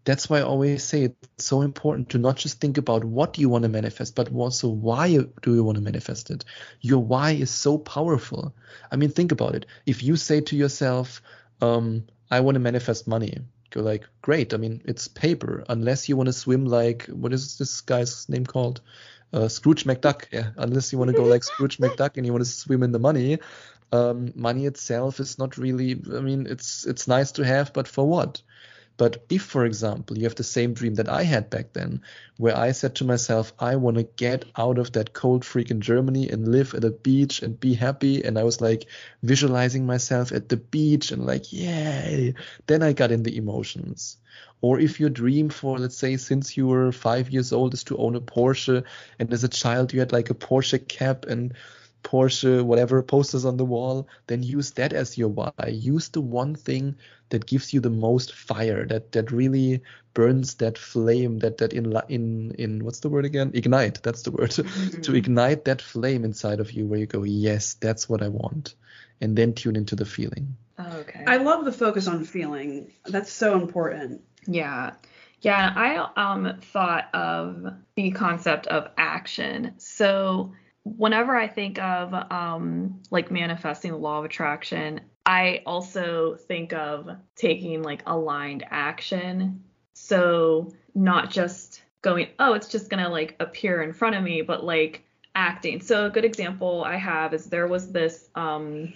that's 0.04 0.28
why 0.28 0.38
I 0.38 0.42
always 0.42 0.82
say 0.82 1.04
it's 1.04 1.44
so 1.44 1.62
important 1.62 2.08
to 2.10 2.18
not 2.18 2.36
just 2.36 2.60
think 2.60 2.78
about 2.78 3.04
what 3.04 3.38
you 3.38 3.48
want 3.48 3.62
to 3.62 3.68
manifest, 3.68 4.14
but 4.16 4.32
also 4.32 4.68
why 4.68 5.18
do 5.42 5.54
you 5.54 5.62
want 5.62 5.76
to 5.76 5.82
manifest 5.84 6.30
it. 6.30 6.44
Your 6.80 6.98
why 6.98 7.32
is 7.32 7.50
so 7.50 7.78
powerful. 7.78 8.54
I 8.90 8.96
mean, 8.96 9.10
think 9.10 9.30
about 9.32 9.54
it. 9.54 9.66
If 9.86 10.02
you 10.02 10.16
say 10.16 10.40
to 10.40 10.56
yourself, 10.56 11.22
um, 11.60 12.06
I 12.30 12.40
want 12.40 12.54
to 12.56 12.60
manifest 12.60 13.06
money, 13.06 13.38
go 13.70 13.82
like, 13.82 14.04
great. 14.22 14.54
I 14.54 14.56
mean, 14.56 14.82
it's 14.86 15.08
paper. 15.08 15.64
Unless 15.68 16.08
you 16.08 16.16
want 16.16 16.28
to 16.28 16.32
swim 16.32 16.64
like, 16.64 17.06
what 17.06 17.32
is 17.32 17.58
this 17.58 17.80
guy's 17.82 18.28
name 18.28 18.46
called? 18.46 18.80
Uh, 19.32 19.48
Scrooge 19.48 19.84
McDuck. 19.84 20.24
Yeah. 20.32 20.50
Unless 20.56 20.90
you 20.92 20.98
want 20.98 21.10
to 21.10 21.16
go 21.16 21.24
like 21.24 21.44
Scrooge 21.44 21.76
McDuck 21.84 22.16
and 22.16 22.24
you 22.24 22.32
want 22.32 22.44
to 22.44 22.50
swim 22.50 22.82
in 22.82 22.92
the 22.92 22.98
money, 22.98 23.38
um, 23.92 24.32
money 24.34 24.66
itself 24.66 25.20
is 25.20 25.38
not 25.38 25.56
really 25.56 25.92
i 26.14 26.20
mean 26.20 26.46
it's 26.48 26.86
it's 26.86 27.08
nice 27.08 27.32
to 27.32 27.44
have 27.44 27.72
but 27.72 27.88
for 27.88 28.06
what? 28.06 28.42
But 28.98 29.24
if 29.30 29.42
for 29.42 29.64
example 29.64 30.18
you 30.18 30.24
have 30.24 30.34
the 30.34 30.42
same 30.42 30.74
dream 30.74 30.96
that 30.96 31.08
i 31.08 31.22
had 31.22 31.50
back 31.50 31.72
then 31.72 32.02
where 32.36 32.56
i 32.56 32.72
said 32.72 32.96
to 32.96 33.04
myself 33.04 33.52
i 33.60 33.76
want 33.76 33.96
to 33.96 34.02
get 34.02 34.44
out 34.56 34.76
of 34.76 34.90
that 34.92 35.12
cold 35.12 35.44
freaking 35.44 35.78
germany 35.78 36.28
and 36.28 36.48
live 36.48 36.74
at 36.74 36.84
a 36.84 36.90
beach 36.90 37.40
and 37.40 37.60
be 37.60 37.74
happy 37.74 38.24
and 38.24 38.36
i 38.36 38.42
was 38.42 38.60
like 38.60 38.86
visualizing 39.22 39.86
myself 39.86 40.32
at 40.32 40.48
the 40.48 40.56
beach 40.56 41.12
and 41.12 41.24
like 41.24 41.52
yay! 41.52 42.34
Then 42.66 42.82
i 42.82 42.92
got 42.92 43.12
in 43.12 43.22
the 43.22 43.36
emotions. 43.36 44.16
Or 44.60 44.80
if 44.80 44.98
your 44.98 45.10
dream 45.10 45.48
for 45.50 45.78
let's 45.78 45.96
say 45.96 46.16
since 46.16 46.56
you 46.56 46.66
were 46.66 46.90
five 46.90 47.30
years 47.30 47.52
old 47.52 47.74
is 47.74 47.84
to 47.84 47.96
own 47.98 48.16
a 48.16 48.20
porsche 48.20 48.82
and 49.20 49.32
as 49.32 49.44
a 49.44 49.48
child 49.48 49.92
you 49.92 50.00
had 50.00 50.12
like 50.12 50.30
a 50.30 50.34
porsche 50.34 50.86
cap 50.88 51.24
and 51.26 51.54
Porsche, 52.02 52.62
whatever 52.62 53.02
posters 53.02 53.44
on 53.44 53.56
the 53.56 53.64
wall, 53.64 54.08
then 54.26 54.42
use 54.42 54.72
that 54.72 54.92
as 54.92 55.18
your 55.18 55.28
why. 55.28 55.52
Use 55.68 56.08
the 56.08 56.20
one 56.20 56.54
thing 56.54 56.96
that 57.30 57.46
gives 57.46 57.74
you 57.74 57.80
the 57.80 57.90
most 57.90 58.34
fire, 58.34 58.86
that 58.86 59.12
that 59.12 59.30
really 59.30 59.82
burns 60.14 60.54
that 60.54 60.78
flame, 60.78 61.38
that 61.40 61.58
that 61.58 61.72
in 61.72 61.92
in 62.08 62.52
in 62.58 62.84
what's 62.84 63.00
the 63.00 63.08
word 63.08 63.24
again? 63.24 63.50
Ignite. 63.54 64.02
That's 64.02 64.22
the 64.22 64.30
word. 64.30 64.50
Mm-hmm. 64.68 65.02
to 65.02 65.14
ignite 65.14 65.64
that 65.64 65.82
flame 65.82 66.24
inside 66.24 66.60
of 66.60 66.72
you, 66.72 66.86
where 66.86 66.98
you 66.98 67.06
go, 67.06 67.22
yes, 67.24 67.74
that's 67.74 68.08
what 68.08 68.22
I 68.22 68.28
want, 68.28 68.74
and 69.20 69.36
then 69.36 69.54
tune 69.54 69.76
into 69.76 69.96
the 69.96 70.04
feeling. 70.04 70.56
Oh, 70.78 70.98
okay. 70.98 71.24
I 71.26 71.38
love 71.38 71.64
the 71.64 71.72
focus 71.72 72.06
on 72.06 72.24
feeling. 72.24 72.92
That's 73.06 73.32
so 73.32 73.60
important. 73.60 74.22
Yeah. 74.46 74.92
Yeah, 75.40 75.72
I 75.74 76.10
um 76.16 76.58
thought 76.72 77.08
of 77.14 77.66
the 77.94 78.10
concept 78.10 78.66
of 78.66 78.88
action. 78.96 79.74
So 79.78 80.52
whenever 80.96 81.36
I 81.36 81.48
think 81.48 81.78
of 81.78 82.14
um, 82.14 83.02
like 83.10 83.30
manifesting 83.30 83.92
the 83.92 83.98
law 83.98 84.18
of 84.18 84.24
attraction, 84.24 85.00
I 85.26 85.62
also 85.66 86.36
think 86.36 86.72
of 86.72 87.10
taking 87.36 87.82
like 87.82 88.02
aligned 88.06 88.64
action. 88.70 89.64
So 89.94 90.72
not 90.94 91.30
just 91.30 91.82
going, 92.02 92.28
oh, 92.38 92.54
it's 92.54 92.68
just 92.68 92.88
gonna 92.88 93.08
like 93.08 93.36
appear 93.40 93.82
in 93.82 93.92
front 93.92 94.16
of 94.16 94.22
me, 94.22 94.42
but 94.42 94.64
like 94.64 95.04
acting. 95.34 95.80
So 95.80 96.06
a 96.06 96.10
good 96.10 96.24
example 96.24 96.82
I 96.84 96.96
have 96.96 97.34
is 97.34 97.46
there 97.46 97.68
was 97.68 97.92
this 97.92 98.28
um 98.34 98.92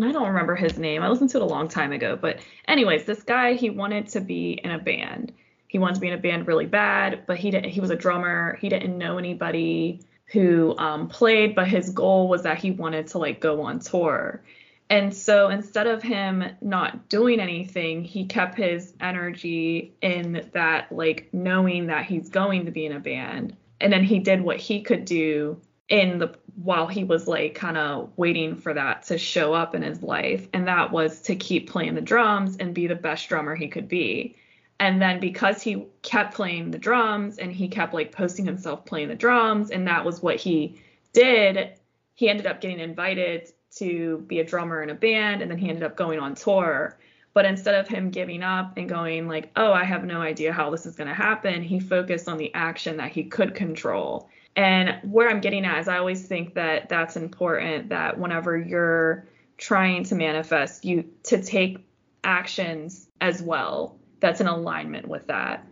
I 0.00 0.10
don't 0.10 0.28
remember 0.28 0.56
his 0.56 0.78
name. 0.78 1.02
I 1.02 1.08
listened 1.08 1.30
to 1.30 1.38
it 1.38 1.42
a 1.42 1.46
long 1.46 1.68
time 1.68 1.92
ago, 1.92 2.16
but 2.16 2.40
anyways, 2.66 3.04
this 3.04 3.22
guy 3.22 3.54
he 3.54 3.70
wanted 3.70 4.08
to 4.08 4.20
be 4.20 4.52
in 4.64 4.70
a 4.70 4.78
band. 4.78 5.32
He 5.68 5.78
wanted 5.78 5.94
to 5.94 6.00
be 6.00 6.08
in 6.08 6.14
a 6.14 6.18
band 6.18 6.46
really 6.46 6.66
bad, 6.66 7.24
but 7.26 7.38
he 7.38 7.50
didn't 7.50 7.70
he 7.70 7.80
was 7.80 7.90
a 7.90 7.96
drummer. 7.96 8.56
He 8.60 8.68
didn't 8.68 8.96
know 8.96 9.18
anybody 9.18 10.00
who 10.32 10.76
um, 10.78 11.08
played, 11.08 11.54
but 11.54 11.68
his 11.68 11.90
goal 11.90 12.28
was 12.28 12.42
that 12.42 12.58
he 12.58 12.70
wanted 12.70 13.06
to 13.08 13.18
like 13.18 13.40
go 13.40 13.62
on 13.62 13.78
tour. 13.80 14.42
And 14.88 15.14
so 15.14 15.48
instead 15.48 15.86
of 15.86 16.02
him 16.02 16.44
not 16.60 17.08
doing 17.08 17.40
anything, 17.40 18.04
he 18.04 18.26
kept 18.26 18.56
his 18.56 18.94
energy 19.00 19.94
in 20.02 20.48
that 20.52 20.92
like 20.92 21.28
knowing 21.32 21.86
that 21.86 22.04
he's 22.04 22.28
going 22.28 22.66
to 22.66 22.70
be 22.70 22.86
in 22.86 22.92
a 22.92 23.00
band. 23.00 23.56
And 23.80 23.92
then 23.92 24.04
he 24.04 24.18
did 24.18 24.42
what 24.42 24.58
he 24.58 24.82
could 24.82 25.04
do 25.04 25.60
in 25.88 26.18
the 26.18 26.34
while 26.54 26.86
he 26.86 27.04
was 27.04 27.26
like 27.26 27.54
kind 27.54 27.76
of 27.76 28.10
waiting 28.16 28.56
for 28.56 28.74
that 28.74 29.04
to 29.04 29.18
show 29.18 29.52
up 29.52 29.74
in 29.74 29.82
his 29.82 30.02
life 30.02 30.46
and 30.52 30.68
that 30.68 30.92
was 30.92 31.22
to 31.22 31.34
keep 31.34 31.70
playing 31.70 31.94
the 31.94 32.00
drums 32.00 32.56
and 32.58 32.74
be 32.74 32.86
the 32.86 32.94
best 32.94 33.28
drummer 33.28 33.54
he 33.54 33.68
could 33.68 33.88
be 33.88 34.36
and 34.82 35.00
then 35.00 35.20
because 35.20 35.62
he 35.62 35.86
kept 36.02 36.34
playing 36.34 36.72
the 36.72 36.78
drums 36.78 37.38
and 37.38 37.52
he 37.52 37.68
kept 37.68 37.94
like 37.94 38.10
posting 38.10 38.44
himself 38.44 38.84
playing 38.84 39.06
the 39.06 39.14
drums 39.14 39.70
and 39.70 39.86
that 39.86 40.04
was 40.04 40.20
what 40.20 40.34
he 40.34 40.82
did 41.12 41.74
he 42.14 42.28
ended 42.28 42.46
up 42.46 42.60
getting 42.60 42.80
invited 42.80 43.48
to 43.76 44.18
be 44.26 44.40
a 44.40 44.44
drummer 44.44 44.82
in 44.82 44.90
a 44.90 44.94
band 44.94 45.40
and 45.40 45.48
then 45.48 45.56
he 45.56 45.68
ended 45.68 45.84
up 45.84 45.96
going 45.96 46.18
on 46.18 46.34
tour. 46.34 46.98
But 47.32 47.46
instead 47.46 47.76
of 47.76 47.86
him 47.88 48.10
giving 48.10 48.42
up 48.42 48.76
and 48.76 48.88
going 48.88 49.28
like 49.28 49.52
oh 49.54 49.72
i 49.72 49.84
have 49.84 50.04
no 50.04 50.20
idea 50.20 50.52
how 50.52 50.68
this 50.70 50.84
is 50.84 50.96
going 50.96 51.08
to 51.08 51.14
happen 51.14 51.62
he 51.62 51.78
focused 51.78 52.28
on 52.28 52.36
the 52.36 52.52
action 52.52 52.96
that 52.96 53.12
he 53.12 53.22
could 53.22 53.54
control. 53.54 54.28
And 54.56 54.98
where 55.04 55.30
i'm 55.30 55.40
getting 55.40 55.64
at 55.64 55.78
is 55.78 55.86
i 55.86 55.96
always 55.96 56.26
think 56.26 56.54
that 56.54 56.88
that's 56.88 57.16
important 57.16 57.90
that 57.90 58.18
whenever 58.18 58.58
you're 58.58 59.28
trying 59.58 60.02
to 60.04 60.16
manifest 60.16 60.84
you 60.84 61.04
to 61.22 61.40
take 61.40 61.86
actions 62.24 63.08
as 63.20 63.40
well 63.40 63.96
that's 64.22 64.40
in 64.40 64.46
alignment 64.46 65.06
with 65.06 65.26
that. 65.26 65.66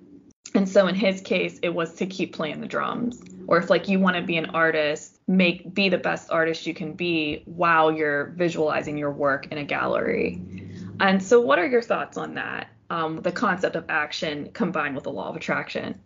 And 0.54 0.68
so 0.68 0.88
in 0.88 0.94
his 0.94 1.20
case, 1.20 1.58
it 1.62 1.70
was 1.70 1.94
to 1.94 2.06
keep 2.06 2.34
playing 2.34 2.60
the 2.60 2.66
drums. 2.66 3.22
Or 3.46 3.58
if 3.58 3.70
like 3.70 3.88
you 3.88 4.00
want 4.00 4.16
to 4.16 4.22
be 4.22 4.36
an 4.36 4.46
artist, 4.46 5.20
make 5.26 5.72
be 5.72 5.88
the 5.88 5.98
best 5.98 6.30
artist 6.30 6.66
you 6.66 6.74
can 6.74 6.92
be 6.92 7.42
while 7.46 7.92
you're 7.92 8.34
visualizing 8.36 8.98
your 8.98 9.12
work 9.12 9.46
in 9.46 9.58
a 9.58 9.64
gallery. 9.64 10.42
And 10.98 11.22
so 11.22 11.40
what 11.40 11.58
are 11.58 11.66
your 11.66 11.82
thoughts 11.82 12.18
on 12.18 12.34
that? 12.34 12.68
Um, 12.90 13.22
the 13.22 13.32
concept 13.32 13.76
of 13.76 13.84
action 13.88 14.50
combined 14.52 14.96
with 14.96 15.04
the 15.04 15.12
law 15.12 15.28
of 15.28 15.36
attraction. 15.36 16.00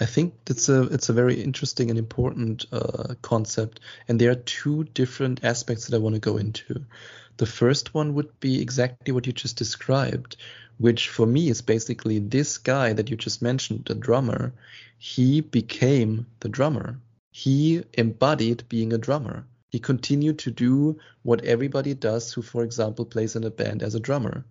I 0.00 0.06
think 0.06 0.34
that's 0.46 0.70
a 0.70 0.84
it's 0.84 1.10
a 1.10 1.12
very 1.12 1.40
interesting 1.40 1.90
and 1.90 1.98
important 1.98 2.64
uh, 2.72 3.14
concept, 3.20 3.80
and 4.08 4.18
there 4.18 4.30
are 4.30 4.36
two 4.36 4.84
different 4.84 5.44
aspects 5.44 5.86
that 5.86 5.94
I 5.94 5.98
want 6.00 6.14
to 6.14 6.20
go 6.20 6.38
into. 6.38 6.84
The 7.36 7.46
first 7.46 7.94
one 7.94 8.14
would 8.14 8.40
be 8.40 8.60
exactly 8.60 9.12
what 9.12 9.26
you 9.26 9.32
just 9.32 9.56
described, 9.56 10.36
which 10.78 11.08
for 11.08 11.26
me 11.26 11.48
is 11.48 11.62
basically 11.62 12.18
this 12.18 12.58
guy 12.58 12.92
that 12.92 13.10
you 13.10 13.16
just 13.16 13.42
mentioned, 13.42 13.84
the 13.86 13.94
drummer. 13.94 14.52
He 14.98 15.40
became 15.40 16.26
the 16.40 16.48
drummer. 16.48 17.00
He 17.30 17.82
embodied 17.94 18.68
being 18.68 18.92
a 18.92 18.98
drummer. 18.98 19.46
He 19.70 19.78
continued 19.78 20.38
to 20.40 20.50
do 20.50 20.98
what 21.22 21.44
everybody 21.44 21.94
does 21.94 22.32
who, 22.32 22.42
for 22.42 22.62
example, 22.62 23.06
plays 23.06 23.36
in 23.36 23.44
a 23.44 23.50
band 23.50 23.82
as 23.82 23.94
a 23.94 24.00
drummer. 24.00 24.44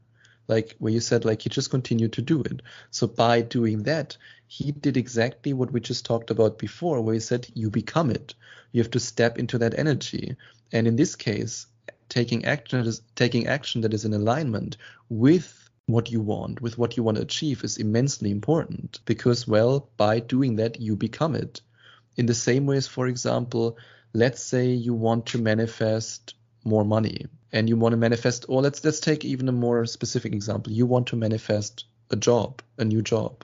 Like 0.47 0.75
where 0.79 0.91
you 0.91 0.99
said, 0.99 1.23
like 1.23 1.43
he 1.43 1.49
just 1.49 1.69
continued 1.69 2.13
to 2.13 2.21
do 2.21 2.41
it. 2.41 2.61
So 2.89 3.07
by 3.07 3.41
doing 3.41 3.83
that, 3.83 4.17
he 4.47 4.71
did 4.71 4.97
exactly 4.97 5.53
what 5.53 5.71
we 5.71 5.79
just 5.79 6.05
talked 6.05 6.31
about 6.31 6.57
before, 6.57 7.01
where 7.01 7.13
he 7.13 7.19
said, 7.19 7.47
you 7.53 7.69
become 7.69 8.09
it. 8.09 8.33
You 8.71 8.81
have 8.81 8.91
to 8.91 8.99
step 8.99 9.37
into 9.37 9.57
that 9.59 9.77
energy. 9.77 10.35
And 10.71 10.87
in 10.87 10.95
this 10.95 11.15
case, 11.15 11.67
taking 12.09 12.43
action 12.45 12.91
taking 13.15 13.47
action 13.47 13.81
that 13.81 13.93
is 13.93 14.03
in 14.03 14.13
alignment 14.13 14.75
with 15.07 15.60
what 15.91 16.11
you 16.11 16.21
want, 16.21 16.61
with 16.61 16.77
what 16.77 16.97
you 16.97 17.03
want 17.03 17.17
to 17.17 17.23
achieve 17.23 17.63
is 17.63 17.77
immensely 17.77 18.31
important 18.31 18.99
because, 19.05 19.47
well, 19.47 19.89
by 19.97 20.19
doing 20.19 20.55
that, 20.57 20.79
you 20.79 20.95
become 20.95 21.35
it. 21.35 21.61
In 22.15 22.25
the 22.25 22.33
same 22.33 22.65
way 22.65 22.77
as, 22.77 22.87
for 22.87 23.07
example, 23.07 23.77
let's 24.13 24.43
say 24.43 24.67
you 24.67 24.93
want 24.93 25.25
to 25.27 25.37
manifest 25.37 26.35
more 26.63 26.83
money 26.83 27.25
and 27.51 27.67
you 27.67 27.77
want 27.77 27.93
to 27.93 27.97
manifest 27.97 28.45
or 28.47 28.61
let's 28.61 28.83
let's 28.83 28.99
take 28.99 29.25
even 29.25 29.49
a 29.49 29.53
more 29.53 29.85
specific 29.85 30.33
example. 30.33 30.71
You 30.73 30.85
want 30.85 31.07
to 31.07 31.15
manifest 31.15 31.85
a 32.09 32.15
job 32.15 32.61
a 32.77 32.85
new 32.85 33.01
job. 33.01 33.43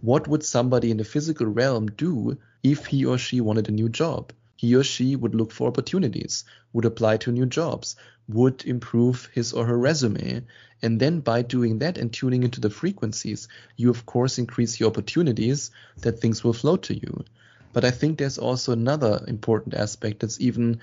What 0.00 0.28
would 0.28 0.44
somebody 0.44 0.90
in 0.90 0.96
the 0.96 1.04
physical 1.04 1.46
realm 1.46 1.86
do 1.86 2.36
if 2.62 2.86
he 2.86 3.04
or 3.04 3.18
she 3.18 3.40
wanted 3.40 3.68
a 3.68 3.72
new 3.72 3.88
job? 3.88 4.32
He 4.56 4.74
or 4.76 4.84
she 4.84 5.16
would 5.16 5.34
look 5.34 5.52
for 5.52 5.68
opportunities 5.68 6.44
would 6.72 6.84
apply 6.84 7.18
to 7.18 7.32
new 7.32 7.46
jobs 7.46 7.96
would 8.28 8.64
improve 8.64 9.28
his 9.32 9.52
or 9.52 9.66
her 9.66 9.78
resume. 9.78 10.42
And 10.82 11.00
then 11.00 11.20
by 11.20 11.42
doing 11.42 11.78
that 11.78 11.98
and 11.98 12.12
tuning 12.12 12.42
into 12.42 12.60
the 12.60 12.70
frequencies 12.70 13.48
you 13.76 13.90
of 13.90 14.06
course 14.06 14.38
increase 14.38 14.80
your 14.80 14.90
opportunities 14.90 15.70
that 16.00 16.20
things 16.20 16.42
will 16.42 16.52
flow 16.52 16.76
to 16.76 16.94
you. 16.94 17.24
But 17.72 17.84
i 17.84 17.90
think 17.90 18.18
there's 18.18 18.38
also 18.38 18.72
another 18.72 19.24
important 19.26 19.74
aspect 19.74 20.20
that's 20.20 20.40
even 20.40 20.80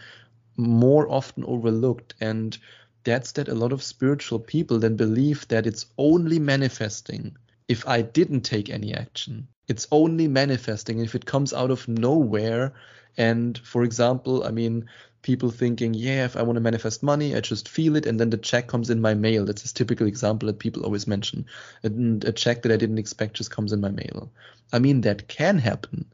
more 0.58 1.10
often 1.10 1.44
overlooked 1.46 2.14
and 2.20 2.58
that's 3.04 3.32
that 3.34 3.48
a 3.48 3.56
lot 3.56 3.72
of 3.72 3.82
spiritual 3.82 4.40
people 4.40 4.80
then 4.80 4.96
believe 4.96 5.48
that 5.48 5.66
it's 5.66 5.86
only 5.98 6.40
manifesting 6.40 7.36
if 7.72 7.88
I 7.88 8.02
didn't 8.02 8.42
take 8.42 8.70
any 8.70 8.94
action. 8.94 9.48
It's 9.66 9.88
only 9.92 10.28
manifesting 10.28 11.00
if 11.00 11.16
it 11.16 11.26
comes 11.26 11.54
out 11.54 11.72
of 11.72 11.88
nowhere. 11.88 12.74
And 13.18 13.58
for 13.58 13.84
example, 13.84 14.44
I 14.44 14.52
mean, 14.52 14.90
people 15.22 15.52
thinking, 15.52 15.94
yeah, 15.94 16.26
if 16.26 16.36
I 16.36 16.42
want 16.42 16.58
to 16.58 16.68
manifest 16.70 17.02
money, 17.02 17.34
I 17.34 17.40
just 17.40 17.70
feel 17.70 17.96
it 17.96 18.06
and 18.06 18.20
then 18.20 18.30
the 18.30 18.38
check 18.38 18.68
comes 18.68 18.90
in 18.90 19.00
my 19.00 19.14
mail. 19.14 19.46
That's 19.46 19.64
a 19.64 19.74
typical 19.74 20.06
example 20.06 20.48
that 20.48 20.60
people 20.60 20.84
always 20.84 21.08
mention. 21.08 21.46
And 21.82 22.22
a 22.26 22.34
check 22.34 22.64
that 22.64 22.74
I 22.74 22.78
didn't 22.78 22.98
expect 22.98 23.38
just 23.38 23.52
comes 23.52 23.72
in 23.72 23.80
my 23.80 23.92
mail. 23.92 24.34
I 24.74 24.80
mean, 24.80 25.00
that 25.02 25.30
can 25.30 25.58
happen. 25.58 26.12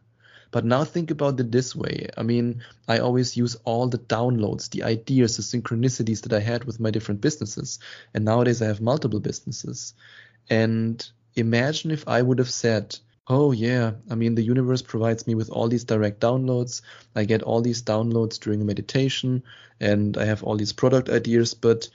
But 0.52 0.64
now 0.64 0.84
think 0.84 1.10
about 1.10 1.40
it 1.40 1.52
this 1.52 1.76
way. 1.76 2.08
I 2.16 2.22
mean, 2.22 2.62
I 2.88 3.00
always 3.00 3.36
use 3.36 3.56
all 3.66 3.88
the 3.88 3.98
downloads, 3.98 4.70
the 4.70 4.84
ideas, 4.84 5.38
the 5.38 5.44
synchronicities 5.44 6.22
that 6.22 6.34
I 6.34 6.40
had 6.40 6.66
with 6.66 6.80
my 6.80 6.92
different 6.92 7.22
businesses. 7.22 7.80
And 8.14 8.26
nowadays 8.26 8.62
I 8.62 8.68
have 8.68 8.80
multiple 8.80 9.20
businesses. 9.20 9.96
And 10.50 11.10
imagine 11.38 11.92
if 11.92 12.08
I 12.08 12.22
would 12.22 12.40
have 12.40 12.50
said, 12.50 12.98
oh, 13.28 13.52
yeah, 13.52 13.92
I 14.10 14.16
mean, 14.16 14.36
the 14.36 14.44
universe 14.44 14.82
provides 14.82 15.28
me 15.28 15.36
with 15.36 15.50
all 15.50 15.68
these 15.68 15.84
direct 15.84 16.20
downloads. 16.20 16.82
I 17.16 17.26
get 17.26 17.44
all 17.44 17.62
these 17.62 17.82
downloads 17.82 18.40
during 18.40 18.62
a 18.62 18.66
meditation 18.66 19.44
and 19.80 20.18
I 20.18 20.26
have 20.26 20.44
all 20.44 20.56
these 20.56 20.74
product 20.74 21.10
ideas. 21.10 21.54
But 21.54 21.90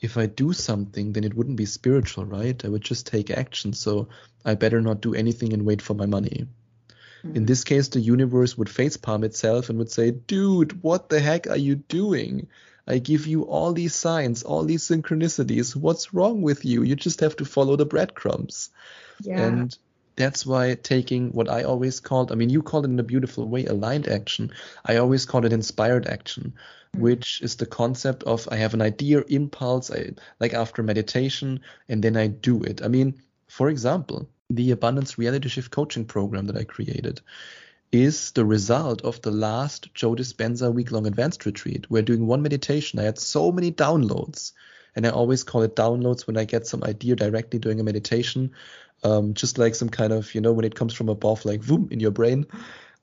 if 0.00 0.16
I 0.16 0.26
do 0.26 0.52
something, 0.52 1.12
then 1.12 1.24
it 1.24 1.34
wouldn't 1.34 1.56
be 1.56 1.66
spiritual, 1.66 2.24
right? 2.24 2.64
I 2.64 2.68
would 2.68 2.82
just 2.82 3.06
take 3.06 3.30
action. 3.30 3.72
So 3.72 4.08
I 4.44 4.54
better 4.54 4.80
not 4.80 5.00
do 5.00 5.14
anything 5.14 5.52
and 5.52 5.66
wait 5.66 5.82
for 5.82 5.94
my 5.94 6.06
money. 6.06 6.46
In 7.24 7.30
mm-hmm. 7.30 7.44
this 7.46 7.64
case, 7.64 7.88
the 7.88 8.00
universe 8.00 8.56
would 8.56 8.68
facepalm 8.68 9.24
itself 9.24 9.68
and 9.68 9.78
would 9.78 9.90
say, 9.90 10.12
dude, 10.12 10.82
what 10.82 11.08
the 11.08 11.20
heck 11.20 11.48
are 11.48 11.56
you 11.56 11.74
doing? 11.74 12.46
I 12.88 12.98
give 12.98 13.26
you 13.26 13.42
all 13.42 13.74
these 13.74 13.94
signs, 13.94 14.42
all 14.42 14.64
these 14.64 14.88
synchronicities. 14.88 15.76
What's 15.76 16.14
wrong 16.14 16.40
with 16.40 16.64
you? 16.64 16.82
You 16.82 16.96
just 16.96 17.20
have 17.20 17.36
to 17.36 17.44
follow 17.44 17.76
the 17.76 17.84
breadcrumbs. 17.84 18.70
Yeah. 19.20 19.42
And 19.42 19.78
that's 20.16 20.46
why 20.46 20.74
taking 20.74 21.30
what 21.30 21.50
I 21.50 21.64
always 21.64 22.00
called, 22.00 22.32
I 22.32 22.34
mean, 22.34 22.48
you 22.48 22.62
called 22.62 22.86
it 22.86 22.90
in 22.90 22.98
a 22.98 23.04
beautiful 23.04 23.46
way, 23.46 23.66
aligned 23.66 24.08
action. 24.08 24.52
I 24.86 24.96
always 24.96 25.26
call 25.26 25.44
it 25.44 25.52
inspired 25.52 26.06
action, 26.06 26.54
hmm. 26.94 27.00
which 27.00 27.42
is 27.42 27.56
the 27.56 27.66
concept 27.66 28.22
of 28.22 28.48
I 28.50 28.56
have 28.56 28.72
an 28.72 28.82
idea, 28.82 29.22
impulse, 29.28 29.90
I, 29.90 30.12
like 30.40 30.54
after 30.54 30.82
meditation, 30.82 31.60
and 31.90 32.02
then 32.02 32.16
I 32.16 32.28
do 32.28 32.62
it. 32.62 32.82
I 32.82 32.88
mean, 32.88 33.22
for 33.48 33.68
example, 33.68 34.28
the 34.48 34.70
Abundance 34.70 35.18
Reality 35.18 35.50
Shift 35.50 35.70
coaching 35.70 36.06
program 36.06 36.46
that 36.46 36.56
I 36.56 36.64
created 36.64 37.20
is 37.92 38.32
the 38.32 38.44
result 38.44 39.02
of 39.02 39.20
the 39.22 39.30
last 39.30 39.92
Joe 39.94 40.14
Dispenza 40.14 40.72
week 40.72 40.90
long 40.90 41.06
advanced 41.06 41.46
retreat. 41.46 41.86
We're 41.90 42.02
doing 42.02 42.26
one 42.26 42.42
meditation. 42.42 42.98
I 42.98 43.04
had 43.04 43.18
so 43.18 43.50
many 43.52 43.72
downloads, 43.72 44.52
and 44.94 45.06
I 45.06 45.10
always 45.10 45.42
call 45.44 45.62
it 45.62 45.76
downloads 45.76 46.26
when 46.26 46.36
I 46.36 46.44
get 46.44 46.66
some 46.66 46.84
idea 46.84 47.16
directly 47.16 47.58
during 47.58 47.80
a 47.80 47.84
meditation, 47.84 48.52
um, 49.04 49.34
just 49.34 49.58
like 49.58 49.74
some 49.74 49.88
kind 49.88 50.12
of, 50.12 50.34
you 50.34 50.40
know, 50.40 50.52
when 50.52 50.64
it 50.64 50.74
comes 50.74 50.92
from 50.94 51.08
above, 51.08 51.44
like 51.44 51.66
boom 51.66 51.88
in 51.90 52.00
your 52.00 52.10
brain. 52.10 52.46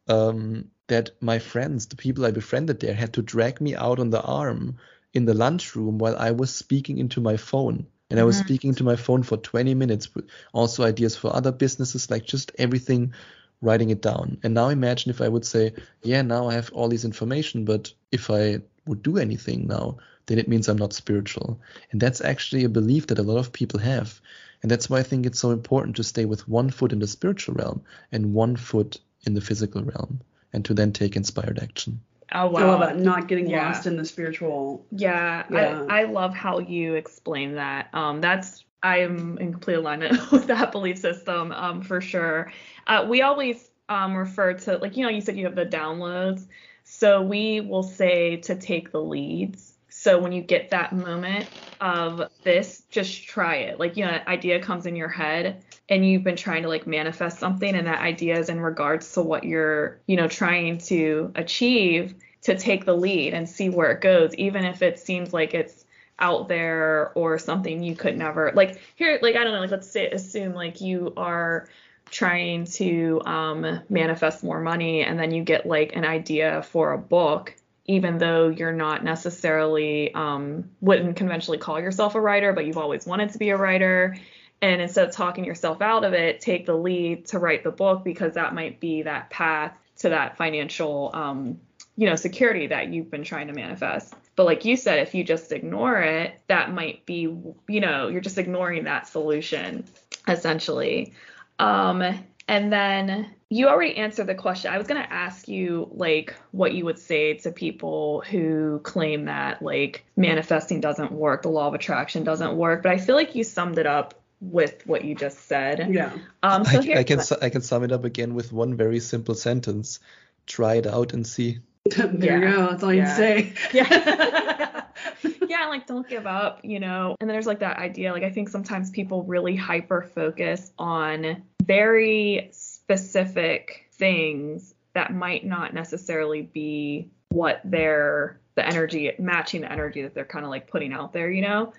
Um, 0.07 0.69
that 0.87 1.11
my 1.19 1.39
friends, 1.39 1.87
the 1.87 1.95
people 1.95 2.25
I 2.25 2.31
befriended 2.31 2.79
there, 2.79 2.93
had 2.93 3.13
to 3.13 3.23
drag 3.23 3.59
me 3.59 3.75
out 3.75 3.99
on 3.99 4.11
the 4.11 4.21
arm 4.21 4.77
in 5.13 5.25
the 5.25 5.33
lunchroom 5.33 5.97
while 5.97 6.15
I 6.15 6.31
was 6.31 6.53
speaking 6.53 6.99
into 6.99 7.21
my 7.21 7.37
phone 7.37 7.87
and 8.09 8.19
I 8.19 8.23
was 8.23 8.37
Mhm. 8.37 8.39
speaking 8.39 8.75
to 8.75 8.83
my 8.83 8.95
phone 8.95 9.23
for 9.23 9.37
20 9.37 9.73
minutes 9.73 10.09
also 10.53 10.83
ideas 10.83 11.15
for 11.15 11.35
other 11.35 11.51
businesses, 11.51 12.11
like 12.11 12.25
just 12.25 12.51
everything, 12.59 13.13
writing 13.61 13.89
it 13.89 14.01
down. 14.01 14.37
And 14.43 14.53
now 14.53 14.69
imagine 14.69 15.09
if 15.09 15.21
I 15.21 15.27
would 15.27 15.45
say, 15.45 15.73
yeah, 16.03 16.21
now 16.21 16.49
I 16.49 16.53
have 16.53 16.71
all 16.73 16.89
this 16.89 17.05
information, 17.05 17.65
but 17.65 17.91
if 18.11 18.29
I 18.29 18.59
would 18.85 19.01
do 19.03 19.17
anything 19.17 19.67
now, 19.67 19.97
then 20.27 20.39
it 20.39 20.47
means 20.47 20.67
I'm 20.67 20.77
not 20.77 20.93
spiritual. 20.93 21.59
And 21.91 22.01
that's 22.01 22.21
actually 22.21 22.63
a 22.63 22.69
belief 22.69 23.07
that 23.07 23.19
a 23.19 23.23
lot 23.23 23.37
of 23.37 23.51
people 23.53 23.79
have. 23.79 24.19
And 24.61 24.71
that's 24.71 24.89
why 24.89 24.99
I 24.99 25.03
think 25.03 25.25
it's 25.25 25.39
so 25.39 25.51
important 25.51 25.95
to 25.97 26.03
stay 26.03 26.25
with 26.25 26.47
one 26.47 26.69
foot 26.69 26.91
in 26.91 26.99
the 26.99 27.07
spiritual 27.07 27.55
realm 27.55 27.83
and 28.11 28.33
one 28.33 28.55
foot 28.55 28.97
in 29.25 29.33
the 29.33 29.41
physical 29.41 29.83
realm 29.83 30.21
and 30.53 30.65
to 30.65 30.73
then 30.73 30.91
take 30.93 31.15
inspired 31.15 31.59
action. 31.59 32.01
Oh 32.33 32.47
wow! 32.47 32.59
I 32.59 32.63
love 32.63 32.79
that. 32.79 32.97
Not 32.97 33.27
getting 33.27 33.47
Yeah. 33.47 33.67
lost 33.67 33.85
in 33.85 33.97
the 33.97 34.05
spiritual. 34.05 34.83
Yeah, 34.91 35.43
Yeah. 35.51 35.85
I, 35.87 36.01
I 36.01 36.03
love 36.05 36.33
how 36.33 36.57
you 36.59 36.95
explain 36.95 37.55
that. 37.55 37.89
Um, 37.93 38.19
that's 38.19 38.65
I'm 38.85 39.37
in 39.39 39.51
complete 39.51 39.75
alignment 39.75 40.31
with 40.31 40.47
that 40.47 40.71
belief 40.71 40.99
system, 40.99 41.51
um, 41.51 41.81
for 41.81 42.01
sure. 42.01 42.51
Uh, 42.85 43.05
we 43.09 43.21
always 43.23 43.71
um 43.87 44.15
refer 44.15 44.53
to 44.53 44.77
like 44.77 44.97
you 44.97 45.03
know 45.03 45.09
you 45.09 45.21
said 45.21 45.37
you 45.37 45.45
have 45.45 45.55
the 45.55 45.65
downloads, 45.65 46.45
so 46.83 47.21
we 47.21 47.61
will 47.61 47.83
say 47.83 48.37
to 48.37 48.55
take 48.55 48.91
the 48.91 49.01
leads. 49.01 49.73
So 49.89 50.19
when 50.19 50.31
you 50.31 50.41
get 50.41 50.69
that 50.69 50.93
moment 50.93 51.49
of 51.81 52.29
this, 52.43 52.83
just 52.89 53.27
try 53.27 53.55
it. 53.55 53.79
Like 53.79 53.97
you 53.97 54.05
know, 54.05 54.11
an 54.11 54.27
idea 54.27 54.61
comes 54.61 54.85
in 54.85 54.95
your 54.95 55.09
head 55.09 55.63
and 55.89 56.05
you've 56.05 56.23
been 56.23 56.35
trying 56.35 56.63
to 56.63 56.69
like 56.69 56.85
manifest 56.85 57.39
something 57.39 57.75
and 57.75 57.87
that 57.87 58.01
idea 58.01 58.37
is 58.37 58.49
in 58.49 58.59
regards 58.59 59.13
to 59.13 59.21
what 59.21 59.43
you're 59.43 59.99
you 60.07 60.15
know 60.15 60.27
trying 60.27 60.77
to 60.77 61.31
achieve 61.35 62.15
to 62.43 62.55
take 62.55 62.85
the 62.85 62.93
lead 62.95 63.33
and 63.33 63.49
see 63.49 63.69
where 63.69 63.91
it 63.91 64.01
goes 64.01 64.33
even 64.35 64.63
if 64.63 64.81
it 64.81 64.99
seems 64.99 65.33
like 65.33 65.53
it's 65.53 65.84
out 66.19 66.47
there 66.47 67.11
or 67.15 67.37
something 67.37 67.83
you 67.83 67.95
could 67.95 68.17
never 68.17 68.51
like 68.55 68.79
here 68.95 69.19
like 69.21 69.35
i 69.35 69.43
don't 69.43 69.53
know 69.53 69.59
like 69.59 69.71
let's 69.71 69.89
say 69.89 70.09
assume 70.09 70.53
like 70.53 70.79
you 70.79 71.11
are 71.17 71.67
trying 72.11 72.65
to 72.65 73.21
um, 73.25 73.81
manifest 73.89 74.43
more 74.43 74.61
money 74.61 75.01
and 75.01 75.19
then 75.19 75.31
you 75.31 75.43
get 75.43 75.65
like 75.65 75.95
an 75.95 76.05
idea 76.05 76.61
for 76.61 76.93
a 76.93 76.97
book 76.97 77.55
even 77.85 78.17
though 78.17 78.49
you're 78.49 78.73
not 78.73 79.03
necessarily 79.03 80.13
um, 80.13 80.69
wouldn't 80.81 81.15
conventionally 81.15 81.57
call 81.57 81.79
yourself 81.79 82.15
a 82.15 82.21
writer 82.21 82.53
but 82.53 82.65
you've 82.65 82.77
always 82.77 83.05
wanted 83.05 83.31
to 83.31 83.37
be 83.37 83.49
a 83.49 83.57
writer. 83.57 84.17
And 84.61 84.81
instead 84.81 85.07
of 85.07 85.13
talking 85.13 85.45
yourself 85.45 85.81
out 85.81 86.03
of 86.03 86.13
it 86.13 86.41
take 86.41 86.65
the 86.65 86.75
lead 86.75 87.27
to 87.27 87.39
write 87.39 87.63
the 87.63 87.71
book 87.71 88.03
because 88.03 88.33
that 88.33 88.53
might 88.55 88.79
be 88.79 89.03
that 89.03 89.29
path 89.29 89.73
to 89.97 90.09
that 90.09 90.37
financial 90.37 91.11
um, 91.13 91.59
you 91.97 92.09
know 92.09 92.15
security 92.15 92.67
that 92.67 92.89
you've 92.89 93.11
been 93.11 93.23
trying 93.23 93.47
to 93.47 93.53
manifest 93.53 94.15
but 94.35 94.45
like 94.45 94.65
you 94.65 94.75
said 94.75 94.99
if 94.99 95.15
you 95.15 95.23
just 95.23 95.51
ignore 95.51 95.99
it 95.99 96.39
that 96.47 96.73
might 96.73 97.05
be 97.05 97.21
you 97.67 97.79
know 97.79 98.07
you're 98.07 98.21
just 98.21 98.37
ignoring 98.37 98.83
that 98.83 99.07
solution 99.07 99.83
essentially 100.27 101.13
um 101.59 102.03
and 102.47 102.71
then 102.71 103.31
you 103.49 103.67
already 103.67 103.95
answered 103.95 104.27
the 104.27 104.35
question 104.35 104.71
i 104.71 104.77
was 104.77 104.87
going 104.87 105.01
to 105.01 105.13
ask 105.13 105.47
you 105.47 105.87
like 105.91 106.35
what 106.51 106.73
you 106.73 106.85
would 106.85 106.99
say 106.99 107.33
to 107.33 107.51
people 107.51 108.23
who 108.29 108.79
claim 108.83 109.25
that 109.25 109.61
like 109.61 110.05
manifesting 110.15 110.81
doesn't 110.81 111.11
work 111.11 111.41
the 111.43 111.49
law 111.49 111.67
of 111.67 111.73
attraction 111.73 112.23
doesn't 112.23 112.55
work 112.55 112.83
but 112.83 112.91
i 112.91 112.97
feel 112.97 113.15
like 113.15 113.35
you 113.35 113.43
summed 113.43 113.77
it 113.77 113.85
up 113.85 114.13
with 114.41 114.85
what 114.85 115.03
you 115.05 115.15
just 115.15 115.47
said 115.47 115.87
Yeah. 115.89 116.13
um 116.43 116.65
so 116.65 116.79
I, 116.79 116.99
I 116.99 117.03
can 117.03 117.21
I 117.41 117.49
can 117.49 117.61
sum 117.61 117.83
it 117.83 117.91
up 117.91 118.03
again 118.03 118.35
with 118.35 118.51
one 118.51 118.75
very 118.75 118.99
simple 118.99 119.33
sentence: 119.33 119.99
try 120.45 120.75
it 120.75 120.85
out 120.85 121.13
and 121.13 121.25
see. 121.25 121.59
There 121.91 122.41
Yeah. 122.41 122.49
you 122.49 122.55
go. 122.55 122.67
That's 122.71 122.83
all 122.83 122.93
you 122.93 123.01
Yeah. 123.01 123.15
say. 123.15 123.53
yeah 123.73 124.81
yeah 125.47 125.67
like 125.67 125.85
don't 125.85 126.07
give 126.07 126.25
up 126.25 126.59
you 126.63 126.79
know 126.79 127.15
and 127.19 127.29
then 127.29 127.33
there's 127.35 127.45
like 127.45 127.59
that 127.59 127.77
idea 127.77 128.11
like 128.11 128.23
i 128.23 128.29
think 128.29 128.49
sometimes 128.49 128.89
people 128.89 129.23
really 129.23 129.55
hyper 129.55 130.01
focus 130.01 130.71
on 130.79 131.43
very 131.63 132.47
specific 132.51 133.87
things 133.93 134.73
that 134.93 135.13
might 135.13 135.45
not 135.45 135.73
necessarily 135.73 136.41
be 136.41 137.09
what 137.29 137.61
they're 137.65 138.39
the 138.55 138.65
energy 138.65 139.11
matching 139.19 139.61
the 139.61 139.71
energy 139.71 140.01
that 140.01 140.13
they're 140.15 140.25
kind 140.25 140.45
of 140.45 140.49
like 140.51 140.67
putting 140.67 140.91
out 140.93 141.13
there 141.13 141.29
you 141.29 141.41
know 141.41 141.71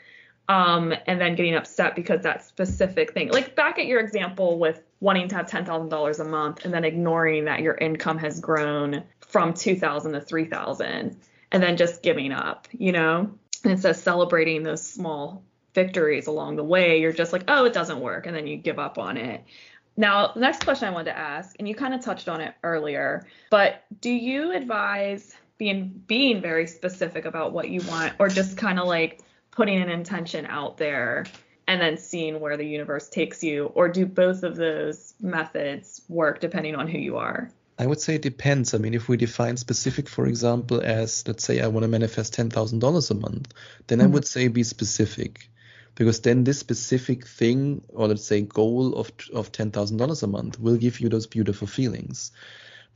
um 0.49 0.95
and 1.07 1.21
then 1.21 1.35
getting 1.35 1.55
upset 1.57 1.97
because 1.97 2.21
that 2.23 2.45
specific 2.45 3.13
thing 3.13 3.31
like 3.33 3.57
back 3.57 3.79
at 3.79 3.87
your 3.87 3.99
example 4.01 4.59
with 4.59 4.83
wanting 5.01 5.29
to 5.29 5.35
have 5.35 5.45
$10,000 5.47 6.21
a 6.21 6.25
month 6.25 6.65
and 6.65 6.73
then 6.73 6.83
ignoring 6.85 7.45
that 7.45 7.61
your 7.61 7.75
income 7.75 8.17
has 8.17 8.41
grown 8.41 9.03
from 9.27 9.55
2000 9.55 10.13
to 10.13 10.21
3000 10.21 11.17
and 11.53 11.63
then 11.63 11.77
just 11.77 12.03
giving 12.03 12.33
up, 12.33 12.69
you 12.73 12.93
know? 12.93 13.31
And 13.63 13.73
instead 13.73 13.91
of 13.91 13.97
celebrating 13.97 14.63
those 14.63 14.87
small 14.87 15.43
victories 15.75 16.27
along 16.27 16.57
the 16.57 16.65
way, 16.65 17.01
you're 17.01 17.13
just 17.13 17.33
like, 17.33 17.45
oh, 17.49 17.65
it 17.65 17.73
doesn't 17.73 18.01
work. 18.01 18.27
And 18.27 18.35
then 18.35 18.47
you 18.47 18.57
give 18.57 18.79
up 18.79 18.99
on 18.99 19.17
it. 19.17 19.45
Now, 19.97 20.33
the 20.35 20.41
next 20.41 20.65
question 20.65 20.89
I 20.89 20.93
wanted 20.93 21.13
to 21.13 21.19
ask, 21.19 21.57
and 21.59 21.67
you 21.67 21.75
kind 21.75 21.95
of 21.95 22.03
touched 22.03 22.29
on 22.29 22.41
it 22.41 22.55
earlier, 22.63 23.27
but 23.51 23.85
do 24.01 24.11
you 24.11 24.53
advise 24.53 25.35
being 25.59 26.03
being 26.07 26.41
very 26.41 26.67
specific 26.67 27.25
about 27.25 27.53
what 27.53 27.71
you 27.71 27.81
want 27.83 28.13
or 28.19 28.29
just 28.29 28.59
kind 28.59 28.79
of 28.79 28.87
like 28.87 29.23
putting 29.51 29.81
an 29.81 29.89
intention 29.89 30.45
out 30.47 30.77
there 30.77 31.25
and 31.67 31.81
then 31.81 31.97
seeing 31.97 32.41
where 32.41 32.59
the 32.59 32.67
universe 32.67 33.09
takes 33.09 33.43
you 33.43 33.67
or 33.75 33.89
do 33.89 34.05
both 34.05 34.43
of 34.43 34.57
those 34.57 35.15
methods 35.21 36.03
work 36.09 36.41
depending 36.41 36.75
on 36.75 36.87
who 36.87 36.99
you 36.99 37.17
are 37.17 37.51
I 37.79 37.87
would 37.87 38.01
say 38.01 38.15
it 38.15 38.23
depends. 38.23 38.73
I 38.73 38.79
mean, 38.79 38.95
if 38.95 39.09
we 39.09 39.17
define 39.17 39.57
specific, 39.57 40.09
for 40.09 40.27
example, 40.27 40.81
as 40.81 41.27
let's 41.27 41.45
say 41.45 41.61
I 41.61 41.67
want 41.67 41.85
to 41.85 41.89
manifest 41.89 42.35
$10,000 42.35 43.11
a 43.11 43.15
month, 43.15 43.53
then 43.87 43.99
mm-hmm. 43.99 44.07
I 44.07 44.11
would 44.11 44.27
say 44.27 44.49
be 44.49 44.63
specific. 44.63 45.51
Because 45.95 46.21
then 46.21 46.45
this 46.45 46.59
specific 46.59 47.27
thing, 47.27 47.83
or 47.89 48.09
let's 48.09 48.25
say 48.25 48.43
goal 48.43 48.95
of, 48.95 49.11
of 49.33 49.53
$10,000 49.53 50.23
a 50.23 50.27
month, 50.27 50.61
will 50.61 50.77
give 50.77 51.01
you 51.01 51.09
those 51.09 51.27
beautiful 51.27 51.67
feelings. 51.67 52.33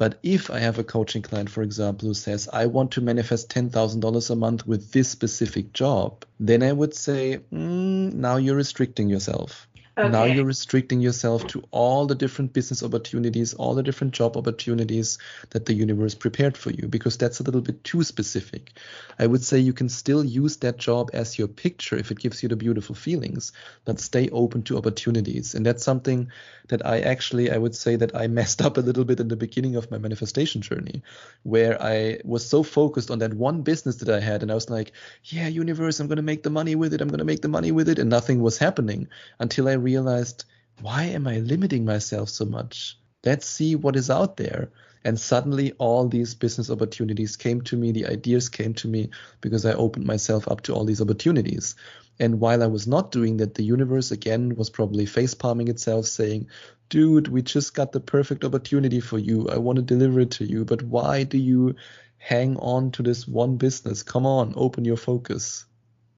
But 0.01 0.19
if 0.23 0.51
I 0.51 0.61
have 0.61 0.79
a 0.79 0.85
coaching 0.85 1.21
client, 1.21 1.51
for 1.51 1.63
example, 1.63 2.09
who 2.09 2.15
says, 2.15 2.49
I 2.51 2.65
want 2.67 2.93
to 2.93 3.03
manifest 3.03 3.51
$10,000 3.51 4.31
a 4.31 4.35
month 4.35 4.67
with 4.67 4.93
this 4.93 5.11
specific 5.11 5.75
job, 5.75 6.25
then 6.39 6.63
I 6.63 6.73
would 6.73 6.95
say, 6.95 7.41
mm, 7.53 8.15
now 8.15 8.37
you're 8.37 8.57
restricting 8.57 9.11
yourself. 9.11 9.69
Okay. 9.99 10.09
Now 10.09 10.25
you're 10.25 10.45
restricting 10.45 11.01
yourself 11.01 11.47
to 11.49 11.65
all 11.73 12.07
the 12.07 12.15
different 12.15 12.53
business 12.53 12.83
opportunities, 12.83 13.55
all 13.55 13.75
the 13.75 13.83
different 13.83 14.15
job 14.15 14.37
opportunities 14.37 15.19
that 15.51 15.67
the 15.67 15.75
universe 15.75 16.15
prepared 16.15 16.57
for 16.57 16.71
you, 16.71 16.87
because 16.89 17.17
that's 17.17 17.41
a 17.41 17.43
little 17.43 17.61
bit 17.61 17.83
too 17.83 18.05
specific. 18.05 18.73
I 19.19 19.27
would 19.27 19.43
say 19.43 19.59
you 19.59 19.73
can 19.73 19.89
still 19.89 20.25
use 20.25 20.59
that 20.59 20.79
job 20.79 21.11
as 21.13 21.39
your 21.39 21.49
picture 21.49 21.97
if 21.97 22.11
it 22.11 22.21
gives 22.21 22.43
you 22.43 22.49
the 22.49 22.57
beautiful 22.57 22.95
feelings, 22.95 23.53
but 23.85 23.99
stay 23.99 24.29
open 24.31 24.63
to 24.63 24.79
opportunities. 24.79 25.55
And 25.55 25.67
that's 25.67 25.85
something 25.85 26.31
that 26.69 26.87
I 26.87 27.01
actually, 27.01 27.51
I 27.51 27.59
would 27.59 27.75
say 27.75 27.97
that 27.97 28.15
I 28.15 28.27
messed 28.41 28.63
up 28.63 28.77
a 28.77 28.81
little 28.81 29.05
bit 29.05 29.21
in 29.21 29.29
the 29.29 29.37
beginning 29.37 29.77
of 29.77 29.91
my 29.91 29.99
manifestation 29.99 30.63
journey, 30.63 31.03
where 31.43 31.81
I 31.83 32.21
was 32.25 32.47
so 32.47 32.63
focused 32.63 33.11
on 33.11 33.19
that 33.19 33.35
one 33.35 33.63
business 33.63 33.97
that 33.97 34.09
I 34.09 34.21
had. 34.21 34.43
And 34.43 34.51
I 34.51 34.55
was 34.55 34.71
like, 34.71 34.93
yeah, 35.25 35.49
universe, 35.49 36.01
I'm 36.01 36.07
going 36.07 36.17
to 36.17 36.23
make 36.23 36.45
the 36.45 36.51
money 36.51 36.75
with 36.77 36.95
it. 36.95 37.01
I'm 37.01 37.09
going 37.09 37.19
to 37.19 37.25
make 37.25 37.43
the 37.43 37.49
money 37.49 37.73
with 37.73 37.89
it. 37.89 37.99
And 37.99 38.09
nothing 38.09 38.41
was 38.41 38.57
happening 38.57 39.09
until 39.39 39.69
I 39.69 39.73
realized, 39.81 40.45
why 40.81 41.05
am 41.05 41.27
I 41.27 41.39
limiting 41.39 41.85
myself 41.85 42.29
so 42.29 42.45
much? 42.45 42.99
Let's 43.25 43.47
see 43.47 43.77
what 43.77 43.97
is 43.97 44.11
out 44.11 44.37
there. 44.37 44.71
And 45.05 45.19
suddenly, 45.19 45.73
all 45.73 46.09
these 46.09 46.35
business 46.35 46.71
opportunities 46.71 47.37
came 47.37 47.63
to 47.63 47.77
me, 47.77 47.93
the 47.93 48.07
ideas 48.07 48.49
came 48.49 48.75
to 48.75 48.89
me 48.89 49.11
because 49.41 49.65
I 49.65 49.73
opened 49.73 50.07
myself 50.07 50.47
up 50.49 50.61
to 50.63 50.75
all 50.75 50.85
these 50.85 51.01
opportunities. 51.01 51.75
And 52.19 52.39
while 52.39 52.63
I 52.63 52.67
was 52.67 52.87
not 52.87 53.13
doing 53.13 53.39
that, 53.39 53.55
the 53.55 53.65
universe 53.65 54.11
again 54.11 54.55
was 54.55 54.69
probably 54.69 55.07
face 55.07 55.33
palming 55.33 55.69
itself, 55.69 56.05
saying, 56.05 56.49
Dude, 56.91 57.29
we 57.29 57.41
just 57.41 57.75
got 57.75 57.93
the 57.93 58.01
perfect 58.01 58.45
opportunity 58.45 59.01
for 59.01 59.19
you. 59.19 59.49
I 59.49 59.57
want 59.57 59.77
to 59.77 59.83
deliver 59.83 60.21
it 60.21 60.33
to 60.33 60.45
you. 60.45 60.65
But 60.65 60.83
why 60.83 61.25
do 61.25 61.39
you 61.39 61.77
hang 62.19 62.59
on 62.59 62.91
to 62.93 63.03
this 63.03 63.27
one 63.27 63.57
business? 63.57 64.03
Come 64.03 64.27
on, 64.27 64.53
open 64.57 64.85
your 64.85 64.99
focus. 64.99 65.65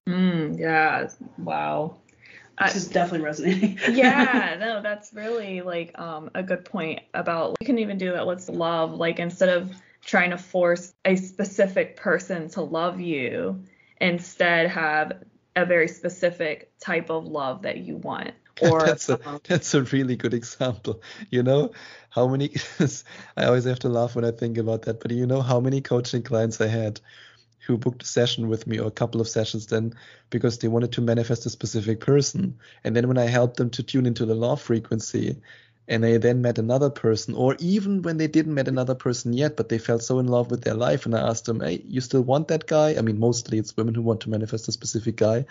Mm, 0.09 0.59
yeah. 0.59 1.09
Wow. 1.39 1.99
This 2.67 2.77
is 2.77 2.89
definitely 2.89 3.25
resonating. 3.25 3.79
yeah, 3.91 4.57
no, 4.59 4.83
that's 4.83 5.13
really 5.13 5.61
like 5.63 5.99
um, 5.99 6.31
a 6.35 6.43
good 6.43 6.65
point 6.65 7.01
about 7.15 7.57
You 7.61 7.67
can 7.67 7.79
even 7.79 7.99
do 7.99 8.13
that 8.13 8.27
with 8.27 8.49
love. 8.49 8.93
Like 8.93 9.19
instead 9.19 9.49
of 9.49 9.75
trying 10.05 10.31
to 10.31 10.39
force 10.39 10.93
a 11.05 11.17
specific 11.17 11.97
person 11.97 12.49
to 12.51 12.63
love 12.63 13.01
you, 13.01 13.63
instead 14.01 14.69
have 14.69 15.23
a 15.55 15.65
very 15.65 15.89
specific 15.89 16.73
type 16.79 17.11
of 17.11 17.27
love 17.27 17.63
that 17.63 17.79
you 17.79 17.97
want. 17.97 18.33
Or 18.61 18.81
that's 18.87 19.09
a 19.09 19.29
um, 19.29 19.41
that's 19.45 19.75
a 19.75 19.83
really 19.83 20.17
good 20.17 20.35
example. 20.35 21.03
You 21.31 21.43
know 21.43 21.73
how 22.11 22.29
many? 22.29 22.55
I 23.37 23.45
always 23.45 23.65
have 23.65 23.81
to 23.81 23.89
laugh 23.89 24.15
when 24.15 24.25
I 24.25 24.31
think 24.31 24.59
about 24.59 24.83
that. 24.83 25.01
But 25.01 25.13
you 25.13 25.27
know 25.27 25.43
how 25.43 25.61
many 25.61 25.81
coaching 25.81 26.23
clients 26.23 26.61
I 26.61 26.67
had 26.67 27.01
who 27.67 27.79
booked 27.79 28.03
a 28.03 28.07
session 28.07 28.49
with 28.49 28.67
me 28.67 28.79
or 28.79 28.89
a 28.89 28.93
couple 28.93 29.21
of 29.21 29.29
sessions 29.29 29.67
then 29.67 29.95
because 30.31 30.59
they 30.59 30.69
wanted 30.69 30.93
to 30.93 31.01
manifest 31.01 31.47
a 31.47 31.51
specific 31.51 32.01
person. 32.01 32.59
And 32.85 32.97
then 32.97 33.09
when 33.09 33.19
I 33.19 33.27
helped 33.27 33.57
them 33.57 33.71
to 33.71 33.83
tune 33.83 34.07
into 34.07 34.27
the 34.27 34.35
law 34.35 34.57
frequency 34.57 35.41
and 35.89 36.03
they 36.03 36.17
then 36.17 36.43
met 36.43 36.59
another 36.59 36.91
person, 36.91 37.35
or 37.35 37.57
even 37.59 38.03
when 38.03 38.17
they 38.17 38.29
didn't 38.29 38.55
met 38.55 38.69
another 38.69 38.95
person 38.95 39.33
yet, 39.33 39.57
but 39.57 39.69
they 39.69 39.79
felt 39.79 40.03
so 40.03 40.19
in 40.19 40.29
love 40.29 40.51
with 40.51 40.63
their 40.63 40.75
life, 40.75 41.07
and 41.07 41.15
I 41.15 41.21
asked 41.29 41.47
them, 41.47 41.61
Hey, 41.61 41.83
you 41.87 42.01
still 42.01 42.23
want 42.23 42.49
that 42.49 42.67
guy? 42.67 42.95
I 42.97 43.01
mean, 43.01 43.19
mostly 43.19 43.59
it's 43.59 43.77
women 43.77 43.95
who 43.95 44.03
want 44.03 44.21
to 44.23 44.31
manifest 44.31 44.69
a 44.69 44.73
specific 44.73 45.17
guy. 45.17 45.45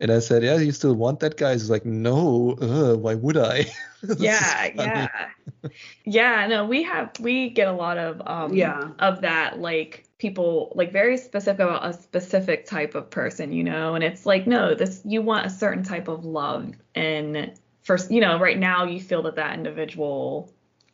And 0.00 0.10
I 0.12 0.20
said, 0.20 0.42
Yeah, 0.42 0.56
you 0.58 0.72
still 0.72 0.94
want 0.94 1.20
that 1.20 1.36
guy? 1.36 1.52
He's 1.52 1.70
like, 1.70 1.84
No, 1.84 2.56
uh, 2.60 2.96
why 2.96 3.14
would 3.14 3.36
I? 3.36 3.66
yeah, 4.18 4.70
yeah. 4.74 5.08
yeah, 6.04 6.46
no, 6.46 6.64
we 6.66 6.82
have 6.84 7.10
we 7.20 7.50
get 7.50 7.68
a 7.68 7.72
lot 7.72 7.98
of 7.98 8.22
um 8.26 8.54
yeah. 8.54 8.90
of 9.00 9.22
that 9.22 9.60
like 9.60 10.04
people 10.24 10.72
like 10.74 10.90
very 10.90 11.18
specific 11.18 11.60
about 11.60 11.84
a 11.84 11.92
specific 11.92 12.64
type 12.64 12.94
of 12.94 13.10
person, 13.10 13.52
you 13.52 13.62
know, 13.62 13.94
and 13.94 14.02
it's 14.02 14.24
like 14.24 14.46
no, 14.46 14.74
this 14.74 15.02
you 15.04 15.20
want 15.20 15.44
a 15.44 15.50
certain 15.50 15.82
type 15.82 16.08
of 16.08 16.24
love 16.24 16.72
and 16.94 17.52
first, 17.82 18.10
you 18.10 18.22
know, 18.22 18.38
right 18.38 18.58
now 18.58 18.86
you 18.86 18.98
feel 19.00 19.20
that 19.24 19.36
that 19.36 19.52
individual 19.52 20.50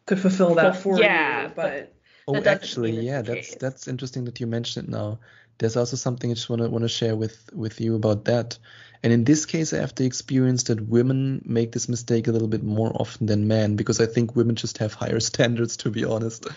could 0.06 0.18
fulfill 0.18 0.56
that 0.56 0.74
for 0.74 0.98
yeah, 0.98 1.44
you, 1.44 1.52
but, 1.54 1.94
but 2.26 2.44
oh, 2.44 2.50
actually, 2.50 2.98
yeah, 3.06 3.22
that's 3.22 3.54
that's 3.54 3.86
interesting 3.86 4.24
that 4.24 4.40
you 4.40 4.48
mentioned 4.48 4.88
it 4.88 4.90
now. 4.90 5.20
There's 5.58 5.76
also 5.76 5.96
something 5.96 6.28
I 6.28 6.34
just 6.34 6.50
want 6.50 6.62
to 6.62 6.68
want 6.68 6.82
to 6.82 6.88
share 6.88 7.14
with 7.14 7.48
with 7.52 7.80
you 7.80 7.94
about 7.94 8.24
that. 8.24 8.58
And 9.04 9.12
in 9.12 9.22
this 9.22 9.46
case, 9.46 9.72
I 9.72 9.78
have 9.78 9.94
the 9.94 10.06
experience 10.06 10.64
that 10.64 10.88
women 10.88 11.42
make 11.44 11.70
this 11.70 11.88
mistake 11.88 12.26
a 12.26 12.32
little 12.32 12.48
bit 12.48 12.64
more 12.64 12.90
often 13.00 13.26
than 13.26 13.46
men 13.46 13.76
because 13.76 14.00
I 14.00 14.06
think 14.06 14.34
women 14.34 14.56
just 14.56 14.78
have 14.78 14.92
higher 14.92 15.20
standards, 15.30 15.76
to 15.78 15.90
be 15.90 16.04
honest. 16.04 16.48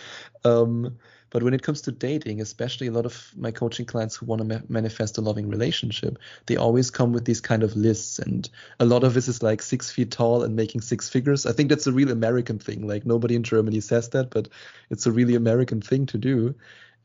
Um, 0.43 0.97
but 1.33 1.41
when 1.41 1.55
it 1.55 1.63
comes 1.63 1.81
to 1.81 1.91
dating, 1.91 2.41
especially 2.41 2.85
a 2.85 2.91
lot 2.91 3.07
of 3.07 3.31
my 3.35 3.49
coaching 3.49 3.87
clients 3.87 4.15
who 4.15 4.27
want 4.27 4.39
to 4.39 4.45
ma- 4.45 4.65
manifest 4.69 5.17
a 5.17 5.21
loving 5.21 5.49
relationship, 5.49 6.19
they 6.45 6.57
always 6.57 6.91
come 6.91 7.11
with 7.11 7.25
these 7.25 7.41
kind 7.41 7.63
of 7.63 7.75
lists. 7.75 8.19
And 8.19 8.47
a 8.79 8.85
lot 8.85 9.03
of 9.03 9.15
this 9.15 9.27
is 9.27 9.41
like 9.41 9.63
six 9.63 9.89
feet 9.89 10.11
tall 10.11 10.43
and 10.43 10.55
making 10.55 10.81
six 10.81 11.09
figures. 11.09 11.47
I 11.47 11.51
think 11.51 11.69
that's 11.69 11.87
a 11.87 11.91
real 11.91 12.11
American 12.11 12.59
thing. 12.59 12.87
Like 12.87 13.03
nobody 13.03 13.33
in 13.35 13.41
Germany 13.41 13.79
says 13.81 14.09
that, 14.09 14.29
but 14.29 14.47
it's 14.91 15.07
a 15.07 15.11
really 15.11 15.33
American 15.33 15.81
thing 15.81 16.05
to 16.05 16.19
do. 16.19 16.53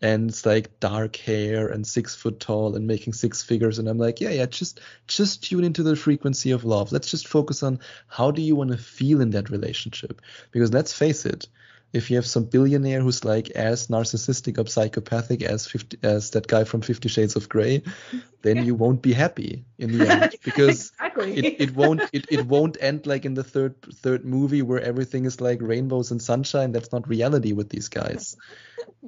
And 0.02 0.28
it's 0.28 0.44
like 0.44 0.78
dark 0.78 1.16
hair 1.16 1.66
and 1.66 1.86
six 1.86 2.14
foot 2.14 2.38
tall 2.38 2.76
and 2.76 2.86
making 2.86 3.14
six 3.14 3.42
figures. 3.42 3.78
And 3.78 3.88
I'm 3.88 3.98
like, 3.98 4.20
yeah, 4.20 4.30
yeah, 4.30 4.44
just 4.44 4.78
just 5.06 5.42
tune 5.42 5.64
into 5.64 5.82
the 5.82 5.96
frequency 5.96 6.50
of 6.50 6.64
love. 6.64 6.92
Let's 6.92 7.10
just 7.10 7.26
focus 7.26 7.62
on 7.62 7.80
how 8.08 8.30
do 8.30 8.42
you 8.42 8.54
want 8.54 8.72
to 8.72 8.76
feel 8.76 9.22
in 9.22 9.30
that 9.30 9.48
relationship? 9.48 10.20
Because 10.52 10.74
let's 10.74 10.92
face 10.92 11.24
it, 11.24 11.48
if 11.92 12.10
you 12.10 12.16
have 12.16 12.26
some 12.26 12.44
billionaire 12.44 13.00
who's 13.00 13.24
like 13.24 13.50
as 13.50 13.86
narcissistic 13.88 14.58
or 14.58 14.68
psychopathic 14.68 15.42
as 15.42 15.66
50, 15.66 15.98
as 16.02 16.30
that 16.30 16.46
guy 16.46 16.64
from 16.64 16.82
Fifty 16.82 17.08
Shades 17.08 17.34
of 17.34 17.48
Grey, 17.48 17.82
then 18.42 18.64
you 18.64 18.74
won't 18.74 19.00
be 19.00 19.12
happy 19.12 19.64
in 19.78 19.96
the 19.96 20.08
end 20.08 20.34
because 20.44 20.90
exactly. 20.90 21.36
it, 21.38 21.60
it 21.60 21.74
won't 21.74 22.02
it, 22.12 22.26
it 22.30 22.46
won't 22.46 22.76
end 22.80 23.06
like 23.06 23.24
in 23.24 23.34
the 23.34 23.44
third 23.44 23.74
third 23.82 24.24
movie 24.24 24.62
where 24.62 24.80
everything 24.80 25.24
is 25.24 25.40
like 25.40 25.60
rainbows 25.62 26.10
and 26.10 26.20
sunshine. 26.20 26.72
That's 26.72 26.92
not 26.92 27.08
reality 27.08 27.52
with 27.52 27.70
these 27.70 27.88
guys. 27.88 28.36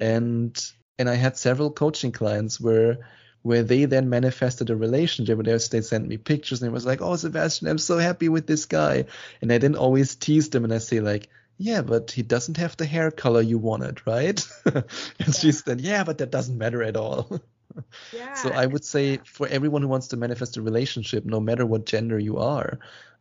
And 0.00 0.58
and 0.98 1.08
I 1.08 1.14
had 1.14 1.36
several 1.36 1.70
coaching 1.70 2.12
clients 2.12 2.60
where 2.60 2.98
where 3.42 3.62
they 3.62 3.86
then 3.86 4.08
manifested 4.08 4.70
a 4.70 4.76
relationship 4.76 5.36
where 5.36 5.58
they 5.58 5.80
sent 5.80 6.06
me 6.06 6.16
pictures 6.18 6.60
and 6.60 6.70
it 6.70 6.74
was 6.74 6.84
like, 6.84 7.00
oh 7.00 7.16
Sebastian, 7.16 7.68
I'm 7.68 7.78
so 7.78 7.98
happy 7.98 8.28
with 8.28 8.46
this 8.46 8.66
guy. 8.66 9.06
And 9.40 9.50
I 9.52 9.58
didn't 9.58 9.78
always 9.78 10.14
tease 10.14 10.50
them 10.50 10.64
and 10.64 10.72
I 10.72 10.78
say 10.78 11.00
like 11.00 11.28
yeah, 11.60 11.82
but 11.82 12.10
he 12.10 12.22
doesn't 12.22 12.56
have 12.56 12.78
the 12.78 12.86
hair 12.86 13.10
color 13.10 13.42
you 13.42 13.58
wanted, 13.58 14.00
right? 14.06 14.48
and 14.64 14.84
yeah. 15.18 15.30
she 15.30 15.52
said, 15.52 15.82
yeah, 15.82 16.04
but 16.04 16.16
that 16.16 16.30
doesn't 16.30 16.56
matter 16.56 16.82
at 16.82 16.96
all. 16.96 17.38
yeah. 18.14 18.32
So 18.32 18.48
I 18.48 18.64
would 18.64 18.82
say 18.82 19.18
for 19.26 19.46
everyone 19.46 19.82
who 19.82 19.88
wants 19.88 20.08
to 20.08 20.16
manifest 20.16 20.56
a 20.56 20.62
relationship, 20.62 21.26
no 21.26 21.38
matter 21.38 21.66
what 21.66 21.84
gender 21.84 22.18
you 22.18 22.38
are, 22.38 22.78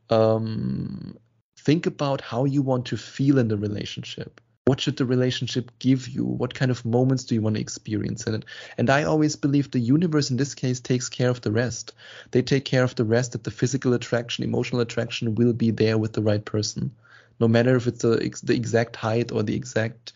um, 0.09 1.17
think 1.57 1.85
about 1.85 2.21
how 2.21 2.45
you 2.45 2.61
want 2.61 2.85
to 2.85 2.97
feel 2.97 3.39
in 3.39 3.49
the 3.49 3.57
relationship. 3.57 4.39
What 4.63 4.79
should 4.79 4.95
the 4.95 5.05
relationship 5.05 5.71
give 5.79 6.07
you? 6.07 6.23
What 6.23 6.53
kind 6.53 6.71
of 6.71 6.85
moments 6.85 7.25
do 7.25 7.35
you 7.35 7.41
want 7.41 7.57
to 7.57 7.61
experience 7.61 8.25
in 8.25 8.35
it? 8.35 8.45
And 8.77 8.89
I 8.89 9.03
always 9.03 9.35
believe 9.35 9.69
the 9.69 9.79
universe 9.79 10.31
in 10.31 10.37
this 10.37 10.55
case 10.55 10.79
takes 10.79 11.09
care 11.09 11.29
of 11.29 11.41
the 11.41 11.51
rest. 11.51 11.93
They 12.31 12.41
take 12.41 12.63
care 12.63 12.85
of 12.85 12.95
the 12.95 13.03
rest 13.03 13.33
that 13.33 13.43
the 13.43 13.51
physical 13.51 13.93
attraction, 13.93 14.45
emotional 14.45 14.79
attraction 14.79 15.35
will 15.35 15.51
be 15.51 15.71
there 15.71 15.97
with 15.97 16.13
the 16.13 16.21
right 16.21 16.45
person 16.45 16.91
no 17.39 17.47
matter 17.47 17.75
if 17.75 17.87
it's 17.87 18.01
the, 18.01 18.17
the 18.43 18.55
exact 18.55 18.95
height 18.95 19.31
or 19.31 19.43
the 19.43 19.55
exact 19.55 20.13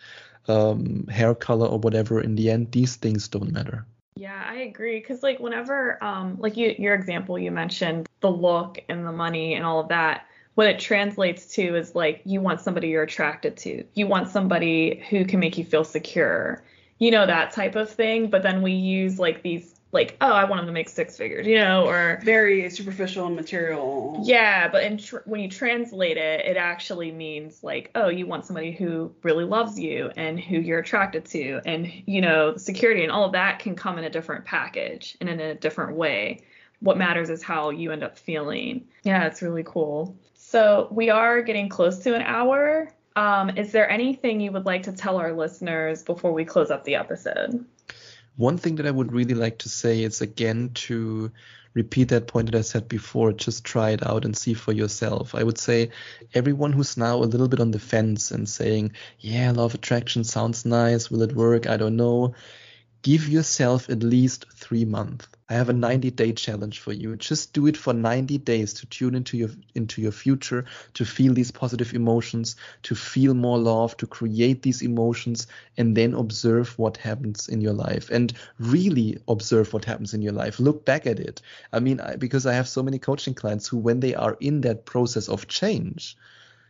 um, 0.47 1.07
hair 1.07 1.33
color 1.33 1.67
or 1.67 1.79
whatever. 1.79 2.19
In 2.19 2.35
the 2.35 2.51
end, 2.51 2.71
these 2.71 2.97
things 2.97 3.27
don't 3.27 3.51
matter. 3.51 3.85
Yeah, 4.15 4.43
I 4.45 4.55
agree. 4.57 5.01
Cause 5.01 5.23
like 5.23 5.39
whenever, 5.39 6.03
um, 6.03 6.37
like 6.39 6.55
you, 6.57 6.75
your 6.77 6.93
example, 6.93 7.39
you 7.39 7.49
mentioned 7.51 8.07
the 8.19 8.29
look 8.29 8.79
and 8.89 9.07
the 9.07 9.11
money 9.11 9.55
and 9.55 9.65
all 9.65 9.79
of 9.79 9.87
that. 9.89 10.25
What 10.55 10.67
it 10.67 10.79
translates 10.79 11.47
to 11.55 11.75
is 11.75 11.95
like 11.95 12.21
you 12.25 12.39
want 12.39 12.61
somebody 12.61 12.89
you're 12.89 13.03
attracted 13.03 13.57
to. 13.57 13.83
You 13.95 14.05
want 14.05 14.29
somebody 14.29 15.03
who 15.09 15.25
can 15.25 15.39
make 15.39 15.57
you 15.57 15.65
feel 15.65 15.83
secure. 15.83 16.61
you 16.99 17.11
know, 17.11 17.25
that 17.25 17.51
type 17.51 17.75
of 17.75 17.89
thing. 17.89 18.29
But 18.29 18.43
then 18.43 18.61
we 18.61 18.71
use 18.71 19.19
like 19.19 19.41
these 19.43 19.72
like 19.93 20.17
oh 20.19 20.31
i 20.31 20.43
want 20.43 20.59
them 20.59 20.65
to 20.65 20.73
make 20.73 20.89
six 20.89 21.15
figures 21.15 21.45
you 21.45 21.55
know 21.55 21.85
or 21.85 22.19
very 22.23 22.69
superficial 22.69 23.27
and 23.27 23.35
material. 23.35 24.19
Yeah 24.23 24.67
but 24.67 24.83
in 24.83 24.97
tr- 24.97 25.17
when 25.25 25.39
you 25.39 25.49
translate 25.49 26.17
it 26.17 26.45
it 26.45 26.57
actually 26.57 27.11
means 27.11 27.63
like 27.63 27.91
oh 27.95 28.09
you 28.09 28.25
want 28.25 28.45
somebody 28.45 28.71
who 28.71 29.13
really 29.23 29.45
loves 29.45 29.79
you 29.79 30.11
and 30.17 30.39
who 30.39 30.57
you're 30.57 30.79
attracted 30.79 31.25
to 31.25 31.61
and 31.65 31.91
you 32.05 32.21
know 32.21 32.57
security 32.57 33.03
and 33.03 33.11
all 33.11 33.25
of 33.25 33.33
that 33.33 33.59
can 33.59 33.75
come 33.75 33.97
in 33.97 34.03
a 34.03 34.09
different 34.09 34.43
package 34.45 35.15
and 35.21 35.29
in 35.29 35.39
a 35.39 35.55
different 35.55 35.95
way. 35.95 36.41
What 36.79 36.97
matters 36.97 37.29
is 37.29 37.41
how 37.41 37.69
you 37.69 37.91
end 37.91 38.03
up 38.03 38.17
feeling. 38.17 38.87
Yeah 39.03 39.27
it's 39.27 39.41
really 39.41 39.63
cool. 39.63 40.17
So 40.35 40.87
we 40.91 41.09
are 41.09 41.41
getting 41.41 41.69
close 41.69 41.99
to 41.99 42.15
an 42.15 42.21
hour. 42.23 42.91
Um, 43.15 43.57
is 43.57 43.71
there 43.71 43.87
anything 43.89 44.41
you 44.41 44.51
would 44.51 44.65
like 44.65 44.83
to 44.83 44.91
tell 44.91 45.17
our 45.17 45.33
listeners 45.33 46.01
before 46.01 46.33
we 46.33 46.45
close 46.45 46.71
up 46.71 46.83
the 46.83 46.95
episode 46.95 47.63
one 48.35 48.57
thing 48.57 48.75
that 48.75 48.87
I 48.87 48.91
would 48.91 49.11
really 49.11 49.35
like 49.35 49.59
to 49.59 49.69
say 49.69 50.03
is 50.03 50.21
again 50.21 50.71
to 50.75 51.31
repeat 51.73 52.09
that 52.09 52.27
point 52.27 52.51
that 52.51 52.57
I 52.57 52.61
said 52.61 52.87
before, 52.87 53.33
just 53.33 53.63
try 53.63 53.91
it 53.91 54.05
out 54.05 54.25
and 54.25 54.37
see 54.37 54.53
for 54.53 54.71
yourself. 54.71 55.33
I 55.35 55.43
would 55.43 55.57
say 55.57 55.89
everyone 56.33 56.71
who's 56.73 56.97
now 56.97 57.17
a 57.17 57.25
little 57.25 57.47
bit 57.47 57.59
on 57.59 57.71
the 57.71 57.79
fence 57.79 58.31
and 58.31 58.47
saying, 58.47 58.93
yeah, 59.19 59.51
law 59.51 59.65
of 59.65 59.73
attraction 59.73 60.23
sounds 60.23 60.65
nice, 60.65 61.09
will 61.09 61.23
it 61.23 61.35
work? 61.35 61.67
I 61.67 61.77
don't 61.77 61.95
know. 61.95 62.35
Give 63.03 63.29
yourself 63.29 63.89
at 63.89 64.01
least 64.01 64.45
three 64.51 64.85
months 64.85 65.27
I 65.53 65.57
have 65.57 65.69
a 65.69 65.73
90 65.73 66.09
day 66.09 66.31
challenge 66.31 66.79
for 66.79 66.91
you. 66.93 67.15
Just 67.15 67.53
do 67.53 67.67
it 67.67 67.77
for 67.77 67.93
90 67.93 68.39
days 68.39 68.73
to 68.73 68.87
tune 68.87 69.13
into 69.13 69.37
your 69.37 69.51
into 69.75 70.01
your 70.01 70.11
future, 70.11 70.65
to 70.95 71.05
feel 71.05 71.35
these 71.35 71.51
positive 71.51 71.93
emotions, 71.93 72.55
to 72.81 72.95
feel 72.95 73.35
more 73.35 73.59
love, 73.59 73.95
to 73.97 74.07
create 74.07 74.63
these 74.63 74.81
emotions 74.81 75.45
and 75.77 75.95
then 75.95 76.15
observe 76.15 76.79
what 76.79 76.97
happens 76.97 77.49
in 77.49 77.61
your 77.61 77.73
life 77.73 78.09
and 78.09 78.33
really 78.57 79.19
observe 79.27 79.71
what 79.73 79.85
happens 79.85 80.15
in 80.15 80.23
your 80.23 80.33
life. 80.33 80.59
Look 80.59 80.85
back 80.85 81.05
at 81.05 81.19
it. 81.19 81.39
I 81.71 81.79
mean, 81.79 81.99
I, 81.99 82.15
because 82.15 82.47
I 82.47 82.53
have 82.53 82.67
so 82.67 82.81
many 82.81 82.97
coaching 82.97 83.35
clients 83.35 83.67
who 83.67 83.77
when 83.77 83.99
they 83.99 84.15
are 84.15 84.35
in 84.39 84.61
that 84.61 84.85
process 84.85 85.29
of 85.29 85.47
change, 85.47 86.17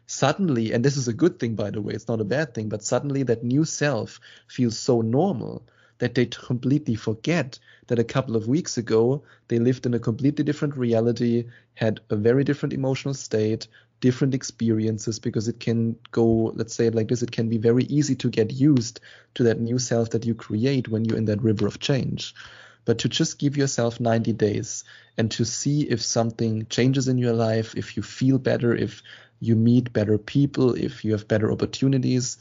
suddenly 0.07 0.73
and 0.73 0.83
this 0.83 0.97
is 0.97 1.07
a 1.07 1.13
good 1.13 1.39
thing 1.39 1.55
by 1.55 1.69
the 1.69 1.81
way, 1.81 1.93
it's 1.93 2.09
not 2.09 2.19
a 2.19 2.25
bad 2.25 2.53
thing, 2.53 2.67
but 2.67 2.83
suddenly 2.83 3.23
that 3.23 3.45
new 3.45 3.63
self 3.63 4.19
feels 4.47 4.77
so 4.77 4.99
normal 4.99 5.63
that 6.03 6.15
they 6.15 6.25
completely 6.25 6.95
forget 6.95 7.57
that 7.87 7.97
a 7.97 8.03
couple 8.03 8.35
of 8.35 8.49
weeks 8.49 8.77
ago 8.77 9.23
they 9.47 9.57
lived 9.57 9.85
in 9.85 9.93
a 9.93 9.99
completely 9.99 10.43
different 10.43 10.75
reality, 10.75 11.45
had 11.75 12.01
a 12.09 12.17
very 12.17 12.43
different 12.43 12.73
emotional 12.73 13.13
state, 13.13 13.67
different 14.01 14.33
experiences, 14.33 15.17
because 15.17 15.47
it 15.47 15.61
can 15.61 15.95
go, 16.11 16.51
let's 16.55 16.75
say 16.75 16.87
it 16.87 16.93
like 16.93 17.07
this, 17.07 17.21
it 17.21 17.31
can 17.31 17.47
be 17.47 17.57
very 17.57 17.85
easy 17.85 18.15
to 18.15 18.29
get 18.29 18.51
used 18.51 18.99
to 19.35 19.43
that 19.43 19.61
new 19.61 19.79
self 19.79 20.09
that 20.09 20.25
you 20.25 20.35
create 20.35 20.89
when 20.89 21.05
you're 21.05 21.17
in 21.17 21.23
that 21.23 21.41
river 21.41 21.65
of 21.65 21.79
change. 21.79 22.35
But 22.83 22.97
to 22.97 23.07
just 23.07 23.39
give 23.39 23.55
yourself 23.55 24.01
90 24.01 24.33
days 24.33 24.83
and 25.17 25.31
to 25.31 25.45
see 25.45 25.83
if 25.83 26.01
something 26.01 26.65
changes 26.69 27.07
in 27.07 27.17
your 27.17 27.31
life, 27.31 27.75
if 27.77 27.95
you 27.95 28.03
feel 28.03 28.39
better, 28.39 28.75
if 28.75 29.01
you 29.39 29.55
meet 29.55 29.93
better 29.93 30.17
people, 30.17 30.73
if 30.73 31.05
you 31.05 31.13
have 31.13 31.29
better 31.29 31.49
opportunities. 31.49 32.39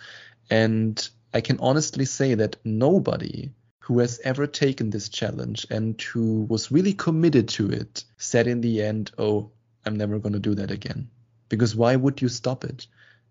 And 0.50 1.08
I 1.34 1.40
can 1.40 1.58
honestly 1.60 2.04
say 2.04 2.34
that 2.34 2.56
nobody 2.64 3.50
who 3.80 3.98
has 3.98 4.20
ever 4.22 4.46
taken 4.46 4.90
this 4.90 5.08
challenge 5.08 5.66
and 5.70 6.00
who 6.00 6.42
was 6.42 6.70
really 6.70 6.92
committed 6.92 7.48
to 7.48 7.70
it 7.70 8.04
said 8.16 8.46
in 8.46 8.60
the 8.60 8.82
end, 8.82 9.10
Oh, 9.18 9.50
I'm 9.84 9.96
never 9.96 10.18
going 10.18 10.34
to 10.34 10.38
do 10.38 10.54
that 10.54 10.70
again. 10.70 11.08
Because 11.48 11.74
why 11.74 11.96
would 11.96 12.22
you 12.22 12.28
stop 12.28 12.64
it? 12.64 12.86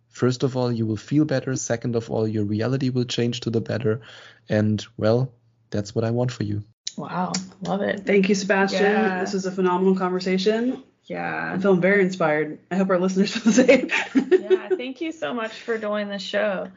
First 0.10 0.44
of 0.44 0.58
all, 0.58 0.72
you 0.72 0.86
will 0.86 0.98
feel 0.98 1.24
better. 1.24 1.56
Second 1.56 1.96
of 1.96 2.12
all, 2.12 2.28
your 2.28 2.44
reality 2.44 2.90
will 2.90 3.06
change 3.06 3.40
to 3.42 3.50
the 3.50 3.62
better. 3.62 4.02
And 4.50 4.86
well, 4.98 5.32
that's 5.70 5.96
what 5.96 6.04
I 6.04 6.12
want 6.12 6.32
for 6.32 6.44
you. 6.44 6.64
Wow. 6.98 7.32
Love 7.62 7.82
it. 7.82 8.06
Thank 8.06 8.28
you, 8.28 8.36
Sebastian. 8.36 8.84
Yeah. 8.84 9.22
This 9.22 9.34
was 9.34 9.46
a 9.46 9.52
phenomenal 9.52 9.96
conversation. 9.96 10.84
Yeah. 11.06 11.54
I'm 11.54 11.62
feeling 11.62 11.80
very 11.80 12.02
inspired. 12.02 12.60
I 12.70 12.76
hope 12.76 12.90
our 12.90 13.00
listeners 13.00 13.32
feel 13.32 13.44
the 13.44 13.54
same. 13.54 13.90
yeah. 14.42 14.68
Thank 14.70 15.00
you 15.00 15.14
so 15.14 15.34
much 15.34 15.54
for 15.54 15.78
doing 15.78 16.10
the 16.10 16.20
show. 16.20 16.68